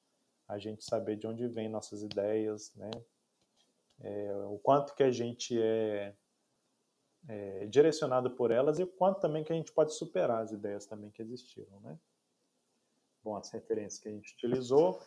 a 0.46 0.58
gente 0.58 0.84
saber 0.84 1.16
de 1.16 1.26
onde 1.26 1.46
vêm 1.48 1.68
nossas 1.68 2.02
ideias, 2.02 2.74
né? 2.74 2.90
É, 4.00 4.32
o 4.46 4.58
quanto 4.58 4.94
que 4.94 5.02
a 5.02 5.10
gente 5.10 5.60
é, 5.60 6.14
é, 7.28 7.66
direcionado 7.66 8.30
por 8.30 8.50
elas 8.50 8.78
e 8.78 8.82
o 8.82 8.86
quanto 8.86 9.20
também 9.20 9.44
que 9.44 9.52
a 9.52 9.56
gente 9.56 9.72
pode 9.72 9.94
superar 9.94 10.42
as 10.42 10.52
ideias 10.52 10.86
também 10.86 11.10
que 11.10 11.22
existiram, 11.22 11.80
né? 11.80 11.98
Bom, 13.22 13.36
as 13.36 13.50
referências 13.50 14.00
que 14.00 14.08
a 14.08 14.12
gente 14.12 14.34
utilizou. 14.34 15.00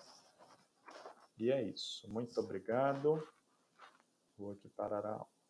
E 1.37 1.51
é 1.51 1.61
isso. 1.61 2.07
Muito 2.09 2.39
obrigado. 2.39 3.27
Vou 4.37 4.51
aqui 4.51 4.69
parar 4.69 5.05
a 5.05 5.13
aula. 5.13 5.42